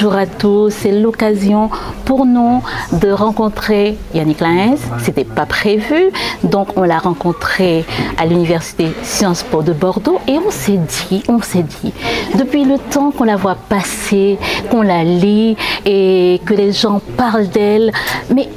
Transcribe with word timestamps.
bonjour 0.00 0.14
à 0.14 0.26
tous. 0.26 0.70
C'est 0.70 0.92
l'occasion 0.92 1.70
pour 2.04 2.24
nous 2.24 2.62
de 2.92 3.10
rencontrer 3.10 3.98
Yannick 4.14 4.38
Laens. 4.38 4.78
C'était 5.00 5.24
pas 5.24 5.44
prévu, 5.44 6.12
donc 6.44 6.68
on 6.76 6.84
l'a 6.84 6.98
rencontré 6.98 7.84
à 8.16 8.24
l'université 8.24 8.92
Sciences 9.02 9.42
Po 9.42 9.62
de 9.62 9.72
Bordeaux 9.72 10.20
et 10.28 10.38
on 10.38 10.52
s'est 10.52 10.78
dit, 11.08 11.24
on 11.28 11.42
s'est 11.42 11.64
dit, 11.64 11.92
depuis 12.38 12.64
le 12.64 12.78
temps 12.78 13.10
qu'on 13.10 13.24
la 13.24 13.34
voit 13.34 13.56
passer, 13.56 14.38
qu'on 14.70 14.82
la 14.82 15.02
lit 15.02 15.56
et 15.84 16.40
que 16.44 16.54
les 16.54 16.70
gens 16.70 17.00
parlent 17.16 17.48
d'elle, 17.48 17.90
mais 18.32 18.48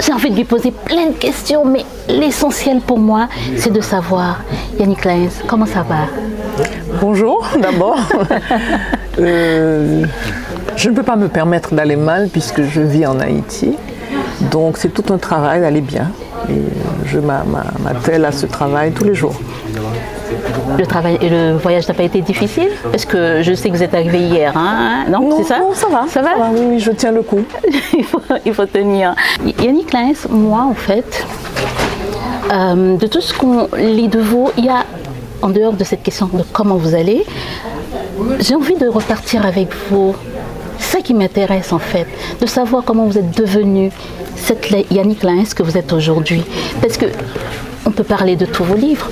j'ai 0.00 0.14
envie 0.14 0.30
de 0.30 0.36
lui 0.36 0.44
poser 0.44 0.70
plein 0.70 1.08
de 1.08 1.16
questions, 1.18 1.66
mais 1.66 1.84
l'essentiel 2.08 2.80
pour 2.80 2.98
moi, 2.98 3.28
c'est 3.58 3.72
de 3.72 3.82
savoir, 3.82 4.38
Yannick 4.80 5.04
Laens, 5.04 5.42
comment 5.46 5.66
ça 5.66 5.82
va? 5.82 6.06
Bonjour 7.00 7.46
d'abord. 7.60 7.98
Euh, 9.18 10.04
je 10.76 10.90
ne 10.90 10.94
peux 10.94 11.02
pas 11.02 11.16
me 11.16 11.28
permettre 11.28 11.74
d'aller 11.74 11.96
mal 11.96 12.28
puisque 12.28 12.62
je 12.62 12.80
vis 12.80 13.06
en 13.06 13.18
Haïti. 13.20 13.74
Donc 14.50 14.76
c'est 14.78 14.90
tout 14.90 15.12
un 15.12 15.18
travail 15.18 15.60
d'aller 15.60 15.80
bien. 15.80 16.10
Et 16.50 16.62
je 17.06 17.18
m'attelle 17.18 18.24
à 18.24 18.32
ce 18.32 18.46
travail 18.46 18.92
tous 18.92 19.04
les 19.04 19.14
jours. 19.14 19.34
Le 20.78 20.86
travail 20.86 21.18
et 21.22 21.28
le 21.28 21.56
voyage 21.56 21.88
n'a 21.88 21.94
pas 21.94 22.02
été 22.02 22.20
difficile? 22.20 22.68
Parce 22.90 23.04
que 23.04 23.42
je 23.42 23.54
sais 23.54 23.70
que 23.70 23.76
vous 23.76 23.82
êtes 23.82 23.94
arrivé 23.94 24.18
hier, 24.18 24.52
hein 24.56 25.04
Non, 25.08 25.36
c'est 25.38 25.44
ça? 25.44 25.58
Non, 25.58 25.72
ça 25.72 25.88
va. 25.88 26.04
Ça 26.08 26.20
va, 26.20 26.30
oui, 26.52 26.78
je 26.78 26.90
tiens 26.90 27.12
le 27.12 27.22
coup. 27.22 27.44
il, 28.44 28.52
faut, 28.54 28.66
tenir. 28.66 29.14
Yannick 29.62 29.92
Lins, 29.92 30.26
moi 30.28 30.66
en 30.68 30.74
fait, 30.74 31.26
euh, 32.52 32.96
de 32.96 33.06
tout 33.06 33.20
ce 33.20 33.32
qu'on 33.32 33.68
lit 33.76 34.08
de 34.08 34.20
vous, 34.20 34.50
il 34.58 34.66
y 34.66 34.68
a 34.68 34.84
en 35.42 35.48
dehors 35.48 35.74
de 35.74 35.84
cette 35.84 36.02
question 36.02 36.26
de 36.32 36.42
comment 36.52 36.76
vous 36.76 36.94
allez, 36.94 37.24
j'ai 38.40 38.54
envie 38.54 38.76
de 38.76 38.88
repartir 38.88 39.44
avec 39.44 39.68
vous. 39.90 40.14
Ce 40.78 40.98
qui 40.98 41.14
m'intéresse 41.14 41.72
en 41.72 41.78
fait, 41.78 42.06
de 42.40 42.46
savoir 42.46 42.84
comment 42.84 43.06
vous 43.06 43.16
êtes 43.16 43.36
devenu 43.36 43.90
cette 44.36 44.68
Yannick 44.90 45.22
Lins 45.22 45.44
que 45.54 45.62
vous 45.62 45.76
êtes 45.76 45.92
aujourd'hui. 45.92 46.42
Parce 46.82 46.96
que 46.96 47.06
on 47.86 47.90
peut 47.90 48.04
parler 48.04 48.36
de 48.36 48.44
tous 48.44 48.64
vos 48.64 48.74
livres, 48.74 49.10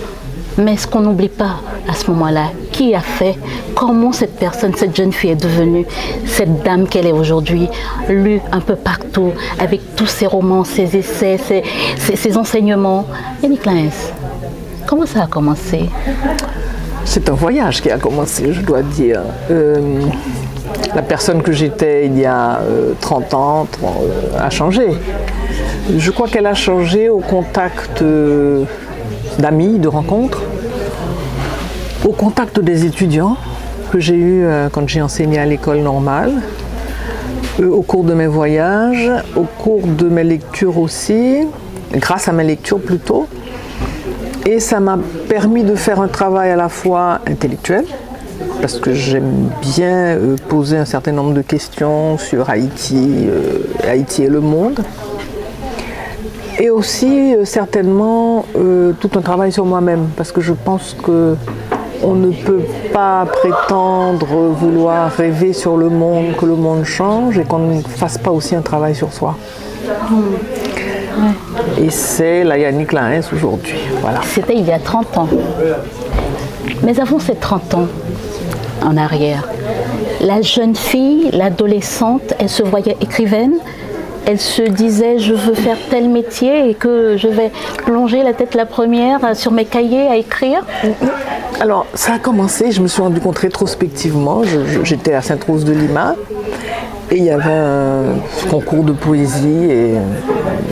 mais 0.58 0.76
ce 0.76 0.86
qu'on 0.86 1.00
n'oublie 1.00 1.28
pas 1.28 1.60
à 1.88 1.94
ce 1.94 2.10
moment-là, 2.10 2.50
qui 2.72 2.94
a 2.94 3.00
fait, 3.00 3.36
comment 3.74 4.12
cette 4.12 4.36
personne, 4.36 4.74
cette 4.74 4.96
jeune 4.96 5.12
fille 5.12 5.30
est 5.30 5.42
devenue 5.42 5.86
cette 6.26 6.62
dame 6.62 6.86
qu'elle 6.86 7.06
est 7.06 7.12
aujourd'hui, 7.12 7.68
lue 8.08 8.40
un 8.52 8.60
peu 8.60 8.76
partout, 8.76 9.32
avec 9.58 9.96
tous 9.96 10.06
ses 10.06 10.26
romans, 10.26 10.64
ses 10.64 10.96
essais, 10.96 11.38
ses, 11.96 12.36
enseignements. 12.36 13.06
Yannick 13.42 13.64
Lins, 13.64 14.12
comment 14.86 15.06
ça 15.06 15.22
a 15.22 15.26
commencé? 15.26 15.88
C'est 17.04 17.28
un 17.28 17.34
voyage 17.34 17.82
qui 17.82 17.90
a 17.90 17.98
commencé, 17.98 18.52
je 18.52 18.60
dois 18.62 18.82
dire. 18.82 19.20
Euh, 19.50 20.00
la 20.94 21.02
personne 21.02 21.42
que 21.42 21.52
j'étais 21.52 22.06
il 22.06 22.18
y 22.18 22.24
a 22.24 22.60
30 23.00 23.32
euh, 23.32 23.36
ans 23.36 23.66
euh, 23.82 24.38
a 24.38 24.48
changé. 24.50 24.88
Je 25.96 26.10
crois 26.10 26.28
qu'elle 26.28 26.46
a 26.46 26.54
changé 26.54 27.08
au 27.08 27.18
contact 27.18 28.02
d'amis, 29.38 29.78
de 29.78 29.88
rencontres, 29.88 30.42
au 32.04 32.12
contact 32.12 32.60
des 32.60 32.86
étudiants 32.86 33.36
que 33.92 33.98
j'ai 33.98 34.16
eu 34.16 34.46
quand 34.72 34.88
j'ai 34.88 35.02
enseigné 35.02 35.38
à 35.38 35.44
l'école 35.44 35.78
normale, 35.78 36.32
au 37.62 37.82
cours 37.82 38.04
de 38.04 38.14
mes 38.14 38.26
voyages, 38.26 39.10
au 39.36 39.42
cours 39.42 39.86
de 39.86 40.08
mes 40.08 40.24
lectures 40.24 40.78
aussi, 40.78 41.46
grâce 41.92 42.28
à 42.28 42.32
mes 42.32 42.44
lectures 42.44 42.80
plutôt. 42.80 43.28
Et 44.46 44.60
ça 44.60 44.78
m'a 44.78 44.98
permis 45.28 45.64
de 45.64 45.74
faire 45.74 46.00
un 46.02 46.08
travail 46.08 46.50
à 46.50 46.56
la 46.56 46.68
fois 46.68 47.20
intellectuel, 47.26 47.86
parce 48.60 48.78
que 48.78 48.92
j'aime 48.92 49.48
bien 49.62 50.16
euh, 50.16 50.36
poser 50.48 50.76
un 50.76 50.84
certain 50.84 51.12
nombre 51.12 51.32
de 51.32 51.40
questions 51.40 52.18
sur 52.18 52.50
Haïti, 52.50 53.26
euh, 53.26 53.60
Haïti 53.88 54.24
et 54.24 54.28
le 54.28 54.40
monde. 54.40 54.80
Et 56.60 56.68
aussi 56.68 57.34
euh, 57.34 57.46
certainement 57.46 58.44
tout 59.00 59.10
un 59.16 59.22
travail 59.22 59.50
sur 59.50 59.64
moi-même, 59.64 60.08
parce 60.14 60.30
que 60.30 60.42
je 60.42 60.52
pense 60.52 60.94
que 61.02 61.36
on 62.02 62.12
ne 62.12 62.30
peut 62.30 62.64
pas 62.92 63.24
prétendre 63.24 64.26
vouloir 64.26 65.10
rêver 65.10 65.54
sur 65.54 65.78
le 65.78 65.88
monde, 65.88 66.36
que 66.38 66.44
le 66.44 66.54
monde 66.54 66.84
change 66.84 67.38
et 67.38 67.44
qu'on 67.44 67.60
ne 67.60 67.80
fasse 67.80 68.18
pas 68.18 68.30
aussi 68.30 68.54
un 68.54 68.60
travail 68.60 68.94
sur 68.94 69.10
soi. 69.10 69.36
Et 71.78 71.90
c'est 71.90 72.44
la 72.44 72.58
Yannick 72.58 72.92
Laens 72.92 73.32
aujourd'hui. 73.32 73.78
Voilà. 74.00 74.20
C'était 74.24 74.54
il 74.54 74.64
y 74.64 74.72
a 74.72 74.78
30 74.78 75.18
ans. 75.18 75.28
Mais 76.82 76.98
avant 77.00 77.18
ces 77.18 77.34
30 77.34 77.74
ans 77.74 77.86
en 78.82 78.96
arrière, 78.96 79.48
la 80.20 80.42
jeune 80.42 80.74
fille, 80.74 81.30
l'adolescente, 81.32 82.34
elle 82.38 82.48
se 82.48 82.62
voyait 82.62 82.96
écrivaine, 83.00 83.54
elle 84.26 84.40
se 84.40 84.62
disait 84.62 85.18
je 85.18 85.34
veux 85.34 85.54
faire 85.54 85.76
tel 85.90 86.08
métier 86.08 86.70
et 86.70 86.74
que 86.74 87.16
je 87.16 87.28
vais 87.28 87.50
plonger 87.84 88.22
la 88.22 88.32
tête 88.32 88.54
la 88.54 88.66
première 88.66 89.36
sur 89.36 89.52
mes 89.52 89.64
cahiers 89.64 90.06
à 90.08 90.16
écrire 90.16 90.64
Alors 91.60 91.86
ça 91.94 92.14
a 92.14 92.18
commencé, 92.18 92.72
je 92.72 92.80
me 92.80 92.88
suis 92.88 93.02
rendu 93.02 93.20
compte 93.20 93.38
rétrospectivement, 93.38 94.42
j'étais 94.82 95.14
à 95.14 95.22
Sainte-Rose 95.22 95.64
de 95.64 95.72
Lima 95.72 96.14
et 97.10 97.16
il 97.16 97.24
y 97.24 97.30
avait 97.30 97.52
un 97.52 98.16
concours 98.50 98.84
de 98.84 98.92
poésie 98.92 99.70
et 99.70 99.94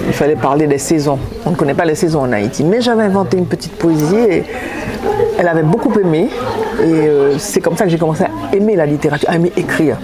il 0.07 0.13
fallait 0.13 0.37
parler 0.37 0.67
des 0.67 0.79
saisons. 0.79 1.19
On 1.45 1.51
ne 1.51 1.57
connaît 1.57 1.75
pas 1.75 1.85
les 1.85 1.95
saisons 1.95 2.21
en 2.21 2.33
Haïti, 2.33 2.65
mais 2.65 2.81
j'avais 2.81 3.05
inventé 3.05 3.37
une 3.37 3.47
petite 3.47 3.75
poésie 3.77 4.17
et 4.17 4.45
elle 5.39 5.49
avait 5.49 5.63
beaucoup 5.63 5.93
aimé. 5.99 6.29
Et 6.83 6.85
euh, 6.85 7.39
c'est 7.39 7.61
comme 7.61 7.77
ça 7.77 7.85
que 7.85 7.91
j'ai 7.91 7.99
commencé 7.99 8.25
à 8.25 8.57
aimer 8.57 8.77
la 8.77 8.87
littérature, 8.87 9.29
à 9.29 9.37
aimer 9.37 9.53
écrire. 9.57 9.99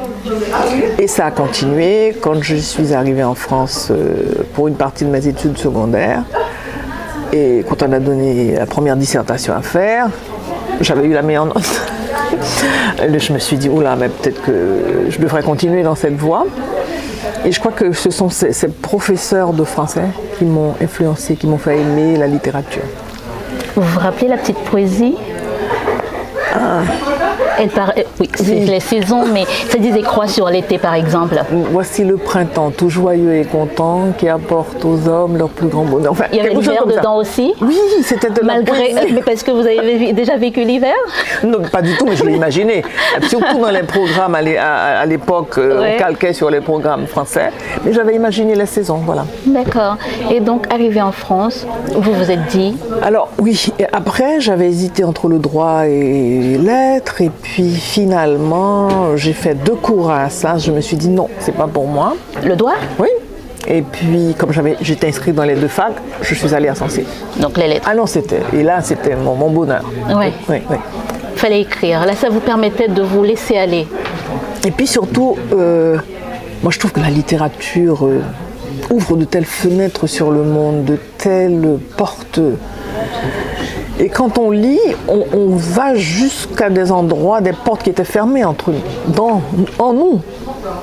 Et 0.99 1.06
ça 1.06 1.27
a 1.27 1.31
continué 1.31 2.16
quand 2.21 2.43
je 2.43 2.56
suis 2.56 2.93
arrivée 2.93 3.25
en 3.25 3.34
France 3.34 3.89
euh, 3.91 4.45
pour 4.55 4.69
une 4.69 4.75
partie 4.75 5.05
de 5.05 5.10
mes 5.10 5.27
études 5.27 5.59
secondaires. 5.59 6.22
Et 7.33 7.65
quand 7.69 7.83
on 7.83 7.93
a 7.93 8.00
donné 8.00 8.55
la 8.55 8.66
première 8.66 8.97
dissertation 8.97 9.55
à 9.55 9.62
faire, 9.62 10.09
j'avais 10.81 11.06
eu 11.06 11.12
la 11.12 11.22
meilleure 11.22 11.47
note. 11.47 11.83
je 13.19 13.33
me 13.33 13.39
suis 13.39 13.56
dit, 13.56 13.69
oula, 13.69 13.97
mais 13.97 14.09
peut-être 14.09 14.43
que 14.43 15.06
je 15.09 15.19
devrais 15.19 15.43
continuer 15.43 15.83
dans 15.83 15.94
cette 15.94 16.16
voie. 16.16 16.47
Et 17.44 17.53
je 17.53 17.61
crois 17.61 17.72
que 17.72 17.93
ce 17.93 18.11
sont 18.11 18.28
ces, 18.31 18.69
professeurs 18.69 19.53
de 19.53 19.65
français 19.65 20.09
qui 20.39 20.44
m'ont 20.44 20.75
influencé, 20.83 21.37
qui 21.37 21.47
m'ont 21.47 21.59
fait 21.59 21.78
aimer 21.78 22.16
la 22.16 22.27
littérature. 22.27 22.83
Vous 23.75 23.83
vous 23.83 23.99
rappelez 23.99 24.28
la 24.28 24.37
petite 24.37 24.59
poésie? 24.59 25.16
Ah. 26.55 26.83
Elle 27.59 27.71
oui, 28.21 28.29
c'est 28.35 28.55
les 28.55 28.81
saisons, 28.81 29.25
mais 29.33 29.45
ça 29.69 29.79
disait 29.79 30.03
quoi 30.03 30.27
sur 30.27 30.49
l'été 30.49 30.79
par 30.79 30.95
exemple 30.95 31.41
Voici 31.71 32.05
le 32.05 32.17
printemps, 32.17 32.71
tout 32.71 32.89
joyeux 32.89 33.35
et 33.35 33.45
content, 33.45 34.13
qui 34.17 34.29
apporte 34.29 34.85
aux 34.85 35.09
hommes 35.09 35.37
leur 35.37 35.49
plus 35.49 35.67
grand 35.67 35.85
bonheur. 35.85 36.13
Enfin, 36.13 36.25
Il 36.33 36.39
y 36.39 36.41
avait 36.41 36.55
l'hiver 36.55 36.87
dedans 36.87 37.17
aussi 37.17 37.53
Oui, 37.61 37.79
c'était 38.03 38.31
de 38.31 38.43
Malgré, 38.43 38.95
Mais 39.13 39.23
parce 39.23 39.43
que 39.43 39.51
vous 39.51 39.67
avez 39.67 40.13
déjà 40.13 40.37
vécu 40.37 40.61
l'hiver? 40.65 40.95
Non, 41.45 41.59
pas 41.71 41.83
du 41.83 41.97
tout, 41.97 42.07
mais 42.07 42.17
je 42.17 42.25
l'ai 42.25 42.35
imaginé. 42.35 42.83
Surtout 43.29 43.59
dans 43.61 43.71
les 43.71 43.83
programmes 43.83 44.35
à 44.37 45.07
l'époque, 45.07 45.59
euh, 45.59 45.95
on 45.95 45.99
calquait 45.99 46.33
sur 46.33 46.51
les 46.51 46.61
programmes 46.61 47.07
français. 47.07 47.51
Mais 47.85 47.93
j'avais 47.93 48.15
imaginé 48.15 48.55
les 48.55 48.67
saisons, 48.67 49.01
voilà. 49.05 49.25
D'accord. 49.47 49.97
Et 50.31 50.41
donc, 50.41 50.73
arrivé 50.73 51.03
en 51.03 51.13
France, 51.13 51.67
vous 51.95 52.13
vous 52.13 52.31
êtes 52.31 52.47
dit 52.47 52.77
Alors, 53.03 53.29
oui. 53.39 53.73
Et 53.79 53.87
après, 53.93 54.41
j'avais 54.41 54.67
hésité 54.67 55.05
entre 55.05 55.29
le 55.29 55.39
droit 55.39 55.87
et 55.87 56.57
lettres. 56.59 57.21
Et 57.21 57.31
puis, 57.31 57.47
finalement, 57.54 59.16
j'ai 59.16 59.32
fait 59.32 59.54
deux 59.54 59.75
cours 59.75 60.10
à 60.10 60.31
ça. 60.31 60.59
Je 60.59 60.70
me 60.70 60.81
suis 60.81 60.97
dit 60.97 61.09
non, 61.09 61.28
c'est 61.41 61.54
pas 61.54 61.66
pour 61.66 61.86
moi. 61.86 62.14
Le 62.44 62.56
droit 62.56 62.75
Oui. 62.98 63.09
Et 63.66 63.82
puis, 63.82 64.34
comme 64.38 64.53
j'avais, 64.53 64.76
j'étais 64.81 65.09
inscrite 65.09 65.34
dans 65.34 65.44
les 65.44 65.54
deux 65.54 65.69
facs, 65.69 65.97
je 66.22 66.34
suis 66.34 66.54
allée 66.54 66.69
à 66.69 66.75
Sensé. 66.75 67.04
Donc 67.39 67.59
les 67.59 67.68
lettres. 67.68 67.86
Ah 67.91 67.95
non, 67.95 68.06
c'était. 68.06 68.41
Et 68.54 68.62
là, 68.62 68.80
c'était 68.80 69.15
mon, 69.15 69.50
bonheur. 69.50 69.83
Oui. 70.09 70.33
Oui, 70.48 70.56
oui. 70.71 70.77
Fallait 71.36 71.60
écrire. 71.60 72.06
Là, 72.06 72.15
ça 72.15 72.30
vous 72.30 72.41
permettait 72.41 72.89
de 72.89 73.03
vous 73.03 73.22
laisser 73.22 73.59
aller. 73.59 73.86
Et 74.65 74.71
puis 74.71 74.86
surtout, 74.86 75.36
euh, 75.53 75.98
moi, 76.62 76.72
je 76.72 76.78
trouve 76.78 76.92
que 76.92 77.01
la 77.01 77.10
littérature 77.10 78.06
euh, 78.06 78.22
ouvre 78.91 79.16
de 79.16 79.24
telles 79.24 79.44
fenêtres 79.44 80.06
sur 80.06 80.30
le 80.30 80.42
monde, 80.42 80.84
de 80.84 80.98
telles 81.18 81.78
portes 81.97 82.41
et 84.00 84.09
quand 84.09 84.39
on 84.39 84.50
lit, 84.53 84.78
on, 85.09 85.56
va 85.56 85.97
jusqu'à 85.97 86.71
des 86.71 86.92
endroits, 86.92 87.41
des 87.41 87.53
portes 87.53 87.83
qui 87.83 87.91
étaient 87.91 88.04
fermées 88.04 88.45
entre 88.45 88.71
nous, 88.71 89.15
dans, 89.15 89.42
en 89.78 89.92
nous. 89.92 90.21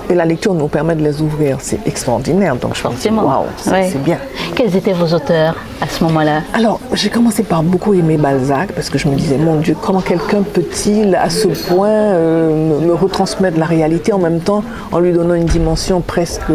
Et 0.10 0.16
la 0.16 0.26
lecture 0.26 0.54
nous 0.54 0.68
permet 0.68 0.96
de 0.96 1.04
les 1.04 1.22
ouvrir. 1.22 1.58
C'est 1.62 1.88
extraordinaire. 1.88 2.58
Donc 2.58 2.76
je 2.76 2.82
pense 2.82 3.06
waouh, 3.06 3.46
c'est 3.58 4.04
bien. 4.04 4.18
Quels 4.56 4.76
étaient 4.76 4.92
vos 4.92 5.16
auteurs 5.16 5.56
à 5.82 5.88
ce 5.88 6.04
moment-là? 6.04 6.42
Alors, 6.54 6.82
j'ai 6.92 7.10
commencé 7.10 7.44
par 7.44 7.64
beaucoup 7.64 7.94
aimer 7.94 8.18
Balzac 8.18 8.74
parce 8.74 8.90
que 8.90 8.98
je 8.98 9.08
me 9.08 9.16
disais, 9.16 9.38
mon 9.38 9.56
Dieu, 9.56 9.78
comment 9.82 10.02
quelqu'un 10.02 10.42
peut-il 10.42 11.16
à 11.16 11.30
ce 11.30 11.48
point 11.48 11.88
euh, 11.90 12.82
me, 12.82 12.94
retransmettre 12.94 13.58
la 13.58 13.66
réalité 13.66 14.12
en 14.12 14.20
même 14.20 14.42
temps 14.42 14.64
en 14.92 15.00
lui 15.00 15.14
donnant 15.14 15.36
une 15.36 15.46
dimension 15.46 16.02
presque 16.02 16.52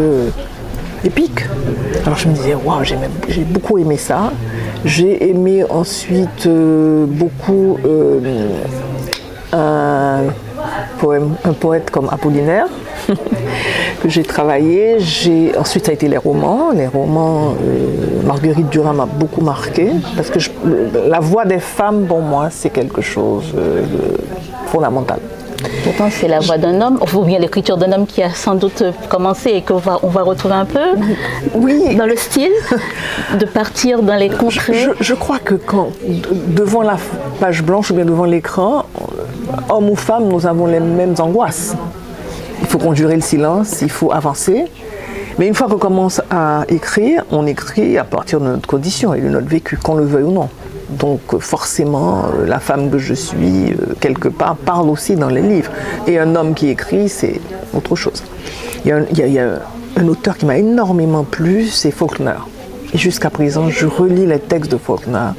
épique? 1.03 1.45
Alors 2.05 2.17
je 2.17 2.27
me 2.27 2.33
disais, 2.33 2.53
waouh, 2.53 2.83
j'ai 2.83 3.43
beaucoup 3.43 3.79
aimé 3.79 3.97
ça. 3.97 4.31
J'ai 4.83 5.29
aimé 5.29 5.63
ensuite 5.69 6.47
euh, 6.47 7.05
beaucoup 7.05 7.77
euh, 7.85 8.49
un, 9.53 10.23
poème, 10.99 11.35
un 11.43 11.53
poète 11.53 11.91
comme 11.91 12.09
Apollinaire. 12.09 12.67
que 14.01 14.09
j'ai 14.09 14.23
travaillé. 14.23 14.97
Ensuite, 15.59 15.85
ça 15.85 15.91
a 15.91 15.93
été 15.93 16.07
les 16.07 16.17
romans. 16.17 16.71
Les 16.71 16.87
romans, 16.87 17.53
euh, 17.63 18.25
Marguerite 18.25 18.69
Duras 18.69 18.93
m'a 18.93 19.05
beaucoup 19.05 19.41
marqué 19.41 19.91
parce 20.15 20.29
que 20.29 20.39
la 21.07 21.19
voix 21.19 21.45
des 21.45 21.59
femmes, 21.59 22.05
pour 22.07 22.21
moi, 22.21 22.49
c'est 22.49 22.69
quelque 22.69 23.01
chose 23.01 23.53
de 23.53 24.17
fondamental. 24.67 25.19
C'est 26.09 26.27
la 26.27 26.39
voix 26.39 26.57
d'un 26.57 26.81
homme, 26.81 26.99
ou 27.15 27.23
bien 27.23 27.39
l'écriture 27.39 27.77
d'un 27.77 27.91
homme 27.91 28.07
qui 28.07 28.23
a 28.23 28.31
sans 28.31 28.55
doute 28.55 28.83
commencé 29.09 29.51
et 29.51 29.61
qu'on 29.61 29.77
va, 29.77 29.99
on 30.03 30.07
va 30.07 30.23
retrouver 30.23 30.55
un 30.55 30.65
peu 30.65 30.79
oui. 31.53 31.95
dans 31.95 32.05
le 32.05 32.15
style, 32.15 32.51
de 33.39 33.45
partir 33.45 34.01
dans 34.01 34.15
les 34.15 34.29
contrées. 34.29 34.87
Je, 34.99 35.13
crois 35.13 35.39
que 35.39 35.55
quand, 35.55 35.89
devant 36.47 36.81
la 36.81 36.97
page 37.39 37.63
blanche 37.63 37.91
ou 37.91 37.95
bien 37.95 38.05
devant 38.05 38.25
l'écran, 38.25 38.85
homme 39.69 39.89
ou 39.89 39.95
femme, 39.95 40.27
nous 40.27 40.45
avons 40.47 40.65
les 40.65 40.79
mêmes 40.79 41.15
angoisses. 41.19 41.75
Il 42.61 42.67
faut 42.67 42.79
conjurer 42.79 43.15
le 43.15 43.21
silence, 43.21 43.81
il 43.81 43.89
faut 43.89 44.11
avancer. 44.11 44.65
Mais 45.37 45.47
une 45.47 45.55
fois 45.55 45.67
qu'on 45.67 45.77
commence 45.77 46.21
à 46.29 46.65
écrire, 46.67 47.23
on 47.31 47.45
écrit 47.45 47.97
à 47.97 48.03
partir 48.03 48.39
de 48.39 48.45
notre 48.45 48.67
condition 48.67 49.13
et 49.13 49.21
de 49.21 49.29
notre 49.29 49.47
vécu, 49.47 49.77
qu'on 49.77 49.95
le 49.95 50.05
veuille 50.05 50.23
ou 50.23 50.31
non. 50.31 50.49
Donc 50.91 51.39
forcément, 51.39 52.25
euh, 52.25 52.45
la 52.45 52.59
femme 52.59 52.89
que 52.89 52.97
je 52.97 53.13
suis, 53.13 53.71
euh, 53.71 53.95
quelque 53.99 54.27
part, 54.27 54.55
parle 54.55 54.89
aussi 54.89 55.15
dans 55.15 55.29
les 55.29 55.41
livres. 55.41 55.71
Et 56.07 56.19
un 56.19 56.35
homme 56.35 56.53
qui 56.53 56.69
écrit, 56.69 57.09
c'est 57.09 57.39
autre 57.73 57.95
chose. 57.95 58.23
Il 58.85 58.91
y 59.17 59.39
a, 59.39 59.59
un 59.97 60.07
auteur 60.07 60.37
qui 60.37 60.45
m'a 60.45 60.57
énormément 60.57 61.23
plu, 61.23 61.67
c'est 61.67 61.91
Faulkner. 61.91 62.39
Et 62.93 62.97
jusqu'à 62.97 63.29
présent, 63.29 63.69
je 63.69 63.85
relis 63.85 64.25
les 64.25 64.39
textes 64.39 64.71
de 64.71 64.77
Faulkner. 64.77 65.31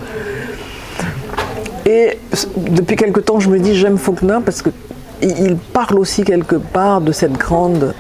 Et 1.87 2.19
depuis 2.57 2.97
quelque 2.97 3.21
temps, 3.21 3.41
je 3.41 3.49
me 3.49 3.59
dis, 3.59 3.75
j'aime 3.75 3.99
Faulkner 3.99 4.39
parce 4.45 4.63
qu'il 4.63 5.57
parle 5.73 5.99
aussi 5.99 6.23
quelque 6.23 6.57
part 6.57 7.01
de 7.01 7.13
cette 7.13 7.33
grande 7.33 7.95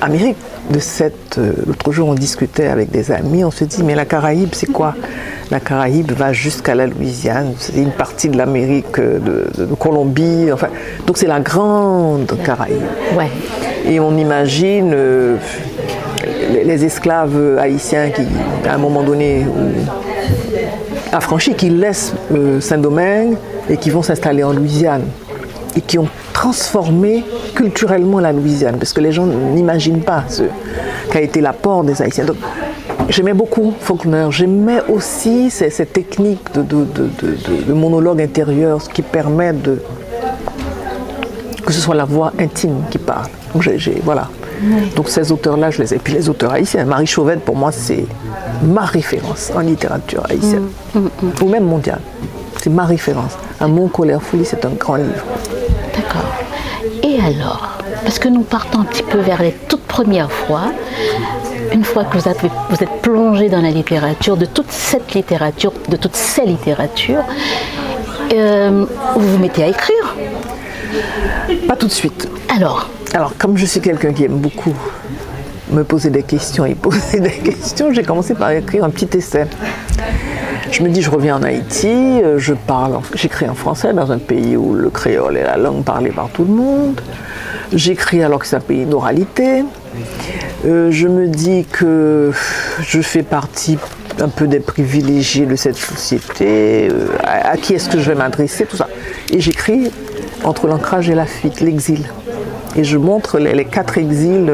Amérique 0.00 0.36
de 0.70 0.78
cette. 0.78 1.38
Euh, 1.38 1.52
l'autre 1.66 1.92
jour, 1.92 2.08
on 2.08 2.14
discutait 2.14 2.66
avec 2.66 2.90
des 2.90 3.10
amis, 3.10 3.44
on 3.44 3.50
se 3.50 3.64
dit, 3.64 3.82
mais 3.82 3.94
la 3.94 4.04
Caraïbe, 4.04 4.50
c'est 4.52 4.70
quoi? 4.70 4.94
La 5.50 5.60
Caraïbe 5.60 6.12
va 6.12 6.32
jusqu'à 6.32 6.74
la 6.74 6.86
Louisiane, 6.86 7.52
c'est 7.58 7.76
une 7.76 7.90
partie 7.90 8.28
de 8.28 8.38
l'Amérique, 8.38 8.98
euh, 8.98 9.18
de, 9.18 9.74
Colombie, 9.74 10.50
enfin. 10.52 10.68
Donc 11.06 11.18
c'est 11.18 11.26
la 11.26 11.40
grande 11.40 12.34
Caraïbe. 12.44 12.82
Ouais. 13.16 13.28
Et 13.86 14.00
on 14.00 14.16
imagine 14.16 14.92
euh, 14.94 15.36
les, 16.50 16.84
esclaves 16.84 17.58
haïtiens 17.58 18.10
qui, 18.10 18.22
à 18.66 18.74
un 18.74 18.78
moment 18.78 19.02
donné, 19.02 19.46
affranchis, 21.12 21.54
qui 21.54 21.68
laissent 21.68 22.14
Saint-Domingue 22.60 23.36
et 23.68 23.76
qui 23.76 23.90
vont 23.90 24.02
s'installer 24.02 24.42
en 24.42 24.52
Louisiane 24.52 25.04
et 25.76 25.80
qui 25.80 25.98
ont 25.98 26.08
transformé 26.32 27.24
culturellement 27.54 28.20
la 28.20 28.32
Louisiane, 28.32 28.76
parce 28.76 28.92
que 28.92 29.00
les 29.00 29.12
gens 29.12 29.26
n'imaginent 29.26 30.02
pas 30.02 30.24
ce 30.28 30.44
qu'a 31.10 31.20
été 31.20 31.40
l'apport 31.40 31.84
des 31.84 32.00
Haïtiens. 32.00 32.24
Donc, 32.24 32.36
j'aimais 33.08 33.34
beaucoup 33.34 33.72
Faulkner, 33.80 34.26
j'aimais 34.30 34.80
aussi 34.88 35.50
cette, 35.50 35.92
technique 35.92 36.40
de, 36.54 37.72
monologue 37.72 38.20
intérieur, 38.20 38.82
ce 38.82 38.88
qui 38.88 39.02
permet 39.02 39.52
de 39.52 39.82
que 41.64 41.72
ce 41.72 41.80
soit 41.80 41.94
la 41.94 42.04
voix 42.04 42.32
intime 42.38 42.82
qui 42.90 42.98
parle. 42.98 43.28
Donc, 43.54 43.66
voilà. 44.02 44.28
Donc 44.96 45.08
ces 45.08 45.32
auteurs-là, 45.32 45.70
je 45.70 45.82
les 45.82 45.94
ai. 45.94 45.96
Et 45.96 45.98
puis 45.98 46.14
les 46.14 46.28
auteurs 46.28 46.52
haïtiens. 46.52 46.84
Marie 46.84 47.06
Chauvette, 47.06 47.40
pour 47.40 47.56
moi, 47.56 47.72
c'est 47.72 48.06
ma 48.62 48.82
référence 48.82 49.50
en 49.54 49.60
littérature 49.60 50.22
haïtienne, 50.28 50.68
mm, 50.94 50.98
mm, 50.98 51.10
mm. 51.22 51.42
ou 51.42 51.48
même 51.48 51.64
mondiale. 51.64 52.00
C'est 52.62 52.70
ma 52.70 52.84
référence. 52.84 53.32
Un 53.60 53.68
Mon 53.68 53.88
colère 53.88 54.22
folie, 54.22 54.44
c'est 54.44 54.64
un 54.64 54.70
grand 54.70 54.96
livre. 54.96 55.24
D'accord. 55.94 56.30
Et 57.02 57.18
alors, 57.20 57.78
parce 58.02 58.18
que 58.18 58.28
nous 58.28 58.42
partons 58.42 58.80
un 58.80 58.84
petit 58.84 59.02
peu 59.02 59.18
vers 59.18 59.42
les 59.42 59.52
toutes 59.68 59.82
premières 59.82 60.32
fois, 60.32 60.72
une 61.72 61.84
fois 61.84 62.04
que 62.04 62.18
vous, 62.18 62.28
êtes 62.28 63.02
plongé 63.02 63.48
dans 63.48 63.60
la 63.60 63.70
littérature, 63.70 64.36
de 64.36 64.46
toute 64.46 64.70
cette 64.70 65.14
littérature, 65.14 65.72
de 65.88 65.96
toutes 65.96 66.16
ces 66.16 66.44
littératures, 66.44 67.24
euh, 68.32 68.86
vous 69.16 69.28
vous 69.28 69.38
mettez 69.38 69.64
à 69.64 69.68
écrire 69.68 70.16
Pas 71.68 71.76
tout 71.76 71.86
de 71.86 71.92
suite. 71.92 72.28
Alors? 72.54 72.88
Alors, 73.12 73.32
comme 73.38 73.56
je 73.56 73.66
suis 73.66 73.80
quelqu'un 73.80 74.12
qui 74.12 74.24
aime 74.24 74.38
beaucoup 74.38 74.74
me 75.70 75.84
poser 75.84 76.10
des 76.10 76.22
questions 76.22 76.64
et 76.64 76.74
poser 76.74 77.20
des 77.20 77.30
questions, 77.30 77.92
j'ai 77.92 78.02
commencé 78.02 78.34
par 78.34 78.50
écrire 78.50 78.84
un 78.84 78.90
petit 78.90 79.16
essai 79.16 79.46
je 80.74 80.82
me 80.82 80.88
dis, 80.88 81.02
je 81.02 81.10
reviens 81.10 81.36
en 81.36 81.42
Haïti, 81.44 81.86
euh, 81.86 82.38
je 82.38 82.52
parle, 82.52 82.98
j'écris 83.14 83.48
en 83.48 83.54
français 83.54 83.92
dans 83.92 84.10
un 84.10 84.18
pays 84.18 84.56
où 84.56 84.74
le 84.74 84.90
créole 84.90 85.36
est 85.36 85.44
la 85.44 85.56
langue 85.56 85.84
parlée 85.84 86.10
par 86.10 86.28
tout 86.30 86.42
le 86.42 86.52
monde. 86.52 87.00
J'écris 87.72 88.24
alors 88.24 88.40
que 88.40 88.46
c'est 88.46 88.56
un 88.56 88.60
pays 88.60 88.84
d'oralité. 88.84 89.62
Euh, 90.64 90.90
je 90.90 91.08
me 91.08 91.28
dis 91.28 91.66
que 91.70 92.32
je 92.80 93.00
fais 93.02 93.22
partie 93.22 93.76
un 94.18 94.28
peu 94.28 94.46
des 94.46 94.60
privilégiés 94.60 95.44
de 95.44 95.56
cette 95.56 95.76
société, 95.76 96.88
euh, 96.90 97.08
à, 97.22 97.56
qui 97.58 97.74
est-ce 97.74 97.90
que 97.90 97.98
je 97.98 98.10
vais 98.10 98.14
m'adresser, 98.16 98.64
tout 98.64 98.76
ça. 98.76 98.88
Et 99.30 99.40
j'écris 99.40 99.90
entre 100.42 100.66
l'ancrage 100.66 101.10
et 101.10 101.14
la 101.14 101.26
fuite, 101.26 101.60
l'exil. 101.60 102.08
Et 102.76 102.84
je 102.84 102.96
montre 102.96 103.38
les 103.38 103.64
quatre 103.66 103.98
exils 103.98 104.50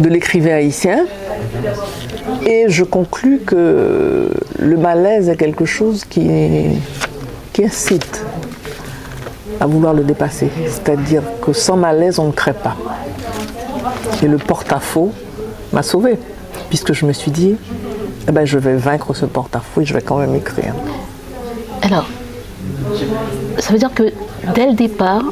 de 0.00 0.08
l'écrivain 0.08 0.54
haïtien. 0.54 1.04
Et 2.46 2.64
je 2.68 2.84
conclus 2.84 3.40
que 3.46 4.30
le 4.58 4.76
malaise 4.76 5.28
est 5.28 5.36
quelque 5.36 5.64
chose 5.64 6.04
qui, 6.04 6.28
qui 7.52 7.64
incite 7.64 8.24
à 9.60 9.66
vouloir 9.66 9.92
le 9.94 10.02
dépasser. 10.02 10.48
C'est-à-dire 10.66 11.22
que 11.42 11.52
sans 11.52 11.76
malaise, 11.76 12.18
on 12.18 12.28
ne 12.28 12.32
crée 12.32 12.54
pas. 12.54 12.76
Et 14.22 14.26
le 14.26 14.38
porte-à-faux 14.38 15.12
m'a 15.72 15.82
sauvé, 15.82 16.18
puisque 16.68 16.92
je 16.92 17.06
me 17.06 17.12
suis 17.12 17.30
dit, 17.30 17.56
eh 18.28 18.32
ben, 18.32 18.44
je 18.44 18.58
vais 18.58 18.76
vaincre 18.76 19.14
ce 19.14 19.26
porte-à-faux 19.26 19.80
et 19.80 19.84
je 19.84 19.94
vais 19.94 20.02
quand 20.02 20.18
même 20.18 20.34
écrire. 20.34 20.74
Alors, 21.82 22.06
ça 23.58 23.72
veut 23.72 23.78
dire 23.78 23.92
que 23.94 24.12
dès 24.54 24.66
le 24.66 24.74
départ, 24.74 25.24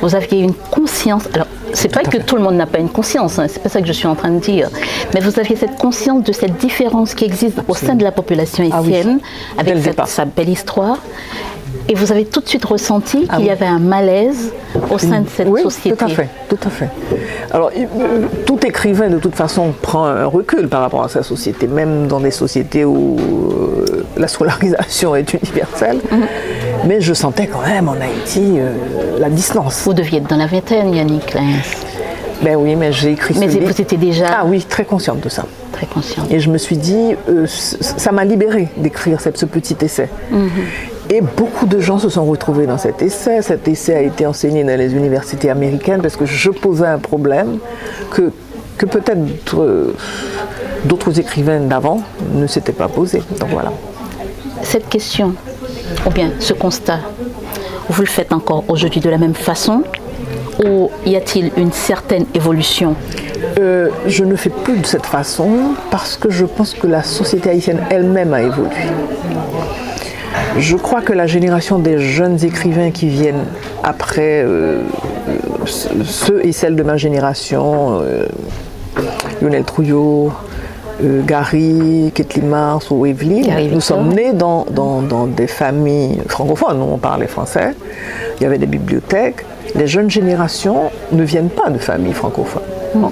vous 0.00 0.14
aviez 0.14 0.40
une 0.40 0.54
conscience. 0.54 1.24
Alors, 1.34 1.46
c'est 1.72 1.92
pas 1.92 2.02
que 2.02 2.18
tout 2.18 2.36
le 2.36 2.42
monde 2.42 2.56
n'a 2.56 2.66
pas 2.66 2.78
une 2.78 2.88
conscience, 2.88 3.38
hein, 3.38 3.46
c'est 3.48 3.62
pas 3.62 3.68
ça 3.68 3.80
que 3.80 3.86
je 3.86 3.92
suis 3.92 4.06
en 4.06 4.14
train 4.14 4.30
de 4.30 4.40
dire. 4.40 4.70
Mais 5.14 5.20
vous 5.20 5.38
aviez 5.38 5.56
cette 5.56 5.76
conscience 5.76 6.24
de 6.24 6.32
cette 6.32 6.56
différence 6.56 7.14
qui 7.14 7.24
existe 7.24 7.58
au 7.68 7.74
sein 7.74 7.94
de 7.94 8.02
la 8.02 8.12
population 8.12 8.68
ah 8.72 8.78
haïtienne, 8.78 9.20
avec 9.58 9.76
sa 10.06 10.24
belle 10.24 10.48
histoire. 10.48 10.98
Et 11.88 11.94
vous 11.94 12.12
avez 12.12 12.24
tout 12.24 12.40
de 12.40 12.48
suite 12.48 12.64
ressenti 12.64 13.26
ah 13.28 13.36
qu'il 13.36 13.46
y 13.46 13.50
avait 13.50 13.66
un 13.66 13.78
malaise 13.78 14.52
au 14.90 14.98
sein 14.98 15.22
de 15.22 15.28
cette 15.28 15.48
oui, 15.48 15.62
société. 15.62 15.96
Tout 15.96 16.04
à 16.04 16.08
fait, 16.08 16.28
tout 16.48 16.58
à 16.64 16.70
fait. 16.70 16.88
Alors, 17.50 17.70
euh, 17.76 18.26
tout 18.46 18.64
écrivain, 18.64 19.08
de 19.08 19.18
toute 19.18 19.34
façon, 19.34 19.72
prend 19.82 20.04
un 20.04 20.26
recul 20.26 20.68
par 20.68 20.82
rapport 20.82 21.02
à 21.02 21.08
sa 21.08 21.22
société, 21.22 21.66
même 21.66 22.06
dans 22.06 22.20
des 22.20 22.30
sociétés 22.30 22.84
où 22.84 23.16
euh, 23.18 24.04
la 24.16 24.28
scolarisation 24.28 25.16
est 25.16 25.32
universelle. 25.34 25.98
Mhm. 26.10 26.26
Mais 26.86 27.00
je 27.00 27.12
sentais 27.12 27.46
quand 27.46 27.66
même 27.66 27.88
en 27.88 27.92
Haïti 28.00 28.54
euh, 28.56 29.18
la 29.18 29.28
distance. 29.28 29.82
Vous 29.84 29.94
deviez 29.94 30.18
être 30.18 30.28
dans 30.28 30.36
la 30.36 30.46
vingtaine, 30.46 30.94
Yannick 30.94 31.36
Ben 32.42 32.56
oui, 32.56 32.76
mais 32.76 32.92
j'ai 32.92 33.12
écrit 33.12 33.34
Mais 33.38 33.48
vous 33.48 33.80
étiez 33.80 33.98
déjà... 33.98 34.26
Ah 34.40 34.44
oui, 34.46 34.64
très 34.68 34.84
consciente 34.84 35.20
de 35.20 35.28
ça. 35.28 35.44
Très 35.72 35.86
consciente. 35.86 36.30
Et 36.30 36.40
je 36.40 36.50
me 36.50 36.58
suis 36.58 36.76
dit, 36.76 37.14
euh, 37.28 37.46
ça 37.46 38.12
m'a 38.12 38.24
libérée 38.24 38.68
d'écrire 38.76 39.20
ce 39.20 39.44
petit 39.44 39.76
essai. 39.82 40.08
Mhm. 40.30 40.50
Et 41.12 41.22
beaucoup 41.22 41.66
de 41.66 41.80
gens 41.80 41.98
se 41.98 42.08
sont 42.08 42.24
retrouvés 42.24 42.66
dans 42.66 42.78
cet 42.78 43.02
essai. 43.02 43.42
Cet 43.42 43.66
essai 43.66 43.94
a 43.96 44.00
été 44.00 44.26
enseigné 44.26 44.62
dans 44.62 44.78
les 44.78 44.94
universités 44.94 45.50
américaines 45.50 46.00
parce 46.00 46.14
que 46.14 46.24
je 46.24 46.50
posais 46.50 46.86
un 46.86 46.98
problème 46.98 47.58
que, 48.12 48.30
que 48.78 48.86
peut-être 48.86 49.24
d'autres 50.84 51.18
écrivains 51.18 51.58
d'avant 51.58 52.02
ne 52.32 52.46
s'étaient 52.46 52.72
pas 52.72 52.86
posé. 52.86 53.24
Donc 53.40 53.48
voilà. 53.50 53.72
Cette 54.62 54.88
question, 54.88 55.34
ou 56.06 56.10
bien 56.10 56.30
ce 56.38 56.52
constat, 56.52 57.00
vous 57.88 58.02
le 58.02 58.08
faites 58.08 58.32
encore 58.32 58.62
aujourd'hui 58.68 59.00
de 59.00 59.10
la 59.10 59.18
même 59.18 59.34
façon 59.34 59.82
ou 60.64 60.90
y 61.04 61.16
a-t-il 61.16 61.50
une 61.56 61.72
certaine 61.72 62.26
évolution? 62.34 62.94
Euh, 63.58 63.88
Je 64.06 64.24
ne 64.24 64.36
fais 64.36 64.50
plus 64.50 64.78
de 64.78 64.86
cette 64.86 65.06
façon 65.06 65.74
parce 65.90 66.16
que 66.16 66.30
je 66.30 66.44
pense 66.44 66.74
que 66.74 66.86
la 66.86 67.02
société 67.02 67.50
haïtienne 67.50 67.80
elle-même 67.90 68.32
a 68.32 68.42
évolué. 68.42 68.70
Je 70.58 70.76
crois 70.76 71.00
que 71.00 71.12
la 71.12 71.26
génération 71.26 71.78
des 71.78 71.98
jeunes 71.98 72.42
écrivains 72.44 72.90
qui 72.90 73.08
viennent 73.08 73.44
après 73.82 74.42
euh, 74.44 74.82
ceux 76.04 76.44
et 76.44 76.52
celles 76.52 76.76
de 76.76 76.82
ma 76.82 76.96
génération, 76.96 78.00
euh, 78.02 78.26
Lionel 79.40 79.64
Trouillot, 79.64 80.32
euh, 81.02 81.22
Gary, 81.24 82.12
Kathleen 82.14 82.48
Mars 82.48 82.90
ou 82.90 83.06
Evelyn, 83.06 83.42
nous 83.72 83.80
sommes 83.80 84.12
nés 84.12 84.32
dans, 84.32 84.66
des 85.28 85.46
familles 85.46 86.20
francophones, 86.28 86.80
où 86.82 86.94
on 86.94 86.98
parlait 86.98 87.26
français, 87.26 87.74
il 88.38 88.42
y 88.42 88.46
avait 88.46 88.58
des 88.58 88.66
bibliothèques. 88.66 89.44
Les 89.74 89.86
jeunes 89.86 90.10
générations 90.10 90.90
ne 91.12 91.22
viennent 91.22 91.50
pas 91.50 91.70
de 91.70 91.78
familles 91.78 92.12
francophones. 92.12 92.62
Hmm. 92.94 93.06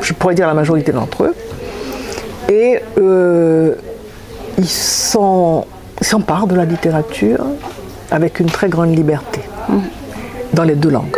je 0.00 0.12
pourrais 0.14 0.34
dire 0.34 0.46
la 0.46 0.54
majorité 0.54 0.92
d'entre 0.92 1.24
eux. 1.24 1.34
Et 2.48 2.78
ils 4.56 4.68
s'emparent 6.04 6.46
de 6.46 6.54
la 6.54 6.64
littérature 6.64 7.44
avec 8.10 8.40
une 8.40 8.46
très 8.46 8.68
grande 8.68 8.94
liberté, 8.94 9.40
dans 10.52 10.64
les 10.64 10.74
deux 10.74 10.90
langues. 10.90 11.16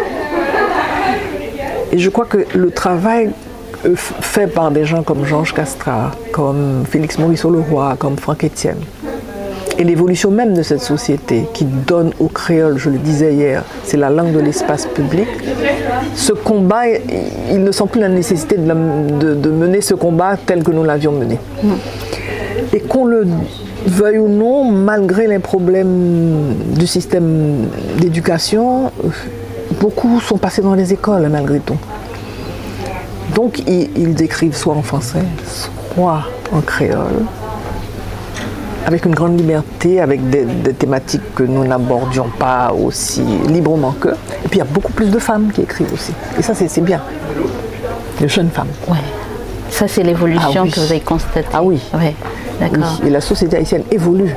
Et 1.92 1.98
je 1.98 2.10
crois 2.10 2.26
que 2.26 2.46
le 2.54 2.70
travail 2.70 3.30
euh, 3.84 3.94
fait 3.96 4.46
par 4.46 4.70
des 4.70 4.84
gens 4.84 5.02
comme 5.02 5.24
Georges 5.24 5.54
Castra, 5.54 6.10
comme 6.32 6.84
Félix 6.88 7.18
Maurice 7.18 7.44
Leroy, 7.44 7.96
comme 7.98 8.16
Franck 8.16 8.44
Etienne, 8.44 8.80
et 9.78 9.84
l'évolution 9.84 10.30
même 10.30 10.54
de 10.54 10.62
cette 10.62 10.80
société 10.80 11.46
qui 11.52 11.64
donne 11.64 12.12
au 12.18 12.28
créole, 12.28 12.78
je 12.78 12.88
le 12.88 12.98
disais 12.98 13.34
hier, 13.34 13.62
c'est 13.84 13.98
la 13.98 14.08
langue 14.08 14.32
de 14.32 14.40
l'espace 14.40 14.86
public, 14.86 15.28
ce 16.14 16.32
combat, 16.32 16.88
il 17.50 17.62
ne 17.62 17.72
sent 17.72 17.84
plus 17.90 18.00
la 18.00 18.08
nécessité 18.08 18.56
de, 18.56 19.50
mener 19.50 19.80
ce 19.82 19.94
combat 19.94 20.36
tel 20.44 20.62
que 20.62 20.70
nous 20.70 20.84
l'avions 20.84 21.12
mené. 21.12 21.38
Et 22.72 22.80
qu'on 22.80 23.04
le 23.04 23.26
veuille 23.86 24.18
ou 24.18 24.28
non, 24.28 24.64
malgré 24.64 25.26
les 25.26 25.38
problèmes 25.38 26.54
du 26.76 26.86
système 26.86 27.68
d'éducation, 27.98 28.90
beaucoup 29.80 30.20
sont 30.20 30.38
passés 30.38 30.62
dans 30.62 30.74
les 30.74 30.92
écoles 30.92 31.28
malgré 31.30 31.60
tout. 31.60 31.78
Donc 33.34 33.60
ils, 33.66 34.22
écrivent 34.22 34.56
soit 34.56 34.74
en 34.74 34.82
français, 34.82 35.24
soit 35.44 36.22
en 36.52 36.60
créole, 36.60 37.24
avec 38.86 39.04
une 39.04 39.14
grande 39.14 39.38
liberté, 39.38 40.00
avec 40.00 40.30
des, 40.30 40.46
thématiques 40.72 41.34
que 41.34 41.42
nous 41.42 41.64
n'abordions 41.64 42.28
pas 42.38 42.72
aussi 42.72 43.22
librement 43.48 43.94
qu'eux. 44.00 44.16
Et 44.44 44.48
puis 44.48 44.54
il 44.54 44.58
y 44.58 44.62
a 44.62 44.64
beaucoup 44.64 44.92
plus 44.92 45.10
de 45.10 45.18
femmes 45.18 45.50
qui 45.52 45.62
écrivent 45.62 45.92
aussi. 45.92 46.12
Et 46.38 46.42
ça, 46.42 46.54
c'est 46.54 46.80
bien. 46.80 47.00
De 48.20 48.26
jeunes 48.28 48.50
femmes. 48.50 48.68
Ouais. 48.88 48.96
Ça, 49.68 49.88
c'est 49.88 50.02
l'évolution 50.02 50.62
ah 50.64 50.70
que 50.70 50.80
vous 50.80 50.90
avez 50.90 51.00
constatée. 51.00 51.48
Ah 51.52 51.62
oui. 51.62 51.80
Ouais. 51.92 52.14
D'accord. 52.60 53.00
Et 53.06 53.10
la 53.10 53.20
société 53.20 53.56
haïtienne 53.56 53.82
évolue 53.90 54.34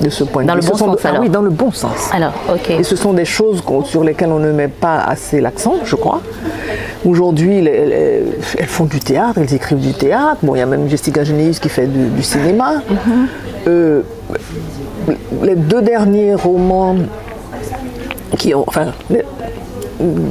de 0.00 0.08
ce 0.08 0.24
point 0.24 0.42
de 0.44 0.46
vue. 0.50 0.54
Dans 0.54 0.54
le 0.54 0.70
bon 0.70 0.76
sens, 0.76 0.98
ah 1.04 1.18
oui, 1.20 1.28
dans 1.28 1.42
le 1.42 1.50
bon 1.50 1.70
sens. 1.70 2.10
Alors, 2.12 2.32
ok. 2.52 2.70
Et 2.70 2.82
ce 2.82 2.96
sont 2.96 3.12
des 3.12 3.24
choses 3.24 3.62
sur 3.84 4.04
lesquelles 4.04 4.32
on 4.32 4.38
ne 4.38 4.52
met 4.52 4.68
pas 4.68 4.98
assez 4.98 5.40
l'accent, 5.40 5.74
je 5.84 5.96
crois. 5.96 6.20
Aujourd'hui, 7.04 7.66
elles, 7.66 8.66
font 8.66 8.84
du 8.84 9.00
théâtre, 9.00 9.38
elles 9.38 9.54
écrivent 9.54 9.80
du 9.80 9.92
théâtre. 9.92 10.38
Bon, 10.42 10.54
il 10.54 10.58
y 10.58 10.62
a 10.62 10.66
même 10.66 10.88
Jessica 10.88 11.24
Genéus 11.24 11.58
qui 11.58 11.68
fait 11.68 11.86
du, 11.86 12.22
cinéma. 12.22 12.82
Mhm. 12.88 13.26
Euh, 13.68 14.02
les 15.42 15.54
deux 15.54 15.82
derniers 15.82 16.34
romans 16.34 16.96
qui 18.38 18.54
ont, 18.54 18.64
enfin, 18.66 18.86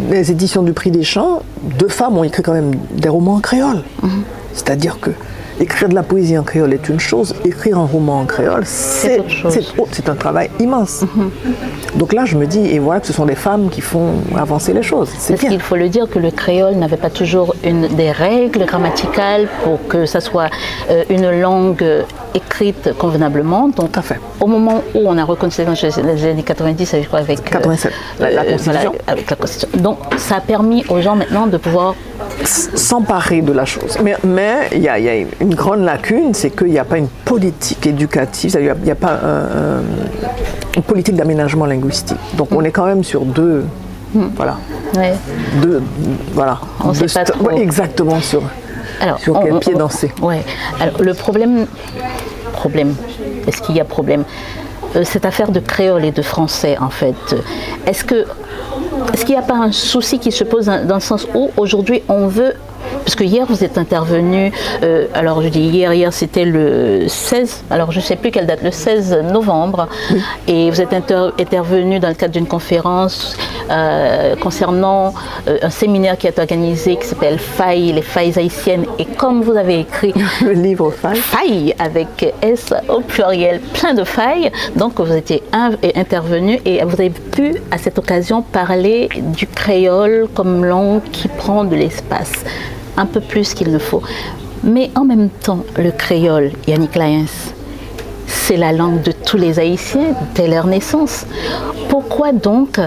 les, 0.10 0.32
éditions 0.32 0.64
du 0.64 0.74
Prix 0.74 0.92
des 0.92 1.04
Champs, 1.04 1.42
deux 1.78 1.88
femmes 1.88 2.18
ont 2.18 2.24
écrit 2.24 2.44
quand 2.44 2.54
même 2.54 2.72
des 2.92 3.10
romans 3.10 3.36
en 3.36 3.40
créole. 3.40 3.84
Mhm. 4.02 4.24
C'est-à-dire 4.54 5.00
que 5.00 5.12
écrire 5.60 5.90
de 5.90 5.96
la 5.96 6.04
poésie 6.04 6.38
en 6.38 6.44
créole 6.44 6.74
est 6.74 6.90
une 6.90 7.00
chose, 7.00 7.36
écrire 7.46 7.78
un 7.78 7.86
roman 7.86 8.22
en 8.22 8.26
créole, 8.26 8.64
c'est 8.66 9.20
un 10.08 10.16
travail 10.16 10.50
immense. 10.60 11.04
Mhm. 11.16 11.32
Donc 11.96 12.14
là, 12.14 12.26
je 12.26 12.36
me 12.38 12.46
dis, 12.46 12.66
et 12.68 12.80
voilà 12.80 13.02
que 13.02 13.08
ce 13.08 13.14
sont 13.14 13.26
des 13.26 13.36
femmes 13.36 13.70
qui 13.70 13.82
font 13.82 14.14
avancer 14.36 14.74
les 14.74 14.84
choses. 14.84 15.10
Parce 15.28 15.42
qu'il 15.42 15.60
faut 15.60 15.76
le 15.76 15.90
dire 15.90 16.10
que 16.10 16.20
le 16.20 16.32
créole 16.32 16.76
n'avait 16.76 16.98
pas 16.98 17.10
toujours 17.10 17.56
une, 17.64 17.88
des 17.88 18.12
règles 18.12 18.66
grammaticales 18.66 19.48
pour 19.64 19.86
que 19.88 20.06
ça 20.06 20.22
soit 20.22 20.50
euh, 20.90 21.04
une 21.10 21.30
langue 21.40 21.84
écrite 22.36 22.94
convenablement. 22.98 23.70
Donc, 23.70 23.98
à 23.98 24.02
fait. 24.02 24.20
au 24.40 24.48
moment 24.48 24.84
où 24.94 25.00
on 25.06 25.18
a 25.18 25.24
reconnu 25.24 25.54
les 25.58 26.26
années 26.26 26.44
90, 26.44 26.96
je 27.02 27.08
crois, 27.08 27.20
avec 27.20 27.44
87, 27.44 27.92
euh, 28.22 28.30
la, 28.30 28.44
constitution. 28.46 28.92
avec 29.08 29.30
la 29.30 29.36
Constitution. 29.36 29.80
Donc, 29.82 30.00
ça 30.18 30.38
a 30.38 30.42
permis 30.42 30.86
aux 30.90 31.02
gens 31.02 31.16
maintenant 31.16 31.48
de 31.48 31.58
pouvoir 31.58 31.96
s'emparer 32.44 33.42
de 33.42 33.52
la 33.52 33.66
chose. 33.66 33.98
Mais 34.24 34.70
il 34.74 34.82
y, 34.82 34.90
a 34.90 35.16
une 35.42 35.56
grande 35.56 35.82
lacune, 35.82 36.34
c'est 36.34 36.52
qu'il 36.52 36.68
n'y 36.68 36.80
a 36.80 36.86
pas 36.86 36.98
une 36.98 37.08
politique 37.08 37.86
éducative, 37.88 38.52
il 38.60 38.74
n'y 38.84 38.92
a, 38.92 38.96
pas 38.96 39.20
une 40.76 40.84
politique 40.84 41.16
d'aménagement 41.16 41.66
linguistique. 41.66 42.18
Donc 42.36 42.50
on 42.52 42.64
est 42.64 42.72
quand 42.72 42.86
même 42.86 43.04
sur 43.04 43.22
deux, 43.22 43.66
hmm. 44.14 44.28
voilà, 44.36 44.58
deux, 45.62 45.82
voilà, 46.34 46.60
on 46.84 46.94
sait 46.94 47.08
pas 47.08 47.24
trop. 47.26 47.52
exactement 47.52 48.20
sur, 48.20 48.44
sur 49.18 49.40
quel 49.42 49.60
pied 49.60 49.74
danser. 49.74 50.12
Ouais. 50.22 50.44
Alors 50.80 51.02
le 51.02 51.14
problème, 51.14 51.66
problème, 52.52 52.96
est-ce 53.48 53.62
qu'il 53.62 53.76
y 53.76 53.80
a 53.80 53.86
problème 53.86 54.24
euh, 54.96 55.04
Cette 55.04 55.26
affaire 55.26 55.52
de 55.52 55.60
créole 55.60 56.06
et 56.06 56.12
de 56.12 56.22
français, 56.22 56.78
en 56.80 56.90
fait, 56.90 57.36
est-ce 57.86 58.06
est-ce 59.14 59.26
qu'il 59.26 59.36
n'y 59.36 59.42
a 59.42 59.46
pas 59.46 59.56
un 59.56 59.72
souci 59.72 60.20
qui 60.20 60.32
se 60.32 60.44
pose 60.44 60.66
dans 60.66 60.96
le 60.96 61.00
sens 61.00 61.28
où 61.34 61.52
aujourd'hui 61.58 62.04
on 62.10 62.28
veut 62.28 62.54
parce 63.10 63.16
que 63.16 63.24
hier, 63.24 63.46
vous 63.48 63.64
êtes 63.64 63.78
intervenu, 63.78 64.52
euh, 64.84 65.08
alors 65.14 65.42
je 65.42 65.50
dis 65.50 65.62
hier, 65.62 65.94
hier 65.94 66.14
c'était 66.14 66.46
le 66.46 67.08
16, 67.08 67.64
alors 67.70 67.92
je 67.92 68.00
ne 68.00 68.04
sais 68.04 68.16
plus 68.16 68.32
quelle 68.32 68.46
date, 68.46 68.62
le 68.64 68.72
16 68.72 69.24
novembre, 69.32 69.88
et 70.48 70.70
vous 70.70 70.82
êtes 70.82 70.94
intervenu 70.94 72.00
dans 72.00 72.10
le 72.10 72.14
cadre 72.14 72.34
d'une 72.34 72.48
conférence 72.48 73.36
euh, 73.72 74.36
concernant 74.36 75.14
euh, 75.48 75.58
un 75.62 75.70
séminaire 75.70 76.18
qui 76.18 76.28
est 76.28 76.38
organisé 76.38 76.98
qui 76.98 77.08
s'appelle 77.08 77.40
Failles, 77.40 77.94
les 77.94 78.02
failles 78.02 78.34
haïtiennes, 78.38 78.86
et 78.98 79.06
comme 79.06 79.42
vous 79.42 79.56
avez 79.56 79.80
écrit 79.80 80.14
le 80.44 80.52
livre 80.52 80.92
Failles, 80.92 81.20
failles 81.20 81.76
avec 81.80 82.34
S 82.42 82.74
au 82.90 83.02
pluriel, 83.02 83.60
plein 83.74 83.94
de 83.94 84.04
failles, 84.04 84.52
donc 84.76 85.00
vous 85.00 85.14
étiez 85.14 85.44
intervenu 85.96 86.60
et 86.66 86.84
vous 86.84 86.94
avez 86.94 87.10
pu 87.10 87.56
à 87.72 87.78
cette 87.78 87.98
occasion 87.98 88.42
parler 88.42 89.10
du 89.18 89.48
créole 89.48 90.28
comme 90.34 90.64
langue 90.66 91.02
qui 91.12 91.28
prend 91.28 91.64
de 91.64 91.76
l'espace 91.76 92.44
un 93.00 93.06
peu 93.06 93.22
plus 93.22 93.54
qu'il 93.54 93.72
ne 93.72 93.80
faut. 93.80 94.04
Mais 94.64 94.92
en 94.96 95.06
même 95.06 95.30
temps, 95.30 95.64
le 95.78 95.92
créole, 95.92 96.52
Yannick 96.68 96.96
Lyens, 96.96 97.54
c'est 98.28 98.58
la 98.58 98.74
langue 98.74 99.02
de 99.02 99.12
tous 99.12 99.38
les 99.38 99.58
Haïtiens 99.58 100.14
dès 100.36 100.48
leur 100.48 100.68
naissance. 100.68 101.26
Pourquoi 101.88 102.34
donc 102.34 102.80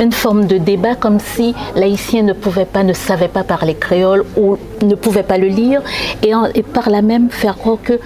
une 0.00 0.12
forme 0.12 0.46
de 0.46 0.56
débat 0.56 0.94
comme 0.94 1.20
si 1.20 1.54
l'haïtien 1.76 2.22
ne 2.22 2.32
pouvait 2.32 2.64
pas, 2.64 2.82
ne 2.82 2.94
savait 2.94 3.28
pas 3.28 3.44
parler 3.44 3.74
créole 3.74 4.24
ou 4.36 4.56
ne 4.80 4.94
pouvait 4.94 5.22
pas 5.22 5.38
le 5.38 5.48
lire 5.48 5.82
et, 6.22 6.32
et 6.54 6.62
par 6.62 6.90
là 6.90 7.02
même 7.02 7.28
faire 7.30 7.56
croire 7.56 7.78
que 7.82 8.00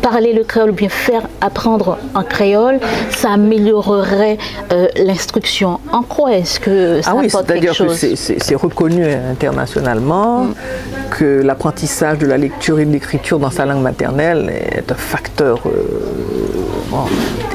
parler 0.00 0.32
le 0.32 0.44
créole 0.44 0.70
ou 0.70 0.74
bien 0.74 0.88
faire 0.88 1.22
apprendre 1.40 1.98
en 2.14 2.22
créole, 2.22 2.80
ça 3.10 3.32
améliorerait 3.32 4.38
euh, 4.72 4.88
l'instruction. 4.96 5.80
En 5.92 6.02
quoi 6.02 6.32
est-ce 6.32 6.60
que 6.60 7.00
ça 7.02 7.12
ah 7.12 7.16
oui, 7.16 7.30
c'est-à-dire 7.30 7.76
que 7.76 7.94
c'est 7.94 8.54
reconnu 8.54 9.04
internationalement 9.04 10.44
mm. 10.44 10.54
que 11.10 11.42
l'apprentissage 11.42 12.18
de 12.18 12.26
la 12.26 12.38
lecture 12.38 12.78
et 12.80 12.84
de 12.84 12.92
l'écriture 12.92 13.38
dans 13.38 13.50
sa 13.50 13.66
langue 13.66 13.82
maternelle 13.82 14.50
est 14.50 14.90
un 14.90 14.94
facteur 14.94 15.60
euh, 15.66 16.96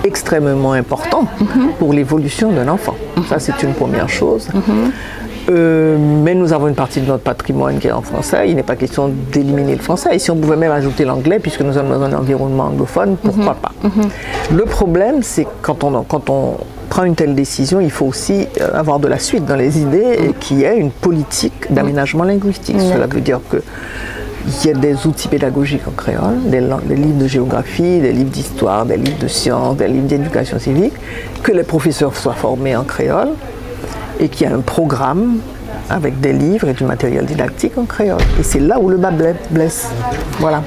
extrêmement 0.04 0.74
important 0.74 1.24
mm-hmm. 1.24 1.74
pour 1.80 1.94
l'évolution 1.94 2.52
d'un 2.52 2.68
enfant. 2.68 2.96
Ça, 3.30 3.40
c'est 3.40 3.64
une 3.64 3.74
première 3.74 4.10
chose. 4.10 4.50
Mm-hmm. 4.50 4.92
Euh, 5.50 5.98
mais 6.00 6.34
nous 6.34 6.54
avons 6.54 6.68
une 6.68 6.76
partie 6.76 7.02
de 7.02 7.06
notre 7.06 7.24
patrimoine 7.24 7.78
qui 7.80 7.88
est 7.88 7.92
en 7.92 8.02
français. 8.02 8.50
Il 8.50 8.56
n'est 8.56 8.64
pas 8.64 8.76
question 8.76 9.12
d'éliminer 9.32 9.76
le 9.76 9.82
français. 9.82 10.16
Et 10.16 10.20
si 10.20 10.32
on 10.32 10.36
pouvait 10.36 10.56
même 10.56 10.72
ajouter 10.72 11.06
l'anglais, 11.06 11.40
puisque 11.40 11.62
nous 11.62 11.74
sommes 11.74 11.90
dans 11.90 12.02
un 12.02 12.14
environnement 12.14 12.66
anglophone, 12.66 13.16
pourquoi 13.22 13.54
mhm. 13.54 13.60
pas? 13.62 13.72
Mhm. 13.84 14.58
Le 14.58 14.64
problème, 14.66 15.22
c'est 15.22 15.48
quand 15.62 15.84
on, 15.84 16.04
quand 16.04 16.30
on 16.30 16.58
prend 16.90 17.04
une 17.04 17.16
telle 17.16 17.36
décision, 17.36 17.80
il 17.80 17.92
faut 17.92 18.06
aussi 18.06 18.48
euh, 18.60 18.74
avoir 18.74 19.00
de 19.00 19.08
la 19.08 19.20
suite 19.20 19.46
dans 19.46 19.56
les 19.56 19.80
idées 19.80 20.18
et 20.20 20.34
qu'il 20.40 20.60
y 20.60 20.64
ait 20.64 20.78
une 20.78 20.92
politique 20.92 21.72
d'aménagement 21.72 22.24
linguistique. 22.24 22.80
Cela 22.80 23.08
veut 23.08 23.22
dire 23.22 23.40
que 23.50 23.62
il 24.48 24.68
y 24.68 24.70
a 24.72 24.74
des 24.74 25.08
outils 25.08 25.28
pédagogiques 25.28 25.88
en 25.88 25.92
créole, 25.92 26.40
des, 26.46 26.62
des 26.62 26.96
livres 26.96 27.18
de 27.18 27.28
géographie, 27.28 28.00
des 28.00 28.12
livres 28.12 28.30
d'histoire, 28.30 28.86
des 28.86 28.98
livres 28.98 29.18
de 29.18 29.28
sciences, 29.28 29.76
des 29.78 29.88
livres 29.88 30.06
d'éducation 30.06 30.60
civique, 30.60 30.94
que 31.42 31.52
les 31.52 31.64
professeurs 31.64 32.16
soient 32.16 32.34
formés 32.34 32.76
en 32.76 32.84
créole, 32.84 33.30
et 34.20 34.30
qui 34.30 34.46
a 34.46 34.54
un 34.54 34.62
programme 34.62 35.40
avec 35.90 36.20
des 36.20 36.34
livres 36.34 36.70
et 36.70 36.74
du 36.74 36.84
matériel 36.84 37.26
didactique 37.26 37.78
en 37.78 37.86
créole. 37.86 38.22
Et 38.40 38.44
c'est 38.44 38.60
là 38.60 38.80
où 38.80 38.90
le 38.90 38.98
bas 38.98 39.12
blesse. 39.52 39.90
Voilà. 40.40 40.64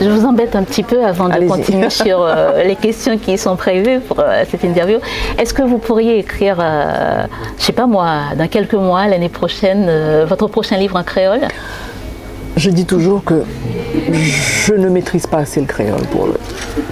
Je 0.00 0.10
vous 0.10 0.26
embête 0.26 0.54
un 0.54 0.62
petit 0.62 0.82
peu 0.82 1.04
avant 1.04 1.28
de 1.28 1.46
continuer 1.46 1.88
sur 1.90 2.20
euh, 2.20 2.62
les 2.62 2.76
questions 2.76 3.16
qui 3.16 3.38
sont 3.38 3.56
prévues 3.56 4.00
pour 4.00 4.20
euh, 4.20 4.44
cette 4.50 4.62
interview. 4.62 4.98
Est-ce 5.38 5.54
que 5.54 5.62
vous 5.62 5.78
pourriez 5.78 6.18
écrire, 6.18 6.58
euh, 6.60 7.24
je 7.56 7.62
ne 7.62 7.66
sais 7.66 7.72
pas 7.72 7.86
moi, 7.86 8.20
dans 8.36 8.46
quelques 8.46 8.74
mois, 8.74 9.06
l'année 9.06 9.30
prochaine, 9.30 9.90
votre 10.24 10.48
prochain 10.48 10.76
livre 10.76 10.96
en 10.96 11.02
créole? 11.02 11.40
Je 12.56 12.70
dis 12.70 12.84
toujours 12.84 13.24
que 13.24 13.42
je 14.66 14.74
ne 14.74 14.88
maîtrise 14.88 15.26
pas 15.26 15.38
assez 15.38 15.60
le 15.60 15.66
créole 15.66 16.02
pour, 16.10 16.28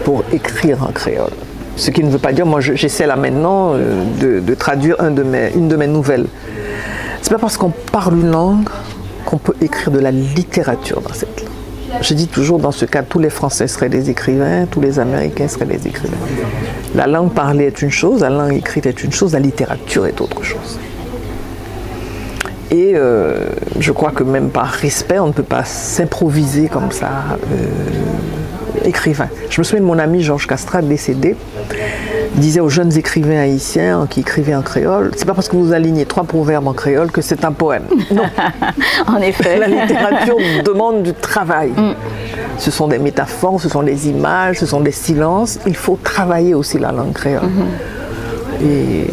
pour 0.04 0.24
écrire 0.32 0.82
en 0.82 0.92
créole. 0.92 1.32
Ce 1.76 1.90
qui 1.90 2.04
ne 2.04 2.10
veut 2.10 2.18
pas 2.18 2.32
dire, 2.32 2.46
moi 2.46 2.60
j'essaie 2.60 3.06
là 3.06 3.16
maintenant 3.16 3.72
euh, 3.74 4.40
de, 4.40 4.54
traduire 4.54 4.96
une 5.00 5.14
de 5.68 5.76
mes 5.76 5.86
nouvelles. 5.86 6.26
C'est 7.22 7.30
pas 7.30 7.38
parce 7.38 7.56
qu'on 7.56 7.70
parle 7.70 8.18
une 8.18 8.30
langue 8.30 8.68
qu'on 9.24 9.38
peut 9.38 9.54
écrire 9.60 9.90
de 9.90 9.98
la 9.98 10.10
littérature 10.10 11.00
dans 11.00 11.14
cette 11.14 11.40
langue. 11.40 11.50
Je 12.02 12.14
dis 12.14 12.26
toujours, 12.26 12.58
dans 12.58 12.72
ce 12.72 12.84
cas, 12.84 13.02
tous 13.02 13.18
les 13.18 13.30
Français 13.30 13.68
seraient 13.68 13.88
des 13.88 14.10
écrivains, 14.10 14.66
tous 14.66 14.80
les 14.80 14.98
Américains 14.98 15.48
seraient 15.48 15.64
des 15.64 15.86
écrivains. 15.86 16.16
La 16.94 17.06
langue 17.06 17.32
parlée 17.32 17.64
est 17.64 17.82
une 17.82 17.90
chose, 17.90 18.20
la 18.20 18.30
langue 18.30 18.52
écrite 18.52 18.86
est 18.86 19.04
une 19.04 19.12
chose, 19.12 19.32
la 19.32 19.38
littérature 19.38 20.06
est 20.06 20.20
autre 20.20 20.42
chose. 20.42 20.78
Et 22.70 22.92
euh, 22.94 23.46
je 23.78 23.92
crois 23.92 24.10
que 24.10 24.24
même 24.24 24.50
par 24.50 24.66
respect, 24.66 25.18
on 25.18 25.28
ne 25.28 25.32
peut 25.32 25.42
pas 25.42 25.64
s'improviser 25.64 26.68
comme 26.68 26.90
ça. 26.90 27.08
Euh, 27.52 27.66
écrivain. 28.84 29.28
Je 29.50 29.60
me 29.60 29.64
souviens 29.64 29.80
de 29.82 29.86
mon 29.86 29.98
ami 29.98 30.22
Georges 30.22 30.46
Castra 30.46 30.82
décédé. 30.82 31.36
disait 32.34 32.60
aux 32.60 32.68
jeunes 32.68 32.96
écrivains 32.96 33.38
haïtiens 33.40 34.06
qui 34.08 34.20
écrivaient 34.20 34.54
en 34.54 34.62
créole, 34.62 35.12
c'est 35.16 35.24
pas 35.24 35.34
parce 35.34 35.48
que 35.48 35.56
vous 35.56 35.72
alignez 35.72 36.04
trois 36.04 36.24
proverbes 36.24 36.66
en 36.66 36.72
créole 36.72 37.10
que 37.10 37.20
c'est 37.20 37.44
un 37.44 37.52
poème. 37.52 37.84
Non. 38.10 38.24
en 39.06 39.16
effet. 39.18 39.58
La 39.58 39.66
littérature 39.68 40.36
demande 40.64 41.02
du 41.02 41.12
travail. 41.14 41.72
Ce 42.58 42.70
sont 42.70 42.86
des 42.88 42.98
métaphores, 42.98 43.60
ce 43.60 43.68
sont 43.68 43.82
des 43.82 44.08
images, 44.08 44.58
ce 44.58 44.66
sont 44.66 44.80
des 44.80 44.92
silences. 44.92 45.58
Il 45.66 45.76
faut 45.76 45.98
travailler 46.02 46.54
aussi 46.54 46.78
la 46.78 46.92
langue 46.92 47.12
créole. 47.12 47.42
Et 48.62 49.06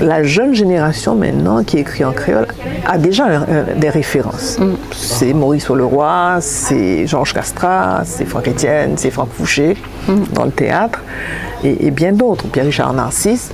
la 0.00 0.22
jeune 0.22 0.54
génération 0.54 1.14
maintenant 1.14 1.64
qui 1.64 1.78
écrit 1.78 2.04
en 2.04 2.12
créole 2.12 2.46
a 2.86 2.98
déjà 2.98 3.26
euh, 3.26 3.64
des 3.76 3.90
références. 3.90 4.58
C'est 4.92 5.32
Maurice 5.32 5.68
Leroy, 5.68 6.38
c'est 6.40 7.06
Georges 7.06 7.34
Castras, 7.34 8.02
c'est 8.04 8.24
Franck 8.24 8.48
Etienne, 8.48 8.92
c'est 8.96 9.10
Franck 9.10 9.30
Fouché 9.32 9.76
dans 10.32 10.44
le 10.44 10.50
théâtre 10.50 11.00
et, 11.64 11.86
et 11.86 11.90
bien 11.90 12.12
d'autres, 12.12 12.46
Pierre-Richard 12.46 12.92
Narcisse. 12.92 13.50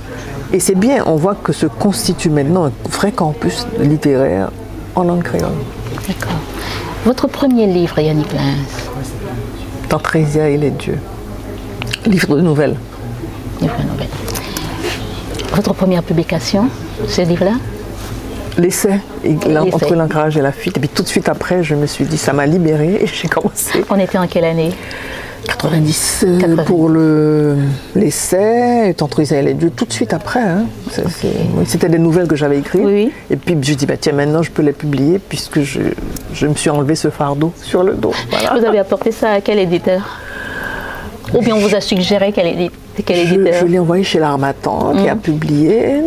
Et 0.53 0.59
c'est 0.59 0.75
bien, 0.75 1.03
on 1.05 1.15
voit 1.15 1.35
que 1.35 1.51
se 1.51 1.65
constitue 1.65 2.29
maintenant 2.29 2.65
un 2.65 2.71
vrai 2.89 3.11
campus 3.11 3.67
littéraire 3.79 4.51
en 4.95 5.03
langue 5.03 5.23
créole. 5.23 5.49
D'accord. 6.07 6.39
Votre 7.05 7.27
premier 7.27 7.67
livre, 7.67 7.99
Yannick 7.99 8.31
Lins 8.33 8.65
Tantrésia 9.89 10.49
et 10.49 10.57
les 10.57 10.71
dieux. 10.71 10.99
Livre 12.05 12.35
de 12.37 12.41
nouvelles. 12.41 12.77
Livre 13.61 13.75
de 13.77 13.83
nouvelles. 13.83 14.34
Votre 15.55 15.73
première 15.73 16.03
publication, 16.03 16.67
ce 17.07 17.21
livre-là 17.21 17.53
L'essai, 18.57 18.99
entre 19.73 19.95
l'ancrage 19.95 20.37
et 20.37 20.41
la 20.41 20.51
fuite. 20.51 20.75
Et 20.77 20.79
puis 20.81 20.89
tout 20.89 21.01
de 21.01 21.07
suite 21.07 21.29
après, 21.29 21.63
je 21.63 21.75
me 21.75 21.85
suis 21.87 22.03
dit, 22.05 22.17
ça 22.17 22.33
m'a 22.33 22.45
libérée 22.45 22.99
et 23.01 23.07
j'ai 23.07 23.29
commencé. 23.29 23.83
On 23.89 23.97
était 23.97 24.17
en 24.17 24.27
quelle 24.27 24.43
année 24.45 24.71
90 25.45 26.25
euh, 26.27 26.39
80. 26.39 26.63
pour 26.63 26.89
le 26.89 27.55
l'essai, 27.95 28.93
et 28.93 29.41
les 29.43 29.53
dieux, 29.53 29.69
tout 29.69 29.85
de 29.85 29.93
suite 29.93 30.13
après. 30.13 30.41
hein. 30.41 30.65
C'était 31.65 31.87
des 31.89 31.99
nouvelles 31.99 32.27
que 32.27 32.35
j'avais 32.35 32.59
écrites. 32.59 32.81
Oui, 32.83 32.93
oui. 33.05 33.11
Et 33.29 33.37
puis 33.37 33.55
je 33.61 33.73
dis, 33.75 33.85
bah, 33.85 33.95
tiens, 33.97 34.13
maintenant 34.13 34.41
je 34.41 34.51
peux 34.51 34.63
les 34.63 34.73
publier 34.73 35.19
puisque 35.19 35.61
je, 35.61 35.81
je 36.33 36.47
me 36.47 36.55
suis 36.55 36.69
enlevé 36.69 36.95
ce 36.95 37.09
fardeau 37.09 37.53
sur 37.61 37.83
le 37.83 37.93
dos. 37.93 38.13
Voilà. 38.29 38.59
Vous 38.59 38.65
avez 38.65 38.79
apporté 38.79 39.11
ça 39.11 39.31
à 39.31 39.41
quel 39.41 39.59
éditeur? 39.59 40.01
Ou 41.35 41.41
bien 41.41 41.55
on 41.55 41.59
vous 41.59 41.75
a 41.75 41.81
suggéré 41.81 42.31
quel, 42.33 42.47
édi- 42.47 42.71
quel 43.05 43.27
Je, 43.27 43.33
éditeur 43.35 43.53
je 43.61 43.65
l'ai 43.65 43.79
envoyé 43.79 44.03
chez 44.03 44.19
l'Armatan 44.19 44.93
qui 45.01 45.09
a 45.09 45.15
publié. 45.15 46.01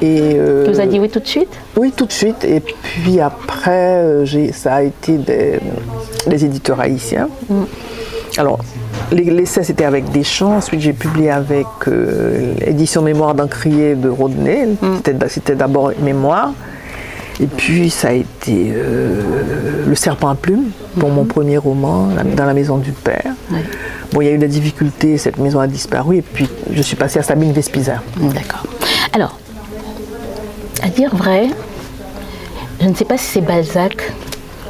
Et, 0.00 0.20
euh, 0.36 0.64
Qui 0.64 0.70
vous 0.72 0.80
a 0.80 0.86
dit 0.86 1.00
oui 1.00 1.08
tout 1.08 1.18
de 1.20 1.26
suite? 1.26 1.48
Oui, 1.76 1.92
tout 1.96 2.06
de 2.06 2.12
suite. 2.12 2.44
Et 2.44 2.60
puis 2.60 3.20
après, 3.20 3.70
euh, 3.96 4.24
j'ai- 4.24 4.52
ça 4.52 4.74
a 4.76 4.82
été 4.82 5.16
des, 5.18 6.44
éditeurs 6.44 6.78
haïtiens. 6.80 7.28
Alors, 8.36 8.60
les- 9.10 9.24
l'essai, 9.24 9.64
c'était 9.64 9.84
avec 9.84 10.10
Deschamps. 10.12 10.56
Ensuite, 10.58 10.80
j'ai 10.80 10.92
publié 10.92 11.30
avec 11.30 11.66
euh, 11.88 12.52
l'édition 12.64 13.02
Mémoire 13.02 13.34
d'Encrier 13.34 13.94
de 13.96 14.08
Rodney. 14.08 14.68
C'était- 15.04 15.28
C'était 15.28 15.54
d'abord 15.56 15.90
Mémoire. 16.00 16.52
Et 17.40 17.46
puis, 17.46 17.88
ça 17.90 18.08
a 18.08 18.12
été 18.12 18.72
euh, 18.74 19.22
Le 19.86 19.94
Serpent 19.94 20.28
à 20.28 20.34
plumes 20.34 20.70
pour 20.98 21.08
mon 21.10 21.24
premier 21.24 21.56
roman, 21.56 22.08
La- 22.16 22.24
Dans 22.24 22.44
la 22.46 22.54
maison 22.54 22.78
du 22.78 22.90
père. 22.92 23.32
Bon, 24.12 24.20
il 24.20 24.26
y 24.26 24.28
a 24.28 24.32
eu 24.32 24.38
des 24.38 24.48
difficultés, 24.48 25.18
cette 25.18 25.38
maison 25.38 25.60
a 25.60 25.66
disparu. 25.68 26.16
Et 26.16 26.22
puis, 26.22 26.48
je 26.72 26.82
suis 26.82 26.96
passée 26.96 27.18
à 27.18 27.22
Sabine 27.22 27.52
Vespizer. 27.52 28.02
D'accord. 28.16 28.64
Alors, 29.12 29.38
à 30.82 30.88
dire 30.88 31.14
vrai, 31.14 31.48
je 32.80 32.86
ne 32.88 32.94
sais 32.94 33.04
pas 33.04 33.16
si 33.18 33.24
c'est 33.26 33.40
Balzac 33.40 34.12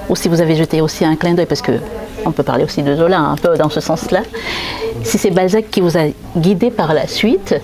ou 0.08 0.16
si 0.16 0.28
vous 0.28 0.40
avez 0.40 0.54
jeté 0.56 0.80
aussi 0.80 1.04
un 1.04 1.16
clin 1.16 1.34
d'œil, 1.34 1.46
parce 1.46 1.62
que 1.62 1.72
on 2.26 2.32
peut 2.32 2.42
parler 2.42 2.64
aussi 2.64 2.82
de 2.82 2.94
Zola, 2.96 3.18
un 3.20 3.36
peu 3.36 3.56
dans 3.56 3.70
ce 3.70 3.80
sens-là. 3.80 4.20
Si 5.04 5.16
c'est 5.18 5.30
Balzac 5.30 5.70
qui 5.70 5.80
vous 5.80 5.96
a 5.96 6.02
guidé 6.36 6.70
par 6.70 6.92
la 6.92 7.06
suite, 7.06 7.54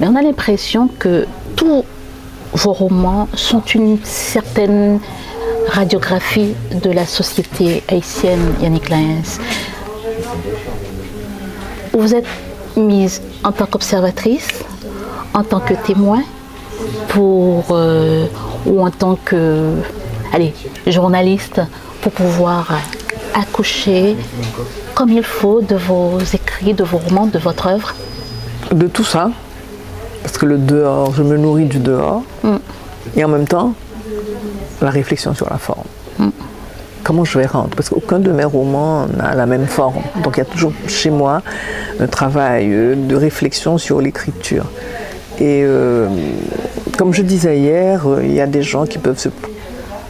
mais 0.00 0.06
on 0.06 0.14
a 0.16 0.22
l'impression 0.22 0.88
que 0.98 1.26
tous 1.56 1.84
vos 2.54 2.72
romans 2.72 3.28
sont 3.34 3.62
une 3.62 3.98
certaine 4.04 5.00
radiographie 5.68 6.54
de 6.82 6.90
la 6.90 7.06
société 7.06 7.82
haïtienne, 7.88 8.54
Yannick 8.62 8.88
Laens. 8.88 9.38
Vous 11.92 12.14
êtes 12.14 12.26
mise 12.76 13.22
en 13.44 13.52
tant 13.52 13.66
qu'observatrice, 13.66 14.64
en 15.34 15.44
tant 15.44 15.60
que 15.60 15.74
témoin, 15.74 16.22
pour, 17.08 17.66
euh, 17.70 18.26
ou 18.66 18.80
en 18.80 18.90
tant 18.90 19.16
que 19.16 19.74
allez, 20.32 20.54
journaliste, 20.86 21.60
pour 22.02 22.12
pouvoir 22.12 22.72
accoucher 23.34 24.16
comme 24.94 25.10
il 25.10 25.24
faut 25.24 25.60
de 25.60 25.76
vos 25.76 26.18
écrits, 26.20 26.74
de 26.74 26.84
vos 26.84 26.98
romans, 26.98 27.26
de 27.26 27.38
votre 27.38 27.66
œuvre? 27.66 27.94
de 28.72 28.86
tout 28.86 29.04
ça, 29.04 29.30
parce 30.24 30.36
que 30.36 30.46
le 30.46 30.58
dehors, 30.58 31.14
je 31.14 31.22
me 31.22 31.36
nourris 31.36 31.66
du 31.66 31.78
dehors, 31.78 32.22
et 33.16 33.24
en 33.24 33.28
même 33.28 33.46
temps, 33.46 33.74
la 34.82 34.90
réflexion 34.90 35.34
sur 35.34 35.48
la 35.48 35.58
forme. 35.58 35.84
Comment 37.04 37.24
je 37.24 37.38
vais 37.38 37.44
rendre? 37.44 37.68
Parce 37.76 37.90
qu'aucun 37.90 38.18
de 38.18 38.32
mes 38.32 38.44
romans 38.44 39.06
n'a 39.06 39.34
la 39.34 39.44
même 39.44 39.66
forme. 39.66 40.02
Donc 40.22 40.36
il 40.36 40.38
y 40.38 40.42
a 40.42 40.46
toujours 40.46 40.72
chez 40.88 41.10
moi 41.10 41.42
un 42.00 42.06
travail 42.06 42.72
euh, 42.72 42.94
de 42.94 43.14
réflexion 43.14 43.76
sur 43.76 44.00
l'écriture. 44.00 44.64
Et 45.38 45.62
euh, 45.64 46.08
comme 46.96 47.12
je 47.12 47.22
disais 47.22 47.58
hier, 47.58 48.08
euh, 48.08 48.22
il 48.24 48.32
y 48.32 48.40
a 48.40 48.46
des 48.46 48.62
gens 48.62 48.86
qui 48.86 48.98
peuvent 48.98 49.18
se 49.18 49.28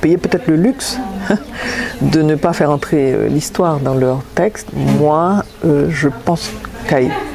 payer 0.01 0.19
peut-être 0.19 0.47
le 0.47 0.57
luxe 0.57 0.99
de 2.03 2.23
ne 2.23 2.35
pas 2.35 2.53
faire 2.53 2.71
entrer 2.71 3.29
l'histoire 3.29 3.81
dans 3.81 3.95
leur 3.95 4.23
texte. 4.35 4.69
Moi, 4.75 5.43
euh, 5.65 5.87
je 5.89 6.09
pense 6.25 6.51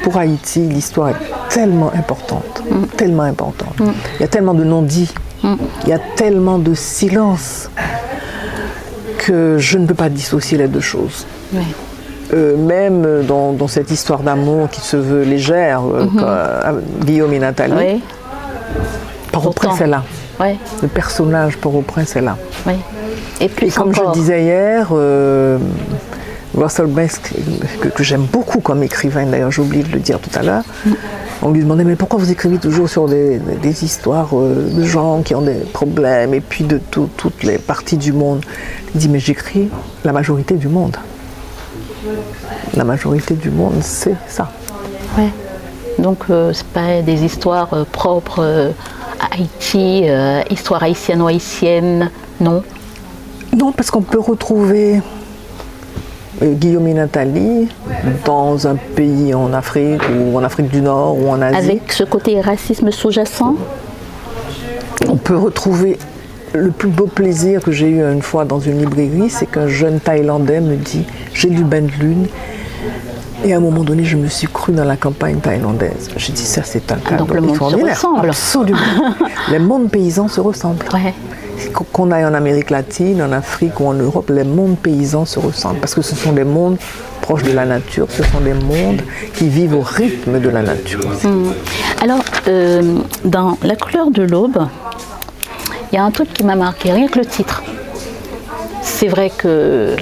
pour 0.02 0.16
Haïti, 0.16 0.60
l'histoire 0.60 1.10
est 1.10 1.16
tellement 1.48 1.92
importante, 1.94 2.62
tellement 2.96 3.24
importante. 3.24 3.74
Il 3.80 4.20
y 4.20 4.24
a 4.24 4.28
tellement 4.28 4.54
de 4.54 4.64
non-dits, 4.64 5.12
il 5.44 5.88
y 5.88 5.92
a 5.92 5.98
tellement 6.16 6.58
de 6.58 6.74
silence 6.74 7.70
que 9.18 9.56
je 9.58 9.78
ne 9.78 9.86
peux 9.86 9.94
pas 9.94 10.08
dissocier 10.08 10.58
les 10.58 10.68
deux 10.68 10.80
choses. 10.80 11.26
Oui. 11.52 11.62
Euh, 12.32 12.56
même 12.56 13.24
dans, 13.26 13.52
dans 13.52 13.66
cette 13.66 13.90
histoire 13.90 14.20
d'amour 14.20 14.70
qui 14.70 14.80
se 14.80 14.96
veut 14.96 15.24
légère, 15.24 15.82
euh, 15.84 16.06
euh, 16.22 16.80
Guillaume 17.04 17.32
et 17.32 17.40
Nathalie, 17.40 17.74
Oui, 17.76 18.02
Port-au-Prince 19.32 19.70
Pourtant. 19.70 19.84
est 19.84 19.88
là. 19.88 20.02
oui, 20.40 20.58
Le 20.80 20.86
personnage 20.88 21.56
Port-au-Prince 21.56 22.14
est 22.14 22.20
là. 22.20 22.36
Et 23.40 23.48
comme 23.70 23.88
encore, 23.88 24.14
je 24.14 24.20
disais 24.20 24.42
hier, 24.44 24.88
euh, 24.92 25.58
Russell 26.60 26.86
Banks, 26.86 27.32
que, 27.80 27.88
que 27.88 28.02
j'aime 28.04 28.26
beaucoup 28.30 28.60
comme 28.60 28.82
écrivain, 28.82 29.24
d'ailleurs 29.26 29.50
j'ai 29.50 29.62
oublié 29.62 29.82
de 29.82 29.90
le 29.92 29.98
dire 29.98 30.18
tout 30.20 30.30
à 30.38 30.42
l'heure, 30.42 30.62
on 31.42 31.50
lui 31.50 31.62
demandait 31.62 31.84
mais 31.84 31.96
pourquoi 31.96 32.18
vous 32.20 32.30
écrivez 32.30 32.58
toujours 32.58 32.88
sur 32.88 33.08
des, 33.08 33.38
des 33.62 33.84
histoires 33.84 34.28
euh, 34.34 34.68
de 34.70 34.84
gens 34.84 35.22
qui 35.22 35.34
ont 35.34 35.40
des 35.40 35.54
problèmes 35.72 36.34
et 36.34 36.40
puis 36.40 36.64
de 36.64 36.78
tout- 36.90 37.08
toutes 37.16 37.42
les 37.42 37.56
parties 37.58 37.96
du 37.96 38.12
monde? 38.12 38.44
Il 38.94 39.00
dit 39.00 39.08
mais 39.08 39.18
j'écris 39.20 39.68
la 40.04 40.12
majorité 40.12 40.54
du 40.56 40.68
monde. 40.68 40.96
La 42.74 42.84
majorité 42.84 43.34
du 43.34 43.50
monde, 43.50 43.74
c'est 43.82 44.16
ça. 44.28 44.50
ouais. 45.18 45.28
Donc, 45.98 46.18
euh, 46.30 46.52
c'est 46.54 46.66
pas 46.66 47.02
des 47.02 47.24
histoires 47.24 47.68
euh, 47.74 47.84
propres 47.90 48.42
euh, 48.42 48.70
à 49.20 49.34
Haïti, 49.34 50.04
histoire 50.50 50.82
haïtiano-haïtienne, 50.82 52.10
non? 52.40 52.62
Non, 53.54 53.70
parce 53.72 53.90
qu'on 53.90 54.00
peut 54.00 54.18
retrouver 54.20 55.02
Guillaume 56.42 56.86
et 56.86 56.94
Nathalie 56.94 57.68
dans 58.24 58.66
un 58.66 58.76
pays 58.76 59.34
en 59.34 59.52
Afrique 59.52 60.02
ou 60.08 60.36
en 60.38 60.42
Afrique 60.42 60.68
du 60.68 60.80
Nord 60.80 61.18
ou 61.18 61.28
en 61.28 61.40
Asie. 61.42 61.56
Avec 61.56 61.92
ce 61.92 62.04
côté 62.04 62.40
racisme 62.40 62.90
sous-jacent, 62.90 63.56
On 65.08 65.16
peut 65.16 65.36
retrouver 65.36 65.98
le 66.52 66.70
plus 66.70 66.88
beau 66.88 67.06
plaisir 67.06 67.62
que 67.62 67.72
j'ai 67.72 67.88
eu 67.88 68.02
une 68.02 68.22
fois 68.22 68.44
dans 68.44 68.60
une 68.60 68.78
librairie, 68.78 69.30
c'est 69.30 69.46
qu'un 69.46 69.68
jeune 69.68 70.00
Thaïlandais 70.00 70.60
me 70.60 70.76
dit 70.76 71.04
J'ai 71.32 71.48
lu 71.48 71.64
Ben 71.64 71.86
de 71.86 71.92
Lune. 71.92 72.26
Et 73.44 73.54
à 73.54 73.56
un 73.56 73.60
moment 73.60 73.84
donné, 73.84 74.04
je 74.04 74.16
me 74.16 74.28
suis 74.28 74.48
cru 74.48 74.72
dans 74.72 74.84
la 74.84 74.96
campagne 74.96 75.38
thaïlandaise. 75.38 76.10
J'ai 76.16 76.32
dit 76.32 76.42
Ça, 76.42 76.62
c'est 76.64 76.92
un 76.92 76.96
cadeau 76.96 77.24
donc 77.24 77.34
le 77.34 77.40
monde 77.40 77.56
se 77.56 77.62
ressemble. 77.76 78.28
Absolument. 78.28 78.78
les 79.50 79.58
mondes 79.58 79.90
paysans 79.90 80.28
se 80.28 80.40
ressemblent. 80.40 80.84
ouais. 80.92 81.14
Qu- 81.68 81.84
Qu'on 81.92 82.10
aille 82.10 82.24
en 82.24 82.34
Amérique 82.34 82.70
latine, 82.70 83.22
en 83.22 83.32
Afrique 83.32 83.78
ou 83.80 83.86
en 83.86 83.92
Europe, 83.94 84.30
les 84.30 84.44
mondes 84.44 84.78
paysans 84.78 85.24
se 85.24 85.38
ressemblent 85.38 85.80
parce 85.80 85.94
que 85.94 86.02
ce 86.02 86.14
sont 86.16 86.32
des 86.32 86.44
mondes 86.44 86.76
proches 87.20 87.42
de 87.42 87.52
la 87.52 87.64
nature, 87.64 88.06
ce 88.10 88.22
sont 88.22 88.40
des 88.40 88.54
mondes 88.54 89.02
qui 89.34 89.48
vivent 89.48 89.74
au 89.74 89.82
rythme 89.82 90.40
de 90.40 90.48
la 90.48 90.62
nature. 90.62 91.00
Alors, 92.02 92.20
euh, 92.48 92.98
dans 93.24 93.58
La 93.62 93.76
couleur 93.76 94.10
de 94.10 94.22
l'aube, 94.22 94.66
il 95.92 95.96
y 95.96 95.98
a 95.98 96.04
un 96.04 96.10
truc 96.10 96.32
qui 96.32 96.44
m'a 96.44 96.54
marqué, 96.56 96.92
rien 96.92 97.08
que 97.08 97.18
le 97.18 97.26
titre. 97.26 97.62
C'est 98.82 99.08
vrai 99.08 99.30
que 99.36 99.96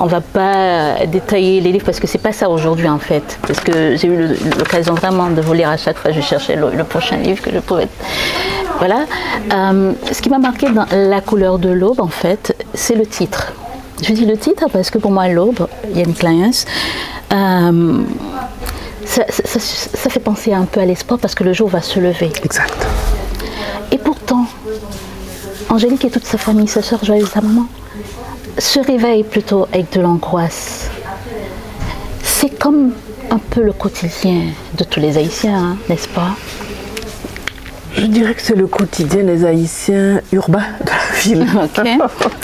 on 0.00 0.06
va 0.06 0.20
pas 0.20 1.06
détailler 1.06 1.60
les 1.60 1.70
livres 1.70 1.84
parce 1.84 2.00
que 2.00 2.08
c'est 2.08 2.18
pas 2.18 2.32
ça 2.32 2.48
aujourd'hui 2.50 2.88
en 2.88 2.98
fait. 2.98 3.38
Parce 3.46 3.60
que 3.60 3.94
j'ai 3.96 4.08
eu 4.08 4.26
l'occasion 4.58 4.94
vraiment 4.94 5.28
de 5.30 5.40
vous 5.40 5.52
lire 5.52 5.68
à 5.68 5.76
chaque 5.76 5.98
fois. 5.98 6.10
Je 6.10 6.20
cherchais 6.20 6.56
le 6.56 6.82
prochain 6.84 7.16
livre 7.18 7.40
que 7.42 7.50
je 7.52 7.58
pouvais. 7.60 7.86
Voilà. 8.86 9.06
Euh, 9.54 9.92
ce 10.12 10.20
qui 10.20 10.28
m'a 10.28 10.38
marqué 10.38 10.68
dans 10.68 10.84
La 10.92 11.22
couleur 11.22 11.58
de 11.58 11.70
l'aube, 11.70 12.00
en 12.00 12.08
fait, 12.08 12.54
c'est 12.74 12.94
le 12.94 13.06
titre. 13.06 13.52
Je 14.02 14.12
dis 14.12 14.26
le 14.26 14.36
titre 14.36 14.66
parce 14.70 14.90
que 14.90 14.98
pour 14.98 15.10
moi, 15.10 15.26
l'aube, 15.28 15.66
Yannick 15.94 16.22
Lyons, 16.22 16.50
euh, 17.32 18.02
ça, 19.06 19.22
ça- 19.30 19.58
ça 19.58 20.10
fait 20.10 20.20
penser 20.20 20.52
un 20.52 20.64
peu 20.66 20.80
à 20.80 20.84
l'espoir 20.84 21.18
parce 21.18 21.34
que 21.34 21.44
le 21.44 21.54
jour 21.54 21.70
va 21.70 21.80
se 21.80 21.98
lever. 21.98 22.30
Exact. 22.44 22.74
Et 23.90 23.96
pourtant, 23.96 24.44
Angélique 25.70 26.04
et 26.04 26.10
toute 26.10 26.26
sa 26.26 26.36
famille, 26.36 26.68
sa 26.68 26.82
soeur 26.82 27.02
joyeuse, 27.02 27.30
sa 27.30 27.40
maman, 27.40 27.64
se 28.58 28.80
réveillent 28.80 29.24
plutôt 29.24 29.66
avec 29.72 29.90
de 29.94 30.00
l'angoisse. 30.02 30.90
C'est 32.22 32.58
comme 32.58 32.92
un 33.30 33.38
peu 33.38 33.62
le 33.62 33.72
quotidien 33.72 34.42
de 34.76 34.84
tous 34.84 35.00
les 35.00 35.16
Haïtiens, 35.16 35.56
hein, 35.56 35.76
n'est-ce 35.88 36.08
pas? 36.08 36.32
Je 37.96 38.06
dirais 38.06 38.34
que 38.34 38.42
c'est 38.42 38.56
le 38.56 38.66
quotidien 38.66 39.22
des 39.24 39.44
Haïtiens 39.44 40.20
urbains 40.32 40.64
de 40.84 40.90
la 40.90 41.20
ville. 41.20 41.46
Ok. 41.54 41.86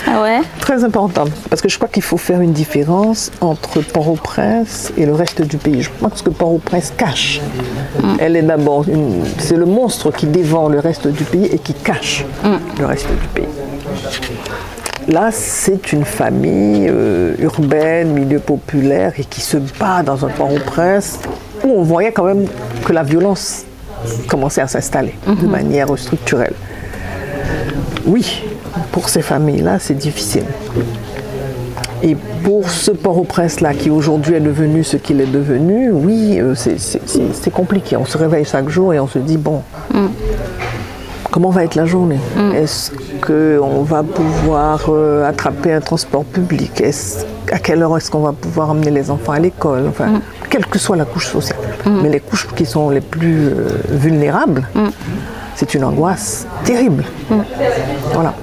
Ah 0.07 0.21
ouais? 0.23 0.39
Très 0.59 0.83
important, 0.83 1.25
parce 1.49 1.61
que 1.61 1.69
je 1.69 1.75
crois 1.77 1.87
qu'il 1.89 2.03
faut 2.03 2.17
faire 2.17 2.41
une 2.41 2.53
différence 2.53 3.31
entre 3.41 3.81
Port-au-Prince 3.81 4.91
et 4.97 5.05
le 5.05 5.13
reste 5.13 5.41
du 5.41 5.57
pays. 5.57 5.81
Je 5.81 5.89
pense 5.99 6.21
que 6.21 6.29
Port-au-Prince 6.29 6.93
cache. 6.97 7.41
Elle 8.19 8.35
est 8.35 8.41
d'abord, 8.41 8.87
une- 8.87 9.23
c'est 9.37 9.57
le 9.57 9.65
monstre 9.65 10.11
qui 10.11 10.25
dévore 10.25 10.69
le 10.69 10.79
reste 10.79 11.07
du 11.07 11.23
pays 11.23 11.45
et 11.45 11.59
qui 11.59 11.73
cache 11.73 12.25
le 12.79 12.85
reste 12.85 13.07
du 13.09 13.27
pays. 13.33 13.47
Là, 15.07 15.29
c'est 15.31 15.91
une 15.93 16.05
famille 16.05 16.87
euh, 16.89 17.33
urbaine, 17.39 18.09
milieu 18.13 18.39
populaire 18.39 19.13
et 19.17 19.23
qui 19.25 19.41
se 19.41 19.57
bat 19.79 20.03
dans 20.03 20.25
un 20.25 20.29
Port-au-Prince 20.29 21.19
où 21.63 21.69
on 21.75 21.83
voyait 21.83 22.11
quand 22.11 22.23
même 22.23 22.45
que 22.85 22.93
la 22.93 23.03
violence 23.03 23.65
commençait 24.27 24.61
à 24.61 24.67
s'installer 24.67 25.15
de 25.27 25.47
manière 25.47 25.87
structurelle. 25.97 26.53
Oui, 28.05 28.43
pour 28.91 29.09
ces 29.09 29.21
familles-là, 29.21 29.77
c'est 29.79 29.93
difficile. 29.97 30.43
Et 32.03 32.15
pour 32.43 32.67
ce 32.69 32.89
Port-au-Prince-là, 32.91 33.73
qui 33.75 33.91
aujourd'hui 33.91 34.35
est 34.35 34.39
devenu 34.39 34.83
ce 34.83 34.97
qu'il 34.97 35.21
est 35.21 35.31
devenu, 35.31 35.91
oui, 35.91 36.39
euh, 36.39 36.55
c'est- 36.55 37.49
compliqué. 37.51 37.95
On 37.97 38.05
se 38.05 38.17
réveille 38.17 38.45
chaque 38.45 38.69
jour 38.69 38.93
et 38.93 38.99
on 38.99 39.07
se 39.07 39.19
dit, 39.19 39.37
bon, 39.37 39.61
comment 41.31 41.49
va 41.51 41.63
être 41.63 41.75
la 41.75 41.85
journée? 41.85 42.19
Est-ce 42.55 42.91
qu'on 43.25 43.83
va 43.83 44.01
pouvoir 44.01 44.85
euh, 44.89 45.27
attraper 45.29 45.73
un 45.73 45.79
transport 45.81 46.23
public? 46.25 46.81
Est-ce- 46.81 47.23
À 47.51 47.59
quelle 47.59 47.83
heure 47.83 47.95
est-ce 47.97 48.09
qu'on 48.09 48.21
va 48.21 48.31
pouvoir 48.31 48.71
emmener 48.71 48.89
les 48.91 49.11
enfants 49.11 49.33
à 49.33 49.39
l'école? 49.39 49.83
Enfin, 49.89 50.21
quelle 50.51 50.65
que 50.67 50.77
soit 50.77 50.97
la 50.97 51.05
couche 51.05 51.27
sociale. 51.27 51.57
Mais 51.85 52.09
les 52.09 52.19
couches 52.19 52.47
qui 52.55 52.65
sont 52.65 52.89
les 52.91 53.01
plus 53.01 53.47
euh, 53.47 53.69
vulnérables, 53.89 54.67
c'est 55.55 55.73
une 55.73 55.83
angoisse 55.85 56.45
terrible. 56.65 57.05
Voilà. 58.13 58.33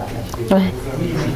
Ouais. 0.50 0.72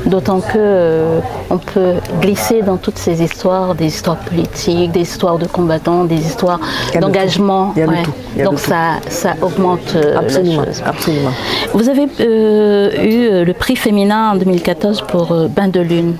D'autant 0.07 0.41
que 0.41 0.57
euh, 0.57 1.21
on 1.51 1.59
peut 1.59 1.95
glisser 2.21 2.63
dans 2.63 2.77
toutes 2.79 2.99
ces 2.99 3.23
histoires, 3.23 3.75
des 3.75 3.87
histoires 3.87 4.17
politiques, 4.17 4.91
des 4.93 5.03
histoires 5.03 5.39
de 5.39 5.47
combattants, 5.47 6.05
des 6.05 6.17
histoires 6.31 6.59
d'engagement. 7.01 7.73
de 7.77 7.83
Ouais. 7.83 8.43
Donc 8.45 8.59
ça, 8.59 8.97
ça 9.09 9.35
augmente 9.43 9.95
euh, 9.95 10.15
la 10.15 10.21
Absolument, 10.21 10.65
chose. 10.65 10.83
absolument. 10.85 11.31
Vous 11.75 11.89
avez 11.89 12.05
eu 12.05 13.45
le 13.45 13.53
prix 13.53 13.77
féminin 13.77 14.31
en 14.33 14.37
2014 14.37 15.03
pour 15.07 15.27
Bain 15.51 15.69
de 15.69 15.81
Lune. 15.81 16.17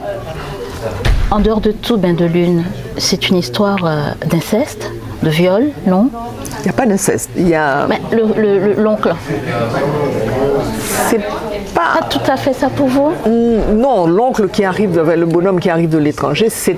En 1.31 1.41
dehors 1.41 1.61
de 1.63 1.73
tout, 1.73 1.97
Bain 1.97 2.13
de 2.13 2.27
Lune, 2.27 2.63
c'est 2.99 3.29
une 3.29 3.37
histoire 3.37 3.85
euh, 3.85 4.01
d'inceste, 4.27 4.91
de 5.23 5.31
viol, 5.31 5.71
non? 5.87 6.09
Il 6.61 6.65
n'y 6.65 6.71
a 6.71 6.73
pas 6.73 6.87
d'inceste. 6.87 7.31
Il 7.37 7.49
y 7.49 7.55
a. 7.55 7.87
Mais 7.89 8.01
le- 8.13 8.33
le- 8.41 8.59
le- 8.75 8.83
L'oncle, 8.83 9.15
C'est 11.09 11.19
pas. 11.19 11.99
pas 12.01 12.05
tout 12.09 12.21
à 12.31 12.37
fait 12.37 12.53
ça 12.53 12.69
pour 12.69 12.87
vous? 12.89 13.13
Non, 13.75 14.07
l'oncle 14.07 14.49
qui 14.49 14.65
arrive, 14.65 15.01
le 15.01 15.27
bonhomme 15.27 15.61
qui 15.61 15.71
arrive 15.71 15.89
de 15.91 15.99
l'étranger, 15.99 16.49
c'est 16.51 16.77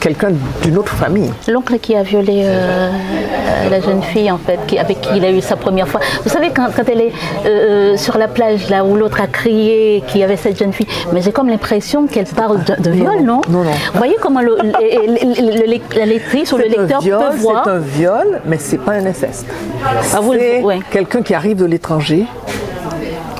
quelqu'un 0.00 0.30
d'une 0.62 0.78
autre 0.78 0.94
famille. 0.94 1.30
L'oncle 1.48 1.78
qui 1.78 1.94
a 1.96 2.02
violé 2.02 2.42
euh, 2.44 2.90
euh, 2.90 3.70
la 3.70 3.80
jeune 3.80 4.02
fille, 4.02 4.30
en 4.30 4.38
fait, 4.38 4.58
qui- 4.66 4.78
avec 4.78 5.00
qui 5.00 5.10
il 5.16 5.24
a 5.24 5.30
eu 5.30 5.40
sa 5.40 5.56
première 5.56 5.88
fois. 5.88 6.00
Vous 6.24 6.30
savez, 6.30 6.50
quand, 6.54 6.68
quand 6.74 6.88
elle 6.90 7.00
est 7.00 7.12
euh, 7.46 7.96
sur 7.96 8.16
la 8.18 8.28
plage, 8.28 8.68
là 8.70 8.84
où 8.84 8.96
l'autre 8.96 9.20
a 9.20 9.26
crié 9.26 10.02
qu'il 10.06 10.20
y 10.20 10.24
avait 10.24 10.36
cette 10.36 10.58
jeune 10.58 10.72
fille, 10.72 10.86
mais 11.12 11.20
j'ai 11.22 11.32
comme 11.32 11.48
l'impression 11.48 12.06
qu'elle 12.06 12.26
parle 12.26 12.62
de, 12.64 12.74
de 12.82 12.90
viol, 12.90 13.20
non? 13.22 13.40
non, 13.48 13.64
non. 13.64 13.70
Vous 13.92 13.98
voyez 13.98 14.16
comment 14.20 14.40
le- 14.40 14.56
le- 14.62 15.98
la 15.98 16.06
lectrice 16.06 16.52
ou 16.52 16.56
le 16.56 16.64
C'est 16.70 16.78
un 16.78 16.82
lecteur 16.82 17.00
viol, 17.00 17.18
peut 17.30 17.36
voir? 17.38 17.62
C'est 17.64 17.70
un 17.70 17.78
viol, 17.78 18.40
mais 18.46 18.56
c'est 18.58 18.78
pas 18.78 18.92
un 18.92 19.06
inceste. 19.06 19.46
Ah, 19.84 20.20
c'est 20.32 20.62
ouais. 20.62 20.80
quelqu'un 20.90 21.22
qui 21.22 21.34
arrive 21.34 21.56
de 21.56 21.64
l'étranger. 21.66 22.24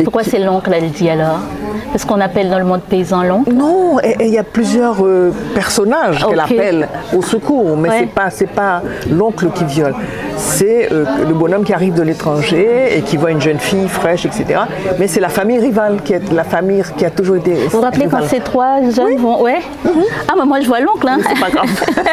Pourquoi 0.03 0.23
qui- 0.23 0.31
c'est 0.31 0.39
l'oncle, 0.39 0.71
elle 0.75 0.91
dit 0.91 1.09
alors? 1.11 1.39
Parce 1.92 2.05
qu'on 2.05 2.20
appelle 2.20 2.48
dans 2.50 2.59
le 2.59 2.64
monde 2.64 2.83
paysan 2.83 3.22
l'oncle 3.24 3.53
Non, 3.53 3.98
il 4.20 4.29
y 4.29 4.38
a 4.38 4.44
plusieurs 4.44 5.05
euh, 5.05 5.33
personnages 5.55 6.24
qu'elle 6.24 6.38
Ok. 6.38 6.50
appelle 6.53 6.88
au 7.16 7.22
secours, 7.22 7.76
mais 7.76 7.88
Ouais. 7.88 7.96
c'est 8.00 8.07
pas 8.14 8.31
c'est 8.31 8.46
pas 8.50 8.83
l'oncle 9.11 9.48
qui 9.55 9.64
viole. 9.64 9.94
C'est 10.37 10.92
euh, 10.92 11.05
le 11.26 11.35
bonhomme 11.35 11.64
qui 11.64 11.72
arrive 11.74 11.94
de 11.94 12.03
l'étranger 12.03 12.96
et 12.96 13.03
qui 13.03 13.16
voit 13.16 13.31
une 13.33 13.40
jeune 13.40 13.59
fille 13.59 13.88
fraîche, 13.88 14.24
etc. 14.24 14.61
Mais 14.98 15.09
c'est 15.09 15.20
la 15.20 15.29
famille 15.29 15.59
rivale 15.59 16.00
qui 16.05 16.12
est 16.12 16.33
la 16.33 16.44
famille 16.44 16.83
qui 16.96 17.05
a 17.05 17.11
toujours 17.11 17.37
été. 17.37 17.55
Vous 17.55 17.70
vous 17.79 17.81
rappelez 17.81 18.07
quand 18.09 18.22
ces 18.22 18.40
trois 18.40 18.81
jeunes 18.90 19.16
vont. 19.16 19.42
Ouais 19.42 19.59
Ah, 20.29 20.35
mais 20.38 20.44
moi 20.44 20.61
je 20.61 20.66
vois 20.68 20.81
l'oncle. 20.81 21.07
Hein. 21.09 21.18
C'est 21.29 21.40
pas 21.40 21.50
grave. 21.50 21.66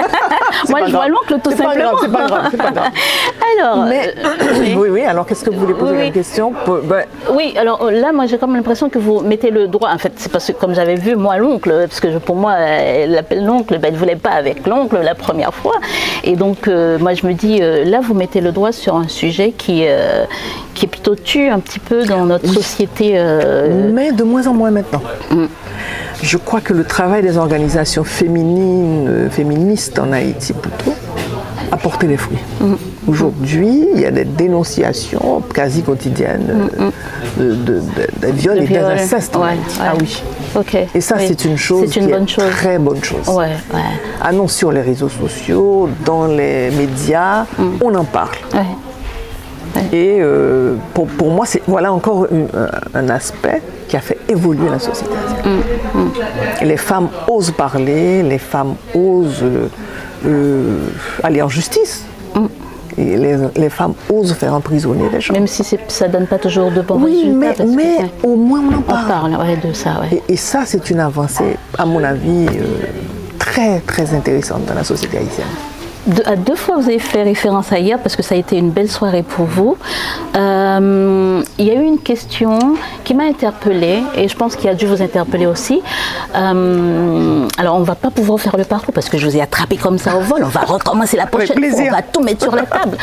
Moi 0.70 0.80
pas 0.80 0.86
je 0.88 0.92
vois 0.92 1.08
l'oncle 1.08 1.36
tout 1.44 1.52
C'est 1.52 1.58
pas 1.64 1.74
simplement. 1.74 1.92
grave, 1.92 2.00
c'est 2.02 2.12
pas 2.12 2.26
grave, 2.28 2.48
c'est 2.52 2.58
pas 2.58 2.72
grave. 2.72 2.88
Alors. 3.60 3.86
Mais 3.86 4.14
euh, 4.18 4.30
oui. 4.60 4.76
oui, 4.80 4.90
oui. 4.92 5.04
Alors 5.04 5.26
qu'est-ce 5.26 5.44
que 5.46 5.52
vous 5.52 5.60
voulez 5.60 5.74
poser 5.76 5.96
Oui, 5.96 6.12
question? 6.12 6.52
Pour- 6.66 6.80
ben, 6.80 7.04
Oui, 7.32 7.54
alors 7.58 7.92
là, 7.92 8.12
moi 8.12 8.26
j'ai 8.26 8.38
comme 8.38 8.56
l'impression 8.56 8.90
que 8.90 8.98
vous 8.98 9.20
mettez 9.20 9.52
le 9.52 9.67
droit. 9.68 9.90
En 9.94 9.98
fait, 9.98 10.14
c'est 10.18 10.32
parce 10.32 10.48
que 10.48 10.54
comme 10.54 10.74
j'avais 10.74 10.96
vu 10.96 11.16
moi 11.16 11.38
l'oncle, 11.38 11.72
parce 11.88 12.00
que 12.00 12.18
pour 12.18 12.36
moi, 12.36 12.56
elle 12.58 13.12
l'appelle 13.12 13.46
l'oncle, 13.46 13.78
ben, 13.78 13.88
elle 13.88 13.94
ne 13.94 14.00
voulait 14.00 14.16
pas 14.16 14.32
avec 14.32 14.66
l'oncle 14.66 14.98
la 15.02 15.16
première 15.16 15.54
fois. 15.54 15.76
Et 16.24 16.36
donc, 16.36 16.68
euh, 16.68 16.98
moi 17.00 17.14
je 17.14 17.26
me 17.26 17.34
dis, 17.34 17.60
euh, 17.62 17.86
là, 17.86 18.00
vous 18.02 18.14
mettez 18.14 18.42
le 18.42 18.52
doigt 18.52 18.72
sur 18.72 18.96
un 18.96 19.08
sujet 19.08 19.52
qui, 19.52 19.84
euh, 19.86 20.26
qui 20.74 20.86
est 20.86 20.90
plutôt 20.90 21.16
tu 21.16 21.50
un 21.50 21.60
petit 21.60 21.80
peu 21.80 22.06
dans 22.06 22.26
notre 22.26 22.48
société. 22.48 23.14
Mais 23.94 24.12
de 24.12 24.24
moins 24.24 24.48
en 24.48 24.54
moins 24.54 24.72
maintenant. 24.72 25.02
Je 26.22 26.38
crois 26.38 26.62
que 26.62 26.74
le 26.74 26.84
travail 26.84 27.22
des 27.22 27.38
organisations 27.38 28.04
féminines, 28.04 29.30
féministes 29.30 30.00
en 30.00 30.12
Haïti 30.12 30.54
plutôt, 30.54 30.96
a 31.72 31.78
porté 31.78 32.08
les 32.08 32.18
fruits. 32.18 32.40
Aujourd'hui, 33.08 33.88
il 33.96 34.02
y 34.02 34.06
a 34.06 34.12
des 34.12 34.26
dénonciations 34.26 35.42
quasi 35.54 35.82
quotidiennes 35.82 36.70
euh, 36.80 36.90
de, 37.38 37.54
de- 37.56 37.80
de- 37.80 37.82
des 38.22 38.32
viols 38.34 38.60
de 38.60 38.64
et 38.74 38.80
en 38.84 38.90
Ouais. 39.40 39.56
Ah 39.82 39.94
oui. 40.00 40.22
Et 40.94 41.02
ça, 41.02 41.16
oui. 41.18 41.26
c'est 41.28 41.46
une 41.46 41.58
chose 41.58 41.90
C'est 41.90 42.00
une 42.02 42.08
qui 42.08 42.12
bonne 42.12 42.24
est 42.24 42.28
chose. 42.28 42.50
très 42.52 42.78
bonne 42.80 43.04
chose. 43.04 43.28
Ouais. 43.30 43.52
Annonce 44.22 44.54
sur 44.56 44.72
les 44.72 44.82
réseaux 44.82 45.10
sociaux, 45.10 45.90
dans 46.04 46.26
les 46.28 46.70
médias, 46.72 47.46
on 47.82 47.94
en 47.96 48.04
parle. 48.04 48.36
Et 49.94 50.18
euh, 50.20 50.74
pour, 50.94 51.06
pour 51.08 51.30
moi, 51.30 51.46
c'est 51.46 51.62
voilà 51.68 51.94
encore 51.94 52.28
une- 52.32 52.48
un, 52.94 53.10
aspect 53.10 53.62
qui 53.88 53.96
a 53.96 54.00
fait 54.02 54.18
évoluer 54.28 54.70
la 54.70 54.80
société. 54.80 55.12
Les 56.64 56.78
femmes 56.78 57.10
osent 57.28 57.52
parler, 57.52 58.24
les 58.24 58.40
femmes 58.40 58.76
osent 58.96 59.44
euh, 59.44 59.68
euh, 60.26 60.80
aller 61.24 61.42
en 61.42 61.48
justice. 61.50 62.04
Et 62.98 63.16
les, 63.16 63.38
les 63.56 63.70
femmes 63.70 63.94
osent 64.12 64.34
faire 64.34 64.54
emprisonner 64.56 65.08
les 65.12 65.22
gens. 65.22 65.34
Même 65.34 65.46
si 65.48 65.64
ça 65.88 66.08
donne 66.08 66.26
pas 66.26 66.40
toujours 66.40 66.72
de 66.72 66.82
bons 66.82 67.00
oui, 67.04 67.26
résultats. 67.26 67.64
mais, 67.66 67.98
que, 67.98 68.02
ouais, 68.02 68.12
au 68.24 68.36
moins 68.36 68.60
on 68.62 68.74
en 68.76 68.80
on 68.80 68.82
parle. 68.82 69.08
parle 69.08 69.36
ouais, 69.36 69.58
de 69.58 69.72
ça. 69.74 70.02
Ouais. 70.02 70.22
Et, 70.28 70.34
et 70.34 70.38
ça, 70.38 70.64
c'est 70.66 70.90
une 70.90 71.00
avancée, 71.00 71.58
à 71.78 71.86
mon 71.86 72.04
avis, 72.04 72.48
euh, 72.48 72.64
très 73.38 73.80
très 73.82 74.14
intéressante 74.16 74.66
dans 74.66 74.74
la 74.74 74.84
société 74.84 75.18
haïtienne. 75.20 75.46
De- 76.08 76.24
à 76.26 76.36
deux 76.38 76.56
fois, 76.56 76.78
vous 76.78 76.88
avez 76.88 77.00
fait 77.00 77.22
référence 77.24 77.72
à 77.74 77.80
hier 77.80 78.00
parce 78.00 78.16
que 78.16 78.24
ça 78.24 78.36
a 78.36 78.38
été 78.38 78.58
une 78.58 78.72
belle 78.72 78.90
soirée 78.90 79.24
pour 79.24 79.46
vous. 79.46 79.78
Euh, 80.38 81.44
il 81.58 81.66
y 81.66 81.70
a 81.72 81.74
eu 81.74 81.84
une 81.84 82.00
question 82.00 82.58
qui 83.04 83.14
m'a 83.14 83.26
interpellée 83.26 84.02
et 84.16 84.28
je 84.30 84.36
pense 84.36 84.56
qu'il 84.56 84.70
a 84.70 84.74
dû 84.74 84.86
vous 84.88 85.02
interpeller 85.02 85.46
aussi. 85.46 85.82
Euh, 86.36 87.48
alors, 87.58 87.76
on 87.76 87.80
ne 87.82 87.86
va 87.86 87.96
pas 87.96 88.10
pouvoir 88.10 88.40
faire 88.40 88.56
le 88.58 88.64
parcours 88.64 88.94
parce 88.94 89.10
que 89.10 89.18
je 89.18 89.28
vous 89.28 89.36
ai 89.36 89.42
attrapé 89.42 89.76
comme 89.76 89.98
ça 89.98 90.16
au 90.16 90.22
vol. 90.22 90.44
On 90.44 90.48
va 90.48 90.62
recommencer 90.62 91.18
la 91.18 91.26
prochaine 91.26 91.48
fois. 91.62 91.82
On 91.88 91.92
va 91.92 92.02
tout 92.02 92.22
mettre 92.22 92.44
sur 92.44 92.56
la 92.56 92.64
table. 92.64 92.98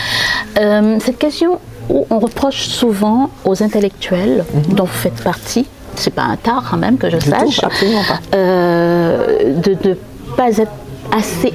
Euh, 0.58 0.98
cette 1.04 1.18
question 1.18 1.58
où 1.90 2.06
on 2.08 2.18
reproche 2.18 2.66
souvent 2.68 3.28
aux 3.44 3.62
intellectuels 3.62 4.44
dont 4.70 4.84
vous 4.84 4.92
faites 4.92 5.22
partie, 5.22 5.66
c'est 5.96 6.14
pas 6.14 6.22
un 6.22 6.36
tard 6.36 6.64
quand 6.70 6.78
même 6.78 6.96
que 6.96 7.10
je 7.10 7.16
Mhm. 7.16 7.22
Tout, 7.22 7.30
sache, 7.52 7.64
absolument 7.64 8.02
pas. 8.08 8.36
de 8.36 9.88
ne 9.88 9.94
pas 10.36 10.48
être 10.58 10.72
assez 11.16 11.52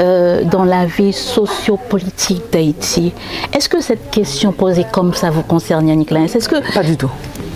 euh, 0.00 0.44
dans 0.44 0.64
la 0.64 0.86
vie 0.86 1.12
socio-politique 1.12 2.42
d'Haïti? 2.52 3.12
Est-ce 3.52 3.68
que 3.68 3.80
cette 3.80 4.10
question 4.10 4.52
posée 4.52 4.86
comme 4.90 5.14
ça 5.14 5.30
vous 5.30 5.42
concerne, 5.42 5.88
Yannick 5.88 6.10
Lins 6.10 6.24
Est-ce 6.24 6.48
que 6.48 6.74
Pas 6.74 6.82
du 6.82 6.96
tout. 6.96 7.10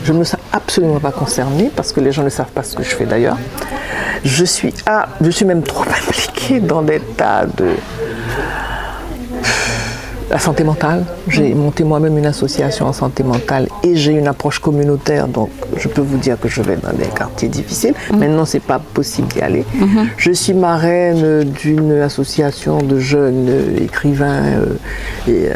Je 0.05 0.13
ne 0.13 0.19
me 0.19 0.25
sens 0.25 0.41
absolument 0.53 1.01
pas 1.01 1.11
concernée 1.11 1.71
parce 1.75 1.93
que 1.93 2.01
les 2.01 2.13
gens 2.13 2.23
ne 2.23 2.29
savent 2.29 2.53
pas 2.53 2.63
ce 2.63 2.77
que 2.77 2.83
je 2.83 2.91
fais 2.91 3.05
d'ailleurs. 3.07 3.37
Je 4.25 4.45
suis, 4.45 4.73
je 5.21 5.31
suis 5.31 5.45
même 5.45 5.63
trop 5.63 5.83
impliquée 6.09 6.61
dans 6.61 6.83
des 6.83 7.01
tas 7.01 7.47
de. 7.47 7.71
La 10.31 10.39
santé 10.39 10.65
mentale. 10.65 11.05
J'ai 11.29 11.55
monté 11.55 11.85
moi-même 11.85 12.17
une 12.19 12.27
association 12.27 12.87
en 12.87 12.93
santé 12.93 13.23
mentale 13.23 13.69
et 13.83 13.97
j'ai 13.97 14.13
une 14.13 14.29
approche 14.29 14.59
communautaire, 14.59 15.29
donc 15.29 15.51
je 15.77 15.89
peux 15.89 16.01
vous 16.01 16.19
dire 16.19 16.39
que 16.39 16.49
je 16.49 16.63
vais 16.63 16.77
dans 16.77 16.93
des 16.93 17.07
quartiers 17.07 17.49
difficiles. 17.49 17.95
Maintenant, 18.13 18.45
c'est 18.45 18.61
pas 18.61 18.79
possible 18.79 19.29
d'y 19.29 19.41
aller. 19.41 19.65
Je 20.17 20.33
suis 20.33 20.55
marraine 20.55 21.45
d'une 21.45 21.93
association 22.01 22.79
de 22.79 22.99
jeunes 22.99 23.49
écrivains 23.81 24.43
et, 25.27 25.49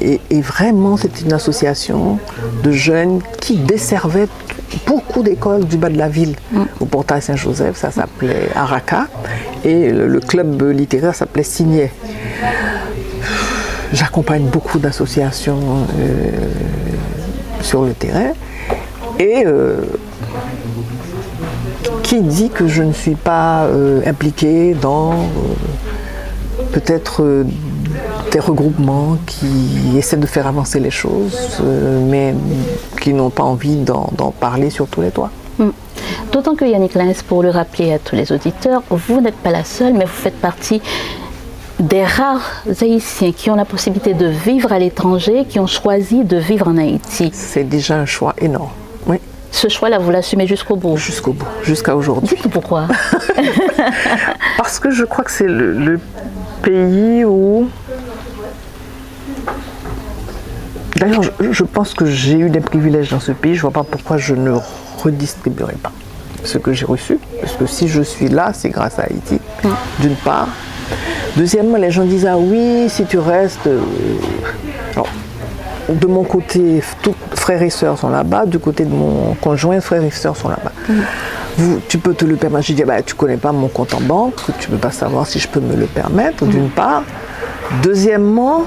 et, 0.00 0.20
et 0.30 0.40
vraiment, 0.40 0.96
c'est 0.96 1.20
une 1.20 1.32
association 1.32 2.18
de 2.62 2.70
jeunes 2.70 3.20
qui 3.40 3.56
desservait 3.56 4.28
beaucoup 4.86 5.22
d'écoles 5.22 5.64
du 5.64 5.76
bas 5.76 5.88
de 5.88 5.98
la 5.98 6.08
ville. 6.08 6.34
Au 6.80 6.84
portail 6.84 7.22
Saint-Joseph, 7.22 7.76
ça 7.76 7.90
s'appelait 7.90 8.48
Araka, 8.54 9.06
et 9.64 9.90
le, 9.90 10.06
le 10.08 10.20
club 10.20 10.62
littéraire 10.70 11.14
s'appelait 11.14 11.42
Signet. 11.42 11.92
J'accompagne 13.94 14.46
beaucoup 14.46 14.80
d'associations 14.80 15.86
euh, 16.00 16.30
sur 17.60 17.82
le 17.82 17.92
terrain. 17.92 18.32
Et 19.20 19.44
euh, 19.46 19.82
qui 22.02 22.20
dit 22.20 22.50
que 22.50 22.66
je 22.66 22.82
ne 22.82 22.92
suis 22.92 23.14
pas 23.14 23.66
euh, 23.66 24.02
impliquée 24.04 24.74
dans 24.74 25.12
peut-être 26.72 27.44
des 28.32 28.40
regroupements 28.40 29.16
qui 29.26 29.96
essaient 29.96 30.16
de 30.16 30.26
faire 30.26 30.48
avancer 30.48 30.80
les 30.80 30.90
choses, 30.90 31.62
mais 31.62 32.34
qui 33.00 33.14
n'ont 33.14 33.30
pas 33.30 33.44
envie 33.44 33.76
d'en 33.76 34.34
parler 34.40 34.70
sur 34.70 34.88
tous 34.88 35.02
les 35.02 35.12
toits. 35.12 35.30
Mm. 35.58 35.68
D'autant 36.32 36.56
que 36.56 36.64
Yannick 36.64 36.94
Lens, 36.94 37.22
pour 37.22 37.44
le 37.44 37.50
rappeler 37.50 37.92
à 37.92 38.00
tous 38.00 38.16
les 38.16 38.32
auditeurs, 38.32 38.82
vous 38.90 39.20
n'êtes 39.20 39.36
pas 39.36 39.52
la 39.52 39.62
seule, 39.62 39.92
mais 39.92 40.04
vous 40.04 40.10
faites 40.10 40.40
partie 40.40 40.82
des 41.80 42.04
rares 42.04 42.62
Haïtiens 42.80 43.32
qui 43.32 43.50
ont 43.50 43.56
la 43.56 43.64
possibilité 43.64 44.14
de 44.14 44.26
vivre 44.26 44.72
à 44.72 44.78
l'étranger, 44.78 45.44
qui 45.48 45.58
ont 45.58 45.66
choisi 45.66 46.24
de 46.24 46.36
vivre 46.36 46.68
en 46.68 46.76
Haïti. 46.78 47.30
C'est 47.32 47.64
déjà 47.64 47.96
un 47.96 48.06
choix 48.06 48.34
énorme. 48.38 48.70
Oui, 49.06 49.18
Ce 49.50 49.68
choix-là, 49.68 49.98
vous 49.98 50.10
l'assumez 50.10 50.46
jusqu'au 50.46 50.76
bout? 50.76 50.96
jusqu'au 50.96 51.32
bout, 51.32 51.46
jusqu'à 51.62 51.96
aujourd'hui. 51.96 52.28
Dites-nous 52.28 52.50
pourquoi. 52.50 52.86
Parce 54.56 54.78
que 54.78 54.90
je 54.90 55.04
crois 55.04 55.24
que 55.24 55.30
c'est 55.32 55.48
le, 55.48 55.72
le 55.78 56.00
pays 56.62 57.24
où. 57.24 57.68
D'ailleurs, 60.96 61.22
je, 61.22 61.52
je 61.52 61.64
pense 61.64 61.92
que 61.92 62.06
j'ai 62.06 62.38
eu 62.38 62.50
des 62.50 62.60
privilèges 62.60 63.10
dans 63.10 63.20
ce 63.20 63.32
pays. 63.32 63.54
Je 63.54 63.58
ne 63.58 63.62
vois 63.62 63.72
pas 63.72 63.84
pourquoi 63.84 64.16
je 64.16 64.34
ne 64.34 64.52
redistribuerai 65.02 65.74
pas 65.74 65.90
ce 66.44 66.56
que 66.58 66.72
j'ai 66.72 66.84
reçu. 66.86 67.18
Parce 67.40 67.54
que 67.54 67.66
si 67.66 67.88
je 67.88 68.00
suis 68.02 68.28
là, 68.28 68.52
c'est 68.54 68.70
grâce 68.70 68.98
à 69.00 69.02
Haïti, 69.02 69.40
d'une 69.98 70.14
part. 70.14 70.48
Deuxièmement, 71.36 71.76
les 71.78 71.90
gens 71.90 72.04
disent 72.04 72.26
Ah 72.26 72.36
oui, 72.38 72.86
si 72.88 73.04
tu 73.04 73.18
restes. 73.18 73.66
euh, 73.66 73.80
Alors, 74.94 75.08
de 75.88 76.06
mon 76.06 76.22
côté, 76.24 76.82
tous 77.02 77.14
frères 77.34 77.62
et 77.62 77.70
sœurs 77.70 77.98
sont 77.98 78.08
là-bas. 78.08 78.46
Du 78.46 78.58
côté 78.58 78.84
de 78.84 78.94
mon 78.94 79.34
conjoint, 79.40 79.80
frères 79.80 80.04
et 80.04 80.10
sœurs 80.10 80.36
sont 80.36 80.48
là-bas. 80.48 80.72
Vous, 81.58 81.80
tu 81.88 81.98
peux 81.98 82.14
te 82.14 82.24
le 82.24 82.36
permettre. 82.36 82.66
J'ai 82.66 82.74
dit, 82.74 82.84
bah, 82.84 83.02
tu 83.02 83.14
connais 83.14 83.36
pas 83.36 83.52
mon 83.52 83.68
compte 83.68 83.94
en 83.94 84.00
banque, 84.00 84.34
tu 84.58 84.70
ne 84.70 84.76
peux 84.76 84.80
pas 84.80 84.90
savoir 84.92 85.26
si 85.26 85.38
je 85.38 85.48
peux 85.48 85.60
me 85.60 85.74
le 85.76 85.86
permettre, 85.86 86.44
d'une 86.46 86.68
part. 86.70 87.02
Deuxièmement, 87.82 88.62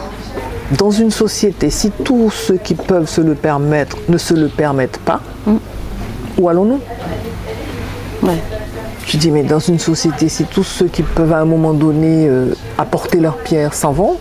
dans 0.77 0.91
une 0.91 1.11
société, 1.11 1.69
si 1.69 1.91
tous 1.91 2.29
ceux 2.29 2.57
qui 2.57 2.75
peuvent 2.75 3.07
se 3.09 3.21
le 3.21 3.33
permettre 3.35 3.97
ne 4.09 4.17
se 4.17 4.33
le 4.33 4.47
permettent 4.47 4.99
pas, 4.99 5.21
où 6.37 6.49
allons-nous? 6.49 6.79
Ouais. 8.23 8.37
Je 9.07 9.17
dis, 9.17 9.31
mais 9.31 9.43
dans 9.43 9.59
une 9.59 9.79
société, 9.79 10.27
si 10.27 10.43
tous 10.43 10.63
ceux 10.63 10.87
qui 10.87 11.01
peuvent 11.01 11.31
à 11.31 11.39
un 11.39 11.45
moment 11.45 11.73
donné 11.73 12.27
euh, 12.27 12.53
apporter 12.77 13.19
leur 13.19 13.37
pierre 13.37 13.73
s'en 13.73 13.91
vont, 13.93 14.17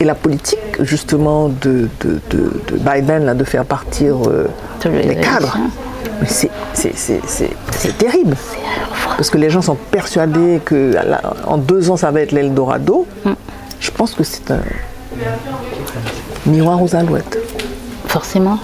et 0.00 0.04
la 0.04 0.14
politique, 0.14 0.58
justement, 0.80 1.48
de, 1.48 1.88
de- 2.00 2.20
de- 2.30 2.52
de 2.68 2.76
Biden, 2.78 3.24
là, 3.24 3.34
de 3.34 3.42
faire 3.44 3.64
partir 3.64 4.16
euh, 4.28 4.46
les 5.08 5.16
cadres, 5.22 5.56
c'est- 6.26 6.50
c'est 6.74 6.94
c'est- 6.96 7.22
c'est- 7.26 7.56
c'est 7.76 7.98
terrible. 7.98 8.36
Parce 9.16 9.30
que 9.30 9.38
les 9.38 9.50
gens 9.50 9.62
sont 9.62 9.76
persuadés 9.90 10.60
que 10.64 10.92
là, 10.94 11.20
en 11.46 11.56
deux 11.58 11.90
ans, 11.90 11.96
ça 11.96 12.10
va 12.12 12.20
être 12.20 12.32
l'Eldorado. 12.32 13.06
Je 13.80 13.90
pense 13.90 14.12
que 14.14 14.22
c'est 14.22 14.50
un 14.50 14.60
miroir 16.46 16.80
aux 16.82 16.94
alouettes. 16.94 17.38
Forcément. 18.20 18.58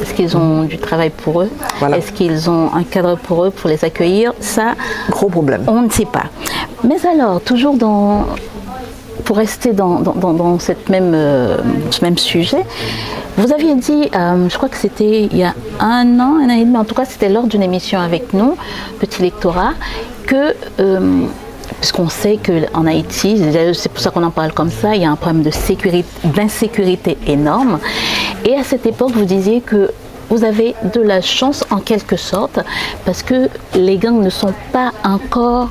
Est-ce 0.00 0.14
qu'ils 0.14 0.36
ont 0.36 0.62
du 0.62 0.78
travail 0.78 1.10
pour 1.10 1.42
eux 1.42 1.50
Voilà. 1.80 1.98
Est-ce 1.98 2.12
qu'ils 2.12 2.48
ont 2.48 2.72
un 2.72 2.84
cadre 2.84 3.16
pour 3.16 3.44
eux 3.44 3.50
pour 3.50 3.68
les 3.68 3.84
accueillir 3.84 4.32
Ça, 4.38 4.74
Gros 5.10 5.28
problème. 5.28 5.64
on 5.66 5.82
ne 5.82 5.90
sait 5.90 6.04
pas. 6.04 6.26
Mais 6.84 7.04
alors, 7.04 7.40
toujours 7.40 7.76
dans, 7.76 8.24
pour 9.24 9.36
rester 9.38 9.72
dans, 9.72 9.98
dans- 9.98 10.12
dans- 10.14 10.32
dans 10.32 10.58
cette 10.60 10.88
même, 10.90 11.10
euh, 11.12 11.56
ce 11.90 12.04
même 12.04 12.16
sujet, 12.16 12.64
vous 13.36 13.52
aviez 13.52 13.74
dit, 13.74 14.10
euh, 14.14 14.48
je 14.48 14.56
crois 14.56 14.68
que 14.68 14.76
c'était 14.76 15.22
il 15.24 15.36
y 15.36 15.42
a 15.42 15.54
un 15.80 16.20
an, 16.20 16.36
un 16.40 16.46
an 16.50 16.56
et 16.56 16.64
demi, 16.64 16.76
en 16.76 16.84
tout 16.84 16.94
cas 16.94 17.04
c'était 17.04 17.28
lors 17.28 17.48
d'une 17.48 17.64
émission 17.64 17.98
avec 17.98 18.32
nous, 18.32 18.54
Petit 19.00 19.22
Lectorat, 19.22 19.72
que, 20.28 20.54
euh, 20.78 21.00
puisqu'on 21.84 22.08
sait 22.08 22.38
qu'en 22.38 22.86
Haïti, 22.86 23.38
c'est 23.74 23.90
pour 23.90 24.00
ça 24.00 24.08
qu'on 24.10 24.22
en 24.22 24.30
parle 24.30 24.52
comme 24.54 24.70
ça, 24.70 24.94
il 24.96 25.02
y 25.02 25.04
a 25.04 25.10
un 25.10 25.16
problème 25.16 25.42
de 25.42 25.50
sécurité, 25.50 26.08
d'insécurité 26.24 27.18
énorme. 27.26 27.78
Et 28.46 28.54
à 28.56 28.64
cette 28.64 28.86
époque, 28.86 29.10
vous 29.12 29.26
disiez 29.26 29.60
que 29.60 29.90
vous 30.30 30.44
avez 30.44 30.74
de 30.94 31.02
la 31.02 31.20
chance 31.20 31.62
en 31.70 31.80
quelque 31.80 32.16
sorte, 32.16 32.58
parce 33.04 33.22
que 33.22 33.50
les 33.74 33.98
gangs 33.98 34.22
ne 34.22 34.30
sont 34.30 34.54
pas 34.72 34.92
encore 35.04 35.68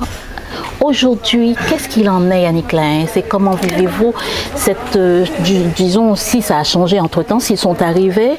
Aujourd'hui, 0.80 1.56
qu'est-ce 1.68 1.88
qu'il 1.88 2.08
en 2.08 2.30
est, 2.30 2.42
Yannick 2.42 2.70
Lain 2.72 3.06
C'est 3.12 3.22
comment 3.22 3.52
vivez-vous 3.56 4.14
cette, 4.54 4.94
euh, 4.94 5.24
du- 5.40 5.64
disons, 5.74 6.14
si 6.14 6.42
ça 6.42 6.58
a 6.58 6.62
changé 6.64 7.00
entre-temps, 7.00 7.40
s'ils 7.40 7.58
sont 7.58 7.82
arrivés, 7.82 8.34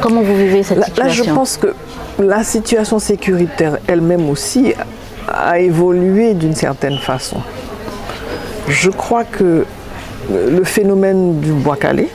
comment 0.00 0.20
vous 0.22 0.36
vivez 0.36 0.62
cette 0.62 0.78
Là, 0.78 0.86
là, 0.96 1.04
je 1.08 1.14
situation? 1.14 1.34
pense 1.34 1.56
que 1.56 1.74
la 2.20 2.44
situation 2.44 3.00
sécuritaire 3.00 3.78
elle-même 3.88 4.28
aussi 4.30 4.72
a 5.32 5.58
évolué 5.58 6.34
d'une 6.34 6.54
certaine 6.54 6.98
façon. 6.98 7.36
Je 8.68 8.90
crois 8.90 9.24
que 9.24 9.64
le 10.30 10.64
phénomène 10.64 11.40
du 11.40 11.52
bois 11.52 11.76
calé, 11.76 12.08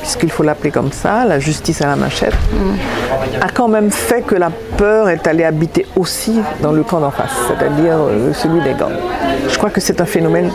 puisqu'il 0.00 0.30
faut 0.30 0.42
l'appeler 0.42 0.70
comme 0.72 0.90
ça, 0.90 1.24
la 1.24 1.38
justice 1.38 1.80
à 1.80 1.86
la 1.86 1.96
machette, 1.96 2.34
a 3.40 3.48
quand 3.48 3.68
même 3.68 3.90
fait 3.90 4.22
que 4.22 4.34
la 4.34 4.50
peur 4.76 5.08
est 5.08 5.26
allée 5.28 5.44
habiter 5.44 5.86
aussi 5.96 6.40
dans 6.60 6.72
le 6.72 6.82
camp 6.82 6.98
d'en 7.00 7.12
face, 7.12 7.30
c'est-à-dire 7.46 7.94
euh, 8.00 8.32
celui 8.32 8.60
des 8.62 8.72
gangs. 8.72 8.98
Je 9.48 9.56
crois 9.56 9.70
que 9.70 9.80
c'est 9.80 10.00
un 10.00 10.04
phénomène 10.06 10.50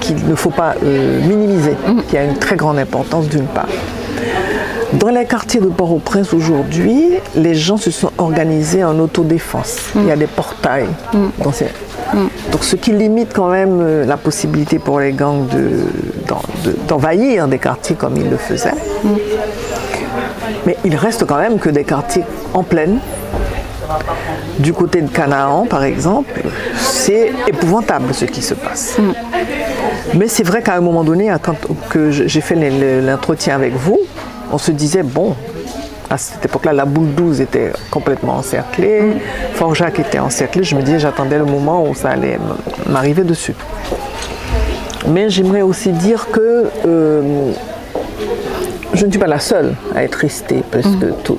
qui- 0.00 0.14
qu'il 0.14 0.28
ne 0.28 0.34
faut 0.36 0.50
pas 0.50 0.74
euh, 0.84 1.20
minimiser, 1.22 1.74
qui 2.08 2.16
a 2.16 2.24
une 2.24 2.36
très 2.38 2.54
grande 2.56 2.78
importance 2.78 3.28
d'une 3.28 3.46
part. 3.46 3.66
Dans 4.98 5.08
les 5.08 5.24
quartiers 5.24 5.60
de 5.60 5.66
Port-au-Prince 5.68 6.32
aujourd'hui, 6.32 7.14
les 7.36 7.54
gens 7.54 7.76
se 7.76 7.90
sont 7.90 8.10
organisés 8.18 8.84
en 8.84 8.98
autodéfense. 8.98 9.76
Il 9.96 10.04
y 10.06 10.10
a 10.10 10.16
des 10.16 10.26
portails. 10.26 10.86
dans 11.42 11.52
ces- 11.52 11.68
Donc 12.52 12.62
ce 12.62 12.76
qui 12.76 12.92
limite 12.92 13.32
quand 13.34 13.48
même 13.48 13.80
euh, 13.80 14.04
la 14.06 14.16
possibilité 14.16 14.78
pour 14.78 15.00
les 15.00 15.12
gangs 15.12 15.46
de- 15.48 15.86
d'en- 16.28 16.42
de- 16.64 16.76
d'envahir 16.86 17.48
des 17.48 17.58
quartiers 17.58 17.96
comme 17.96 18.16
ils 18.16 18.30
le 18.30 18.36
faisaient. 18.36 18.74
Mais 20.66 20.76
il 20.84 20.94
reste 20.96 21.24
quand 21.26 21.38
même 21.38 21.58
que 21.58 21.70
des 21.70 21.84
quartiers 21.84 22.24
en 22.52 22.62
plaine. 22.62 22.98
Du 24.58 24.72
côté 24.72 25.02
de 25.02 25.08
Canaan, 25.10 25.66
par 25.68 25.84
exemple, 25.84 26.40
c'est 26.76 27.32
épouvantable 27.48 28.14
ce 28.14 28.24
qui 28.26 28.42
se 28.42 28.54
passe. 28.54 28.96
Mais 30.14 30.28
c'est 30.28 30.42
vrai 30.44 30.62
qu'à 30.62 30.74
un 30.76 30.80
moment 30.80 31.04
donné, 31.04 31.32
quand 31.42 31.56
que 31.90 32.10
j'ai 32.10 32.40
fait 32.40 32.54
l'entretien 33.02 33.56
avec 33.56 33.74
vous, 33.74 33.98
on 34.54 34.58
se 34.58 34.70
disait, 34.70 35.02
bon, 35.02 35.34
à 36.08 36.16
cette 36.16 36.44
époque-là, 36.44 36.72
la 36.72 36.84
boule 36.84 37.12
12 37.12 37.40
était 37.40 37.72
complètement 37.90 38.34
encerclée, 38.36 39.00
Fort 39.54 39.74
Jacques 39.74 39.98
était 39.98 40.20
encerclé, 40.20 40.62
je 40.62 40.76
me 40.76 40.82
disais, 40.82 41.00
j'attendais 41.00 41.38
le 41.38 41.44
moment 41.44 41.84
où 41.84 41.92
ça 41.92 42.10
allait 42.10 42.38
m'arriver 42.88 43.24
dessus. 43.24 43.54
Mais 45.08 45.28
j'aimerais 45.28 45.62
aussi 45.62 45.90
dire 45.90 46.28
que 46.30 46.70
euh, 46.86 47.50
je 48.92 49.06
ne 49.06 49.10
suis 49.10 49.18
pas 49.18 49.26
la 49.26 49.40
seule 49.40 49.74
à 49.92 50.04
être 50.04 50.14
restée, 50.14 50.62
parce 50.70 50.86
que 50.86 51.06
tout, 51.24 51.38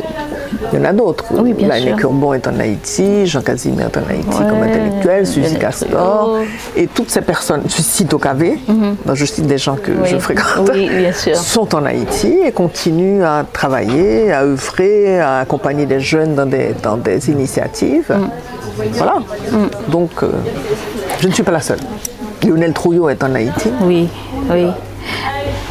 il 0.72 0.80
y 0.80 0.82
en 0.82 0.86
a 0.86 0.94
d'autres. 0.94 1.26
Oui, 1.32 1.54
sûr. 1.82 1.96
Curbon 1.98 2.34
est 2.34 2.48
en 2.48 2.60
Haïti, 2.60 3.26
Jean 3.26 3.42
Casimir 3.42 3.88
est 3.88 3.98
en 3.98 4.02
Haïti 4.10 4.38
comme 4.38 4.64
intellectuel, 4.64 5.28
Suzy 5.28 5.58
Castor, 5.58 6.40
et 6.76 6.88
toutes 6.88 7.10
ces 7.10 7.22
personnes, 7.22 7.64
cite 7.68 8.14
au 8.14 8.18
KV, 8.20 8.58
donc 9.06 9.16
je 9.16 9.26
cite 9.26 9.48
des 9.48 9.58
gens 9.58 9.76
que 9.76 9.92
je 10.06 10.18
fréquente, 10.18 10.70
Oui, 10.74 10.90
bien 10.90 11.12
sûr. 11.12 11.36
sont 11.36 11.74
en 11.76 11.86
Haïti 11.86 12.40
et 12.46 12.52
continuent 12.52 13.24
à 13.24 13.46
travailler, 13.52 14.32
à 14.32 14.44
œuvrer, 14.44 15.20
à 15.20 15.40
accompagner 15.40 15.86
des 15.86 16.00
jeunes 16.00 16.36
dans 16.36 16.46
des, 16.46 16.74
dans 16.82 16.98
des 16.98 17.30
initiatives. 17.30 18.14
Voilà. 18.94 19.16
Donc, 19.90 20.12
euh, 20.24 20.30
je 21.20 21.28
ne 21.28 21.34
suis 21.34 21.44
pas 21.44 21.52
la 21.52 21.62
seule. 21.62 21.80
Lionel 22.44 22.74
Trouillot 22.74 23.10
est 23.10 23.24
en 23.24 23.34
Haïti. 23.34 23.70
Oui, 23.82 24.08
oui. 24.50 24.68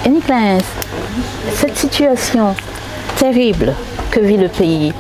Et 0.05 0.09
Nicolas, 0.09 0.59
cette 1.55 1.77
situation 1.77 2.55
terrible 3.17 3.75
vit 4.21 4.37
le 4.37 4.49
pays, 4.49 4.93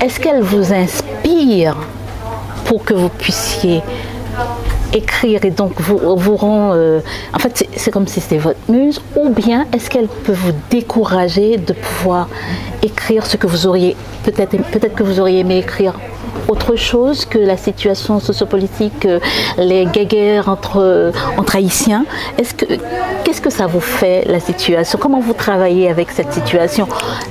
est-ce 0.00 0.20
qu'elle 0.20 0.42
vous 0.42 0.72
inspire 0.72 1.76
pour 2.66 2.84
que 2.84 2.94
vous 2.94 3.08
puissiez 3.08 3.82
écrire 4.92 5.44
et 5.44 5.50
donc 5.50 5.72
vous, 5.80 5.98
vous 6.16 6.36
rend. 6.36 6.72
euh, 6.74 7.00
en 7.34 7.38
fait, 7.38 7.66
c'est- 7.74 7.90
comme 7.90 8.06
si 8.06 8.20
c'était 8.20 8.38
votre 8.38 8.58
muse, 8.68 9.00
ou 9.16 9.28
bien 9.30 9.66
est-ce 9.74 9.90
qu'elle 9.90 10.06
peut 10.08 10.32
vous 10.32 10.52
décourager 10.70 11.56
de 11.58 11.72
pouvoir 11.72 12.28
écrire 12.82 13.26
ce 13.26 13.36
que 13.36 13.46
vous 13.46 13.66
auriez. 13.66 13.96
Peut-être 14.24 14.56
peut 14.70 14.88
que 14.88 15.02
vous 15.02 15.20
auriez 15.20 15.40
aimé 15.40 15.58
écrire? 15.58 15.94
Autre 16.48 16.76
chose 16.76 17.24
que 17.24 17.38
la 17.38 17.56
situation 17.56 18.20
sociopolitique, 18.20 19.04
euh, 19.06 19.18
les 19.58 19.84
guéguerres 19.86 20.48
entre, 20.48 21.12
entre 21.36 21.56
Haïtiens. 21.56 22.04
Est-ce 22.38 22.54
que 22.54 22.66
qu'est-ce 23.24 23.40
que 23.40 23.50
ça 23.50 23.66
vous 23.66 23.80
fait 23.80 24.24
la 24.26 24.40
situation? 24.40 24.98
Comment 25.00 25.20
vous 25.20 25.32
travaillez 25.34 25.90
avec 25.90 26.10
cette 26.10 26.32
situation? 26.32 26.86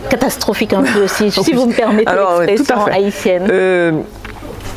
Catastrophique 0.10 0.74
un 0.74 0.84
peu 0.84 1.04
aussi, 1.04 1.32
si 1.32 1.54
vous 1.54 1.66
me 1.68 1.74
permettez 1.74 2.12
l'expression 2.48 2.86
haïtienne 2.88 3.48
Euh, 3.50 3.92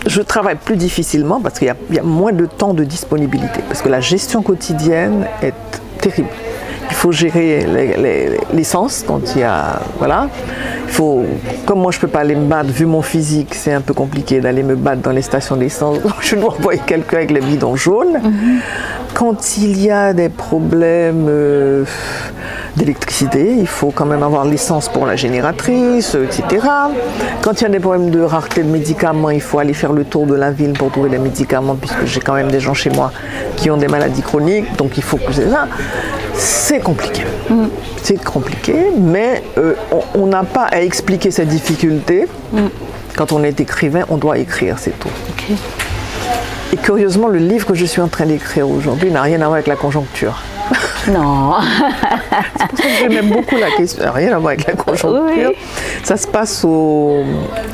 je 0.06 0.22
travaille 0.22 0.56
plus 0.56 0.76
difficilement 0.76 1.40
parce 1.40 1.58
qu'il 1.58 1.66
y, 1.68 1.70
a- 1.70 1.76
il 1.90 1.96
y 1.96 1.98
a 1.98 2.02
moins 2.02 2.32
de 2.32 2.46
temps 2.46 2.72
de 2.72 2.84
disponibilité. 2.84 3.60
Parce 3.68 3.82
que 3.82 3.88
la 3.88 4.00
gestion 4.00 4.42
quotidienne 4.42 5.26
est 5.42 5.52
terrible. 6.00 6.28
Il 6.88 6.96
faut 6.96 7.12
gérer 7.12 7.64
les- 7.66 7.96
les- 7.96 8.40
l'essence 8.52 9.04
quand 9.06 9.20
il 9.36 9.42
y 9.42 9.44
a. 9.44 9.80
Voilà. 9.98 10.28
Faut. 10.90 11.24
Comme 11.66 11.80
moi, 11.80 11.92
je 11.92 11.98
ne 11.98 12.00
peux 12.02 12.08
pas 12.08 12.20
aller 12.20 12.34
me 12.34 12.46
battre, 12.46 12.70
vu 12.70 12.84
mon 12.84 13.02
physique, 13.02 13.54
c'est 13.54 13.72
un 13.72 13.80
peu 13.80 13.94
compliqué 13.94 14.40
d'aller 14.40 14.62
me 14.62 14.74
battre 14.74 15.02
dans 15.02 15.12
les 15.12 15.22
stations 15.22 15.56
d'essence. 15.56 15.98
Je 16.20 16.36
dois 16.36 16.50
envoyer 16.50 16.80
quelqu'un 16.84 17.18
avec 17.18 17.30
les 17.30 17.40
bidons 17.40 17.76
jaunes. 17.76 18.20
Quand 19.14 19.56
il 19.58 19.80
y 19.80 19.90
a 19.90 20.12
des 20.12 20.28
problèmes 20.28 21.26
euh, 21.28 21.84
d'électricité, 22.76 23.54
il 23.58 23.66
faut 23.66 23.90
quand 23.90 24.06
même 24.06 24.22
avoir 24.22 24.44
l'essence 24.44 24.88
pour 24.88 25.06
la 25.06 25.16
génératrice, 25.16 26.14
etc. 26.14 26.66
Quand 27.42 27.60
il 27.60 27.64
y 27.64 27.66
a 27.66 27.70
des 27.70 27.80
problèmes 27.80 28.10
de 28.10 28.20
rareté 28.20 28.62
de 28.62 28.68
médicaments, 28.70 29.30
il 29.30 29.40
faut 29.40 29.58
aller 29.58 29.74
faire 29.74 29.92
le 29.92 30.04
tour 30.04 30.26
de 30.26 30.34
la 30.34 30.50
ville 30.50 30.72
pour 30.72 30.90
trouver 30.90 31.10
des 31.10 31.18
médicaments, 31.18 31.74
puisque 31.74 32.04
j'ai 32.06 32.20
quand 32.20 32.34
même 32.34 32.50
des 32.50 32.60
gens 32.60 32.74
chez 32.74 32.90
moi 32.90 33.12
qui 33.56 33.70
ont 33.70 33.76
des 33.76 33.88
maladies 33.88 34.22
chroniques, 34.22 34.76
donc 34.76 34.96
il 34.96 35.02
faut 35.02 35.16
que 35.16 35.32
c'est 35.32 35.50
ça. 35.50 35.66
C'est 36.34 36.80
compliqué. 36.80 37.22
C'est 38.02 38.22
compliqué, 38.24 38.74
mais 38.98 39.42
euh, 39.58 39.74
on- 40.14 40.26
n'a 40.26 40.44
pas 40.44 40.64
à 40.70 40.80
expliquer 40.80 41.30
ces 41.30 41.44
difficultés. 41.44 42.26
Quand 43.16 43.32
on 43.32 43.42
est 43.42 43.60
écrivain, 43.60 44.04
on 44.08 44.16
doit 44.16 44.38
écrire, 44.38 44.76
c'est 44.78 44.96
tout. 44.98 45.08
Et 46.72 46.76
curieusement, 46.76 47.26
le 47.26 47.38
livre 47.38 47.66
que 47.66 47.74
je 47.74 47.84
suis 47.84 48.00
en 48.00 48.06
train 48.08 48.26
d'écrire 48.26 48.68
aujourd'hui 48.70 49.10
n'a 49.10 49.22
rien 49.22 49.36
à 49.40 49.46
voir 49.46 49.54
avec 49.54 49.66
la 49.66 49.74
conjoncture. 49.76 50.40
Non. 51.08 51.54
J'aime 53.10 53.30
beaucoup 53.30 53.56
la 53.56 53.70
question, 53.76 54.04
rien 54.12 54.34
à 54.34 54.38
voir 54.38 54.52
avec 54.52 54.66
la 54.66 54.74
conjoncture. 54.74 55.50
Oui. 55.50 55.56
Ça 56.04 56.16
se 56.16 56.26
passe 56.26 56.64
au 56.64 57.22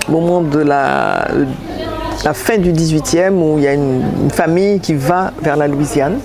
moment 0.08 0.40
de 0.40 0.60
la, 0.60 1.26
la 2.24 2.34
fin 2.34 2.58
du 2.58 2.72
18e 2.72 3.32
où 3.32 3.58
il 3.58 3.64
y 3.64 3.68
a 3.68 3.74
une, 3.74 4.02
une 4.24 4.30
famille 4.30 4.80
qui 4.80 4.94
va 4.94 5.32
vers 5.42 5.56
la 5.56 5.68
Louisiane. 5.68 6.18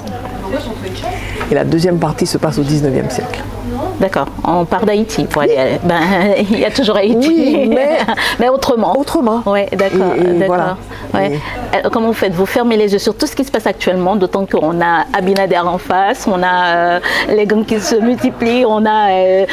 Et 1.50 1.56
la 1.56 1.64
deuxième 1.66 2.00
partie 2.00 2.26
se 2.26 2.38
passe 2.38 2.58
au 2.60 2.64
19e 2.64 3.10
siècle. 3.10 3.44
D'accord, 4.02 4.26
on 4.44 4.66
part 4.66 4.84
d'Haïti 4.86 5.26
pour 5.26 5.44
aller. 5.44 5.56
Ben, 5.84 6.00
il 6.52 6.60
y 6.60 6.66
a 6.66 6.72
toujours 6.72 6.96
Haïti. 6.98 7.18
Oui, 7.30 7.68
mais- 7.70 8.00
mais 8.40 8.50
autrement. 8.50 8.98
Autrement. 8.98 9.44
Oui, 9.46 9.62
d'accord. 9.74 10.14
Voilà. 10.48 10.76
Ouais. 11.14 11.40
Euh, 11.76 11.90
Comment 11.92 12.08
vous 12.08 12.14
faites? 12.14 12.34
Vous 12.34 12.48
fermez 12.48 12.78
les 12.78 12.92
yeux 12.94 13.00
sur 13.00 13.16
tout 13.16 13.28
ce 13.28 13.36
qui 13.36 13.44
se 13.46 13.52
passe 13.52 13.68
actuellement, 13.68 14.16
d'autant 14.16 14.48
qu'on 14.48 14.82
a 14.82 15.06
Abinader 15.16 15.60
en 15.60 15.78
face, 15.78 16.28
on 16.28 16.42
a 16.42 16.76
euh, 16.76 17.00
les 17.30 17.46
gangs 17.46 17.64
qui 17.64 17.80
se 17.80 17.96
multiplient, 17.96 18.66
on 18.66 18.84
a 18.88 19.12
euh, 19.12 19.46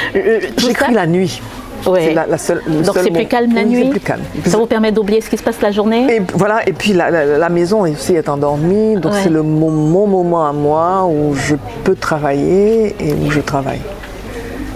la 0.92 1.06
nuit. 1.06 1.42
Ouais. 1.86 2.06
C'est 2.06 2.14
la, 2.14 2.26
la 2.26 2.38
seule, 2.38 2.62
le 2.66 2.82
Donc 2.82 2.96
c'est 3.02 3.10
plus 3.10 3.26
calme 3.26 3.54
la 3.54 3.64
nuit? 3.64 3.84
C'est 3.84 3.90
plus 3.90 4.00
calme. 4.00 4.22
Ça 4.46 4.56
vous 4.56 4.66
permet 4.66 4.90
d'oublier 4.92 5.20
ce 5.20 5.28
qui 5.30 5.36
se 5.36 5.42
passe 5.42 5.60
la 5.60 5.70
journée? 5.70 6.06
Et 6.12 6.22
voilà, 6.34 6.66
et 6.68 6.72
puis 6.72 6.92
la, 6.92 7.48
maison 7.50 7.82
aussi 7.82 8.14
est 8.14 8.28
endormie, 8.28 8.96
donc 8.96 9.12
Ouais. 9.12 9.20
c'est 9.22 9.28
le 9.30 9.42
mo- 9.42 9.70
mon 9.70 10.06
moment 10.06 10.46
à 10.46 10.52
moi 10.52 11.06
où 11.06 11.34
je 11.34 11.54
peux 11.84 11.94
travailler 11.94 12.96
et 12.98 13.12
où 13.12 13.30
je 13.30 13.40
travaille. 13.40 13.80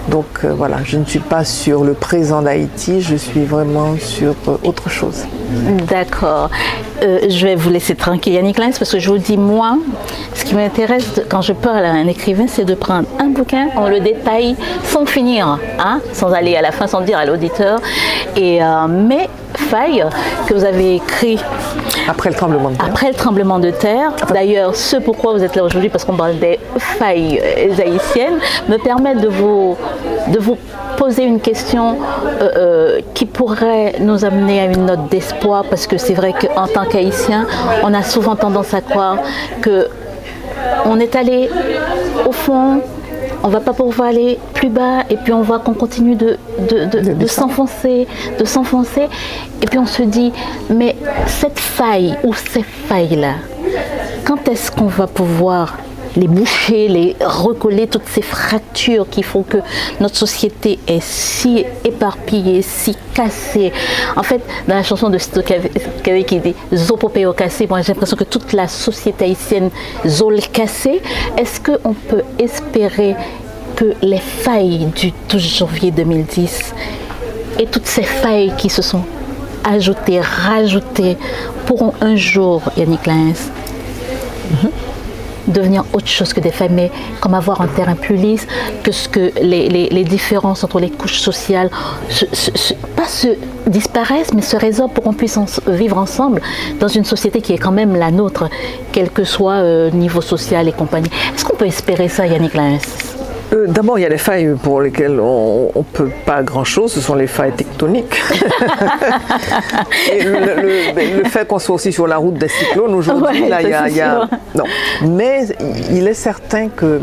Donc 0.09 0.25
euh, 0.43 0.53
voilà, 0.53 0.77
je 0.83 0.97
ne 0.97 1.05
suis 1.05 1.19
pas 1.19 1.45
sur 1.45 1.83
le 1.83 1.93
présent 1.93 2.41
d'Haïti, 2.41 3.01
je 3.01 3.15
suis 3.15 3.45
vraiment 3.45 3.95
sur 3.97 4.35
euh, 4.47 4.57
autre 4.63 4.89
chose. 4.89 5.23
D'accord. 5.87 6.49
Euh, 7.01 7.19
je 7.29 7.47
vais 7.47 7.55
vous 7.55 7.69
laisser 7.69 7.95
tranquille, 7.95 8.33
Yannick 8.33 8.57
Lens, 8.57 8.79
parce 8.79 8.91
que 8.91 8.99
je 8.99 9.09
vous 9.09 9.17
dis, 9.17 9.37
moi, 9.37 9.77
ce 10.33 10.43
qui 10.43 10.55
m'intéresse 10.55 11.21
quand 11.29 11.41
je 11.41 11.53
parle 11.53 11.85
à 11.85 11.91
un 11.91 12.07
écrivain, 12.07 12.45
c'est 12.47 12.65
de 12.65 12.75
prendre 12.75 13.07
un 13.19 13.27
bouquin, 13.27 13.69
on 13.77 13.87
le 13.87 14.01
détaille 14.01 14.55
sans 14.83 15.05
finir, 15.05 15.59
hein, 15.79 16.01
sans 16.11 16.33
aller 16.33 16.55
à 16.55 16.61
la 16.61 16.71
fin, 16.71 16.87
sans 16.87 17.01
dire 17.01 17.17
à 17.17 17.25
l'auditeur. 17.25 17.79
Et 18.35 18.59
mes 18.89 19.29
failles 19.55 20.05
que 20.47 20.53
vous 20.53 20.65
avez 20.65 20.95
écrit 20.95 21.39
Après 22.07 22.29
le 22.29 22.35
tremblement 22.35 22.69
de 22.69 22.75
terre. 22.75 22.85
après 22.87 23.07
le 23.07 23.13
tremblement 23.13 23.59
de 23.59 23.71
terre, 23.71 24.11
d'ailleurs, 24.33 24.75
ce 24.75 24.97
pourquoi 24.97 25.33
vous 25.33 25.43
êtes 25.43 25.55
là 25.55 25.63
aujourd'hui, 25.63 25.89
parce 25.89 26.05
qu'on 26.05 26.15
parle 26.15 26.37
des 26.39 26.59
failles 26.77 27.41
haïtiennes, 27.79 28.39
me 28.69 28.77
permet 28.77 29.15
de 29.15 29.27
vous, 29.27 29.77
de 30.27 30.39
vous 30.39 30.57
poser 30.97 31.23
une 31.23 31.39
question 31.39 31.97
euh, 32.25 32.49
euh, 32.55 33.01
qui 33.13 33.25
pourrait 33.25 33.95
nous 33.99 34.25
amener 34.25 34.61
à 34.61 34.65
une 34.65 34.85
note 34.85 35.09
d'espoir, 35.09 35.63
parce 35.69 35.87
que 35.87 35.97
c'est 35.97 36.13
vrai 36.13 36.33
qu'en 36.33 36.67
tant 36.67 36.85
qu'haïtien, 36.85 37.45
on 37.83 37.93
a 37.93 38.03
souvent 38.03 38.35
tendance 38.35 38.73
à 38.73 38.81
croire 38.81 39.17
que 39.61 39.87
on 40.85 40.99
est 40.99 41.15
allé 41.15 41.49
au 42.25 42.31
fond, 42.31 42.81
on 43.43 43.49
va 43.49 43.59
pas 43.59 43.73
pouvoir 43.73 44.09
aller 44.09 44.39
plus 44.53 44.69
bas, 44.69 45.03
et 45.09 45.17
puis 45.17 45.33
on 45.33 45.41
voit 45.41 45.59
qu'on 45.59 45.73
continue 45.73 46.15
de, 46.15 46.37
de, 46.69 46.85
de- 46.85 46.99
de 47.01 47.13
descendre. 47.13 47.49
s'enfoncer, 47.53 48.07
de 48.39 48.45
s'enfoncer, 48.45 49.07
et 49.61 49.65
puis 49.65 49.77
on 49.79 49.85
se 49.85 50.01
dit, 50.03 50.31
mais 50.69 50.95
cette 51.27 51.59
faille 51.59 52.15
ou 52.23 52.33
ces 52.33 52.63
failles-là, 52.63 53.33
quand 54.25 54.47
est-ce 54.47 54.71
qu'on 54.71 54.85
va 54.87 55.07
pouvoir 55.07 55.77
les 56.15 56.27
boucher, 56.27 56.87
les 56.87 57.15
recoller, 57.19 57.87
toutes 57.87 58.07
ces 58.07 58.21
fractures 58.21 59.07
qui 59.09 59.23
font 59.23 59.43
que 59.43 59.57
notre 59.99 60.15
société 60.15 60.79
est 60.87 61.01
si 61.01 61.65
éparpillée, 61.83 62.61
si 62.61 62.95
cassée. 63.13 63.71
En 64.15 64.23
fait, 64.23 64.41
dans 64.67 64.75
la 64.75 64.83
chanson 64.83 65.09
de 65.09 65.17
Sito 65.17 65.41
Kavé 65.41 66.23
qui 66.23 66.39
dit 66.39 66.55
Zopopéo 66.73 67.33
cassé, 67.33 67.67
moi 67.67 67.81
j'ai 67.81 67.93
l'impression 67.93 68.17
que 68.17 68.23
toute 68.23 68.53
la 68.53 68.67
société 68.67 69.25
haïtienne 69.25 69.69
zol 70.05 70.39
cassée. 70.51 71.01
Est-ce 71.37 71.59
qu'on 71.59 71.93
peut 71.93 72.23
espérer 72.39 73.15
que 73.75 73.93
les 74.01 74.19
failles 74.19 74.87
du 74.95 75.11
12 75.29 75.57
janvier 75.57 75.91
2010 75.91 76.73
et 77.59 77.65
toutes 77.65 77.85
ces 77.85 78.03
failles 78.03 78.53
qui 78.57 78.69
se 78.69 78.81
sont 78.81 79.03
ajoutées, 79.63 80.19
rajoutées, 80.21 81.17
pourront 81.65 81.93
un 82.01 82.15
jour, 82.15 82.61
Yannick 82.77 83.05
Lins, 83.05 83.51
devenir 85.47 85.83
autre 85.93 86.07
chose 86.07 86.33
que 86.33 86.39
des 86.39 86.51
mais 86.71 86.91
comme 87.21 87.33
avoir 87.33 87.61
un 87.61 87.67
terrain 87.67 87.95
plus 87.95 88.15
lisse, 88.15 88.47
que 88.83 88.91
ce 88.91 89.07
que 89.09 89.31
les, 89.41 89.67
les- 89.69 89.89
différences 90.03 90.63
entre 90.63 90.79
les 90.79 90.89
couches 90.89 91.19
sociales, 91.19 91.69
se- 92.09 92.25
se- 92.33 92.73
pas 92.95 93.07
se 93.07 93.27
disparaissent, 93.67 94.33
mais 94.33 94.41
se 94.41 94.55
résorbent 94.57 94.93
pour 94.93 95.03
qu'on 95.03 95.13
puisse 95.13 95.37
vivre 95.67 95.97
ensemble 95.97 96.41
dans 96.79 96.87
une 96.87 97.05
société 97.05 97.41
qui 97.41 97.53
est 97.53 97.57
quand 97.57 97.71
même 97.71 97.95
la 97.95 98.11
nôtre, 98.11 98.49
quel 98.91 99.09
que 99.09 99.23
soit 99.23 99.55
euh, 99.55 99.89
niveau 99.91 100.21
social 100.21 100.67
et 100.67 100.71
compagnie. 100.71 101.09
Est-ce 101.35 101.45
qu'on 101.45 101.55
peut 101.55 101.67
espérer 101.67 102.07
ça, 102.09 102.25
Yannick 102.27 102.53
Lins 102.53 102.77
Euh, 103.53 103.67
D'abord, 103.67 103.99
il 103.99 104.01
y 104.01 104.05
a 104.05 104.09
les 104.09 104.17
failles 104.17 104.55
pour 104.61 104.81
lesquelles 104.81 105.19
on 105.19 105.71
ne 105.75 105.81
peut 105.83 106.09
pas 106.25 106.41
grand-chose, 106.43 106.91
ce 106.91 107.01
sont 107.01 107.15
les 107.15 107.27
failles 107.27 107.51
tectoniques. 107.51 108.21
Et 110.11 110.23
le, 110.23 110.31
le- 110.39 111.17
le 111.23 111.29
fait 111.29 111.47
qu'on 111.47 111.59
soit 111.59 111.75
aussi 111.75 111.91
sur 111.91 112.07
la 112.07 112.17
route 112.17 112.35
des 112.35 112.47
cyclones 112.47 112.93
aujourd'hui, 112.95 113.43
Ouais, 113.43 113.49
là, 113.49 113.61
il 113.61 113.69
y 113.69 113.73
a, 113.73 113.89
y. 113.89 114.57
Non. 114.57 114.63
Mais 115.07 115.45
il 115.91 116.07
est 116.07 116.13
certain 116.13 116.69
que 116.69 116.99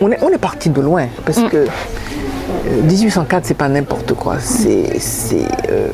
on 0.00 0.10
est, 0.10 0.18
on 0.22 0.28
est 0.30 0.38
parti 0.38 0.70
de 0.70 0.80
loin, 0.80 1.06
parce 1.24 1.38
Mm. 1.38 1.48
que 1.48 1.56
euh, 1.56 1.66
1804, 2.84 3.46
c'est 3.46 3.54
pas 3.54 3.68
n'importe 3.68 4.14
quoi. 4.14 4.36
C'est 4.40 4.98
c'est, 4.98 5.44
euh, 5.70 5.88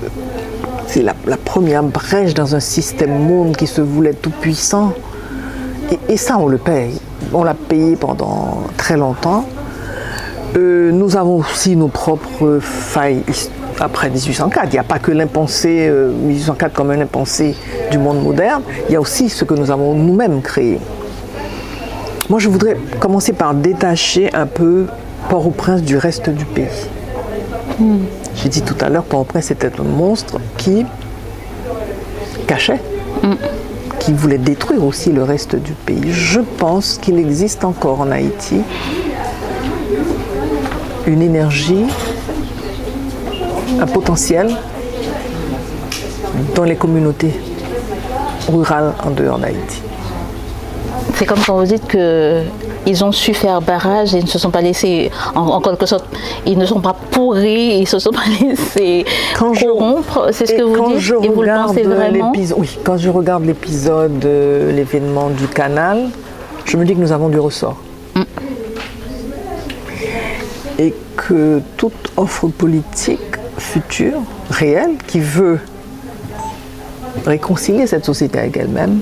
c'est 0.87 1.03
la, 1.03 1.15
la 1.27 1.37
première 1.37 1.83
brèche 1.83 2.35
dans 2.35 2.55
un 2.55 2.61
système 2.61 3.19
monde 3.19 3.57
qui 3.57 3.67
se 3.67 3.81
voulait 3.81 4.15
tout 4.15 4.31
puissant. 4.31 4.93
Et, 5.93 6.15
et 6.15 6.17
ça, 6.17 6.39
on 6.39 6.47
le 6.49 6.59
paye. 6.59 6.99
On 7.33 7.45
l'a 7.45 7.55
payé 7.55 7.97
pendant 7.97 8.63
très 8.77 8.97
longtemps. 8.97 9.45
Euh, 10.57 10.91
nous 10.93 11.17
avons 11.17 11.37
aussi 11.39 11.77
nos 11.77 11.89
propres 11.89 12.59
failles 12.61 13.23
après 13.81 14.09
1804. 14.09 14.67
Il 14.69 14.73
n'y 14.73 14.79
a 14.79 14.85
pas 14.85 14.99
que 14.99 15.11
l'impensé, 15.11 15.89
euh, 15.89 16.13
1804 16.13 16.73
comme 16.73 16.91
un 16.91 17.01
impensé 17.01 17.55
du 17.91 17.99
monde 17.99 18.23
moderne. 18.23 18.63
Il 18.89 18.93
y 18.93 18.97
a 18.97 19.01
aussi 19.01 19.29
ce 19.29 19.45
que 19.45 19.55
nous 19.55 19.71
avons 19.71 19.95
nous-mêmes 19.95 20.41
créé. 20.41 20.79
Moi, 22.29 22.39
je 22.39 22.49
voudrais 22.49 22.77
commencer 22.99 23.33
par 23.33 23.55
détacher 23.55 24.35
un 24.35 24.47
peu 24.47 24.87
Port-au-Prince 25.29 25.83
du 25.83 25.97
reste 25.97 26.31
du 26.31 26.45
pays. 26.45 26.67
J'ai 28.35 28.49
dit 28.49 28.63
tout 28.63 28.77
à 28.81 28.89
l'heure, 28.89 29.05
Port-au-Prince 29.05 29.51
était 29.51 29.71
un 29.79 29.85
monstre 29.85 30.39
qui 30.57 30.87
cachait, 32.47 32.81
qui 34.07 34.13
voulait 34.13 34.39
détruire 34.39 34.85
aussi 34.85 35.11
le 35.11 35.25
reste 35.25 35.57
du 35.57 35.73
pays. 35.73 36.13
Je 36.13 36.39
pense 36.39 36.97
qu'il 36.97 37.19
existe 37.19 37.65
encore 37.65 38.01
en 38.01 38.13
Haïti 38.13 38.61
une 41.09 41.23
énergie, 41.23 41.87
un 43.81 43.87
potentiel 43.87 44.49
dans 46.55 46.63
les 46.63 46.77
communautés 46.77 47.33
rurales 48.49 48.95
en 49.05 49.11
dehors 49.11 49.41
d'Haïti. 49.41 49.83
C'est 51.17 51.27
comme 51.27 51.41
quand 51.45 51.57
vous 51.59 51.65
dites 51.67 51.89
que 51.89 52.43
ils 52.87 53.05
ont 53.05 53.13
su 53.13 53.35
faire 53.35 53.61
barrage 53.61 54.15
et 54.15 54.19
ils 54.19 54.25
ne 54.25 54.29
se 54.29 54.39
sont 54.39 54.51
pas 54.51 54.61
laissés, 54.61 55.11
en, 55.35 55.61
quelque 55.61 55.87
sorte, 55.87 56.05
ils 56.47 56.57
ne 56.57 56.65
sont 56.65 56.81
pas 56.81 56.95
pourris, 57.11 57.77
ils 57.77 57.81
ne 57.81 57.87
se 57.87 57.99
sont 57.99 58.13
pas 58.13 58.27
laissés 58.41 59.05
quand 59.37 59.53
corrompre. 59.59 60.29
C'est 60.33 60.47
ce 60.47 60.53
que 60.53 60.63
vous 60.63 60.95
dites 60.95 61.13
et 61.25 61.29
vous 61.29 61.43
le 61.43 61.49
pensez 61.49 61.83
vraiment 61.83 62.33
Oui, 62.35 62.79
quand 62.85 62.97
je 62.97 63.11
regarde 63.11 63.45
l'épisode, 63.45 64.19
de 64.21 64.71
l'événement 64.75 65.31
du 65.31 65.49
canal, 65.49 66.09
je 66.65 66.77
me 66.77 66.85
dis 66.85 66.95
que 66.95 67.01
nous 67.01 67.13
avons 67.13 67.29
du 67.29 67.41
ressort. 67.41 67.77
Mm. 68.15 68.23
Et 70.79 70.95
que 71.17 71.61
toute 71.77 72.13
offre 72.17 72.49
politique 72.49 73.21
future, 73.59 74.21
réelle, 74.51 74.97
qui 75.07 75.19
veut 75.21 75.59
réconcilier 77.25 77.87
cette 77.87 78.05
société 78.05 78.39
avec 78.39 78.57
elle-même, 78.57 79.01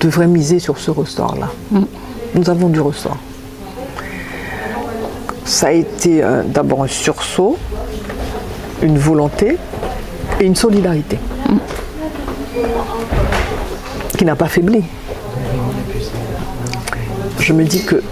devrait 0.00 0.26
miser 0.26 0.58
sur 0.58 0.78
ce 0.78 0.90
ressort-là. 0.90 1.48
Mm. 1.72 1.82
Nous 2.34 2.50
avons 2.50 2.68
du 2.68 2.80
ressort. 2.80 3.16
Ça 5.44 5.68
a 5.68 5.72
été 5.72 6.22
euh, 6.22 6.42
d'abord 6.44 6.82
un 6.82 6.88
sursaut, 6.88 7.56
une 8.82 8.98
volonté 8.98 9.56
et 10.40 10.44
une 10.44 10.56
solidarité 10.56 11.18
qui 14.16 14.24
n'a 14.24 14.36
pas 14.36 14.48
faibli. 14.48 14.84
Je 17.40 17.52
me 17.52 17.64
dis 17.64 17.82
que 17.82 18.02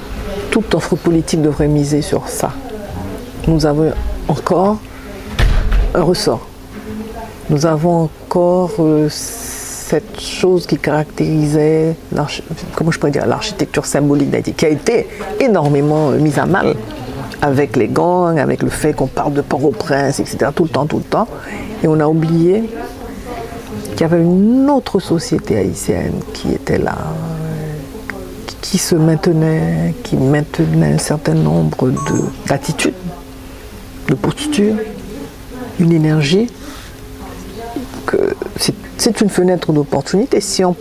toute 0.51 0.75
offre 0.75 0.97
politique 0.97 1.43
devrait 1.43 1.69
miser 1.69 2.01
sur 2.01 2.29
ça. 2.29 2.53
Nous 3.47 3.67
avons 3.67 3.93
encore 4.29 4.79
un 5.95 6.03
ressort. 6.03 6.47
Nous 7.51 7.67
avons 7.67 8.05
encore 8.05 8.73
euh, 8.81 9.09
cette 9.89 10.21
chose 10.21 10.67
qui 10.67 10.79
caractérisait 10.79 11.95
l'architecture 12.13 13.87
symbolique 13.87 14.31
d'Haïti, 14.31 14.53
qui 14.53 14.67
a 14.67 14.69
été 14.69 15.07
énormément 15.39 16.11
euh, 16.11 16.19
mise 16.19 16.41
à 16.41 16.47
mal 16.47 16.75
avec 17.41 17.77
les 17.77 17.87
gangs, 17.87 18.39
avec 18.39 18.63
le 18.63 18.69
fait 18.69 18.95
qu'on 18.95 19.07
parle 19.07 19.35
de 19.35 19.43
Port-au-Prince, 19.43 20.19
etc., 20.19 20.51
tout 20.53 20.65
le 20.65 20.71
temps, 20.71 20.87
tout 20.87 20.97
le 20.97 21.05
temps. 21.05 21.29
Et 21.85 21.87
on 21.87 22.01
a 22.01 22.07
oublié 22.09 22.65
qu'il 23.93 24.01
y 24.01 24.05
avait 24.05 24.21
une 24.23 24.69
autre 24.71 24.99
société 24.99 25.57
haïtienne 25.57 26.15
qui 26.33 26.53
était 26.53 26.79
là, 26.79 26.97
qui 28.63 28.79
se 28.79 28.97
maintenait, 28.97 29.95
qui 30.03 30.17
maintenait 30.17 30.95
un 30.95 30.99
certain 30.99 31.35
nombre 31.35 31.93
d'attitudes, 32.49 32.95
de, 34.09 34.11
de 34.11 34.15
postures, 34.17 34.75
une 35.79 35.93
énergie 35.93 36.49
que 38.07 38.35
c'est 38.97 39.21
une 39.21 39.29
fenêtre 39.29 39.73
d'opportunité. 39.73 40.41
Si 40.41 40.65
on, 40.65 40.77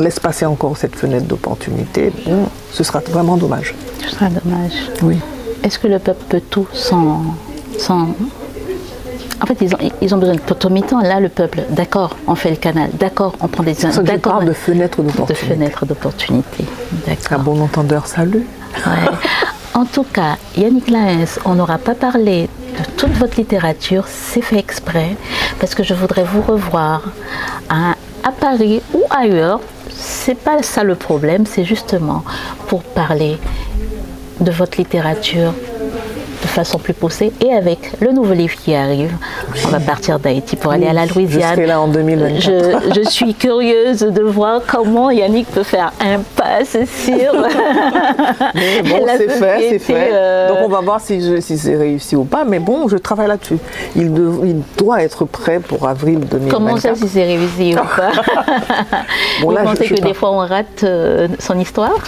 laisse 0.00 0.18
passer 0.18 0.46
encore 0.46 0.76
cette 0.76 0.96
fenêtre 0.96 1.26
d'opportunité, 1.26 2.12
ce 2.72 2.84
sera 2.84 3.00
vraiment 3.00 3.36
dommage. 3.36 3.74
Ce 4.02 4.10
sera 4.10 4.28
dommage. 4.28 4.72
Oui. 5.02 5.18
Est-ce 5.62 5.78
que 5.78 5.88
le 5.88 5.98
peuple 5.98 6.24
peut 6.28 6.42
tout 6.48 6.66
sans. 6.72 7.22
sans... 7.78 8.08
En 9.42 9.44
fait, 9.46 9.58
ils 9.60 9.74
ont, 9.74 9.78
ils 10.00 10.14
ont 10.14 10.18
besoin 10.18 10.34
de 10.34 10.40
potomitan. 10.40 11.00
Là, 11.00 11.20
le 11.20 11.28
peuple, 11.28 11.64
d'accord, 11.68 12.16
on 12.26 12.34
fait 12.34 12.50
le 12.50 12.56
canal, 12.56 12.88
d'accord, 12.98 13.34
on 13.40 13.48
prend 13.48 13.62
des... 13.62 13.74
D'accord, 14.02 14.42
de 14.42 14.52
fenêtre 14.52 15.02
d'opportunité. 15.02 15.46
De 15.46 15.54
fenêtre 15.54 15.84
d'opportunité, 15.84 16.64
d'accord. 17.06 17.40
Un 17.40 17.42
bon 17.42 17.60
entendeur, 17.60 18.06
salut. 18.06 18.46
En 19.76 19.84
tout 19.84 20.04
cas, 20.04 20.38
Yannick 20.56 20.88
Laens, 20.88 21.38
on 21.44 21.54
n'aura 21.56 21.76
pas 21.76 21.94
parlé 21.94 22.48
de 22.78 22.84
toute 22.96 23.12
votre 23.12 23.36
littérature, 23.36 24.04
c'est 24.08 24.42
fait 24.42 24.58
exprès, 24.58 25.16
parce 25.60 25.74
que 25.74 25.82
je 25.82 25.94
voudrais 25.94 26.24
vous 26.24 26.42
revoir 26.42 27.02
à, 27.68 27.94
Paris 28.40 28.82
ou 28.92 29.02
ailleurs. 29.10 29.60
C'est 29.88 30.34
pas 30.34 30.62
ça 30.62 30.82
le 30.82 30.96
problème, 30.96 31.46
c'est 31.46 31.64
justement 31.64 32.24
pour 32.66 32.82
parler 32.82 33.38
de 34.40 34.50
votre 34.50 34.78
littérature, 34.78 35.54
de 36.46 36.50
façon 36.50 36.78
plus 36.78 36.94
poussée. 36.94 37.32
Et 37.44 37.52
avec 37.52 38.00
le 38.00 38.12
nouveau 38.12 38.32
livre 38.32 38.54
qui 38.54 38.74
arrive, 38.74 39.12
on 39.64 39.68
va 39.68 39.80
partir 39.80 40.18
d'Haïti 40.18 40.56
pour 40.56 40.72
aller 40.72 40.86
à 40.86 40.92
la 40.92 41.06
Louisiane. 41.06 41.50
Je 41.50 41.54
serai 41.56 41.66
là 41.66 41.80
en 41.80 41.88
2024. 41.88 42.94
Je, 42.94 43.00
je, 43.00 43.10
suis 43.10 43.34
curieuse 43.34 44.00
de 44.00 44.22
voir 44.22 44.60
comment 44.66 45.10
Yannick 45.10 45.48
peut 45.48 45.62
faire 45.62 45.92
un 46.00 46.20
pas 46.20 46.64
sur. 46.64 46.86
Mais 48.54 48.82
bon, 48.88 49.06
c'est 49.06 49.28
fait, 49.28 49.68
c'est 49.70 49.78
fait. 49.78 50.10
Euh, 50.12 50.48
Donc 50.48 50.58
on 50.64 50.68
va 50.68 50.80
voir 50.80 51.00
si, 51.00 51.42
si 51.42 51.58
c'est 51.58 51.76
réussi 51.76 52.16
ou 52.16 52.24
pas. 52.24 52.44
Mais 52.44 52.58
bon, 52.58 52.88
je 52.88 52.96
travaille 52.96 53.28
là-dessus. 53.28 53.58
Il, 53.96 54.06
il, 54.44 54.62
doit 54.78 55.02
être 55.02 55.24
prêt 55.24 55.58
pour 55.60 55.86
avril 55.88 56.20
2024. 56.20 56.50
Comment 56.50 56.76
ça, 56.76 56.94
si 56.94 57.08
c'est 57.08 57.24
réussi 57.24 57.74
ou 57.74 57.96
pas? 57.96 58.12
Bon, 59.42 59.50
Vous 59.50 59.56
pensez 59.56 59.86
que 59.86 60.00
des 60.00 60.14
fois 60.14 60.32
on 60.32 60.38
rate 60.38 60.84
euh, 60.84 61.28
son 61.38 61.58
histoire? 61.58 61.98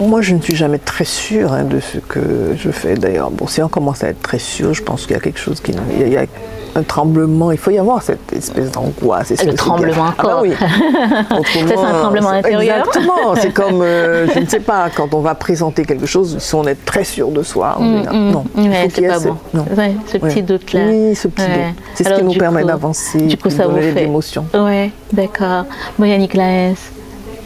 Moi, 0.00 0.22
je 0.22 0.34
ne 0.34 0.40
suis 0.40 0.56
jamais 0.56 0.78
très 0.78 1.04
sûre 1.04 1.52
hein, 1.52 1.64
de 1.64 1.80
ce 1.80 1.98
que 1.98 2.54
je 2.56 2.70
fais. 2.70 2.94
D'ailleurs, 2.94 3.30
bon, 3.30 3.46
si 3.46 3.62
on 3.62 3.68
commence 3.68 4.04
à 4.04 4.08
être 4.08 4.22
très 4.22 4.38
sûr, 4.38 4.74
je 4.74 4.82
pense 4.82 5.06
qu'il 5.06 5.12
y 5.12 5.18
a 5.18 5.20
quelque 5.20 5.38
chose 5.38 5.60
qui. 5.60 5.72
Il 6.00 6.08
y 6.08 6.16
a 6.16 6.26
un 6.74 6.82
tremblement, 6.82 7.52
il 7.52 7.58
faut 7.58 7.70
y 7.70 7.78
avoir 7.78 8.02
cette 8.02 8.32
espèce 8.32 8.70
d'angoisse. 8.70 9.32
Le 9.44 9.54
tremblement 9.54 10.12
ah 10.18 10.22
bah. 10.22 10.36
Ah 10.36 10.42
oui. 10.42 10.52
c'est 11.52 11.74
un 11.74 11.92
tremblement 11.92 12.30
intérieur. 12.30 12.78
Exactement. 12.80 13.34
C'est 13.36 13.52
comme, 13.54 13.80
euh, 13.80 14.26
je 14.34 14.40
ne 14.40 14.46
sais 14.46 14.60
pas, 14.60 14.90
quand 14.94 15.14
on 15.14 15.20
va 15.20 15.34
présenter 15.34 15.84
quelque 15.84 16.06
chose, 16.06 16.36
si 16.38 16.54
on 16.54 16.64
est 16.64 16.84
très 16.84 17.04
sûr 17.04 17.30
de 17.30 17.42
soi, 17.42 17.76
on 17.78 17.84
mm, 17.84 18.02
mm. 18.12 18.30
non. 18.30 18.44
c'est 18.90 19.06
pas 19.06 19.18
bon. 19.20 19.36
Non. 19.54 19.64
ce 20.06 20.18
petit 20.18 20.42
doute-là. 20.42 20.80
Oui, 20.86 21.14
ce 21.14 21.28
petit 21.28 21.46
doute. 21.46 21.82
C'est 21.94 22.04
ce 22.04 22.14
qui 22.14 22.24
nous 22.24 22.34
permet 22.34 22.64
d'avancer, 22.64 23.38
ça 23.48 23.66
vous 23.66 23.76
fait. 23.76 23.92
l'émotion. 23.92 24.44
Oui, 24.52 24.92
d'accord. 25.12 25.64
Bon, 25.98 26.04
Yannick 26.04 26.34
Laes, 26.34 26.74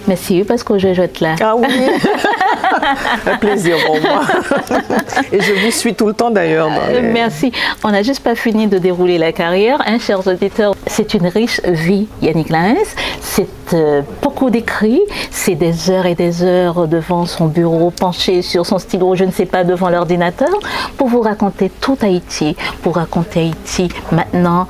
Merci 0.07 0.45
parce 0.47 0.63
que 0.63 0.79
je 0.79 0.95
joue 0.95 1.03
là. 1.21 1.37
Ah 1.41 1.55
oui, 1.57 1.67
un 3.27 3.37
plaisir 3.37 3.77
pour 3.87 4.01
moi. 4.01 4.23
Et 5.33 5.41
je 5.41 5.53
vous 5.65 5.71
suis 5.71 5.95
tout 5.95 6.07
le 6.07 6.15
temps 6.15 6.31
d'ailleurs. 6.31 6.69
Merci. 7.03 7.53
On 7.85 7.91
n'a 7.91 8.03
juste 8.03 8.23
pas 8.23 8.35
fini 8.35 8.67
de 8.67 8.79
dérouler 8.79 9.19
la 9.19 9.33
carrière, 9.33 9.81
hein, 9.87 9.99
chers 9.99 10.27
auditeurs. 10.27 10.75
C'est 10.87 11.15
une 11.15 11.27
riche 11.27 11.61
vie, 11.65 12.09
Yannick 12.23 12.51
Laens. 12.51 12.95
C'est 13.21 13.47
euh, 13.75 14.03
beaucoup 14.23 14.51
d'écrits. 14.51 15.03
C'est 15.31 15.55
des 15.55 15.91
heures 15.91 16.07
et 16.07 16.15
des 16.15 16.43
heures 16.43 16.89
devant 16.89 17.27
son 17.27 17.47
bureau, 17.47 17.91
penché 17.91 18.43
sur 18.43 18.67
son 18.67 18.79
stylo, 18.79 19.15
je 19.15 19.25
ne 19.25 19.31
sais 19.31 19.47
pas, 19.47 19.65
devant 19.65 19.91
l'ordinateur, 19.91 20.51
pour 20.97 21.09
vous 21.09 21.21
raconter 21.21 21.71
tout 21.81 21.99
Haïti, 22.03 22.57
pour 22.83 22.97
raconter 22.97 23.41
Haïti 23.41 23.89
maintenant 24.13 24.67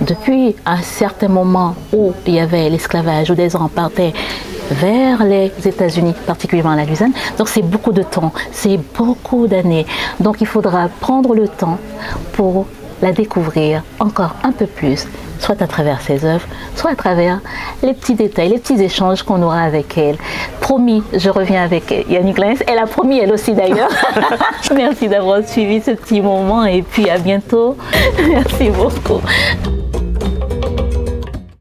depuis 0.00 0.54
un 0.64 0.80
certain 0.80 1.28
moment 1.28 1.74
où 1.92 2.12
il 2.26 2.34
y 2.34 2.40
avait 2.40 2.68
l'esclavage, 2.70 3.30
où 3.30 3.34
des 3.34 3.50
gens 3.50 3.68
partaient 3.68 4.12
vers 4.70 5.24
les 5.24 5.52
États-Unis, 5.64 6.14
particulièrement 6.26 6.74
la 6.74 6.84
Louisiane. 6.84 7.12
Donc 7.38 7.48
c'est 7.48 7.62
beaucoup 7.62 7.92
de 7.92 8.02
temps, 8.02 8.32
c'est 8.52 8.78
beaucoup 8.96 9.46
d'années. 9.46 9.86
Donc 10.20 10.40
il 10.40 10.46
faudra 10.46 10.88
prendre 11.00 11.34
le 11.34 11.48
temps 11.48 11.78
pour 12.32 12.66
la 13.02 13.12
découvrir 13.12 13.82
encore 14.00 14.34
un 14.42 14.52
peu 14.52 14.66
plus, 14.66 15.06
soit 15.38 15.60
à 15.62 15.66
travers 15.66 16.00
ses 16.00 16.24
œuvres, 16.24 16.46
soit 16.74 16.90
à 16.90 16.96
travers 16.96 17.40
les 17.82 17.94
petits 17.94 18.14
détails, 18.14 18.48
les 18.50 18.58
petits 18.58 18.82
échanges 18.82 19.22
qu'on 19.22 19.42
aura 19.42 19.62
avec 19.62 19.96
elle. 19.96 20.16
Promis, 20.60 21.02
je 21.12 21.30
reviens 21.30 21.62
avec 21.62 22.06
Yannick 22.08 22.38
Lens. 22.38 22.58
Elle 22.66 22.78
a 22.78 22.86
promis, 22.86 23.18
elle 23.18 23.32
aussi 23.32 23.54
d'ailleurs. 23.54 23.90
Merci 24.74 25.08
d'avoir 25.08 25.46
suivi 25.46 25.80
ce 25.80 25.92
petit 25.92 26.20
moment 26.20 26.64
et 26.64 26.82
puis 26.82 27.08
à 27.08 27.18
bientôt. 27.18 27.76
Merci 28.28 28.70
beaucoup. 28.70 29.20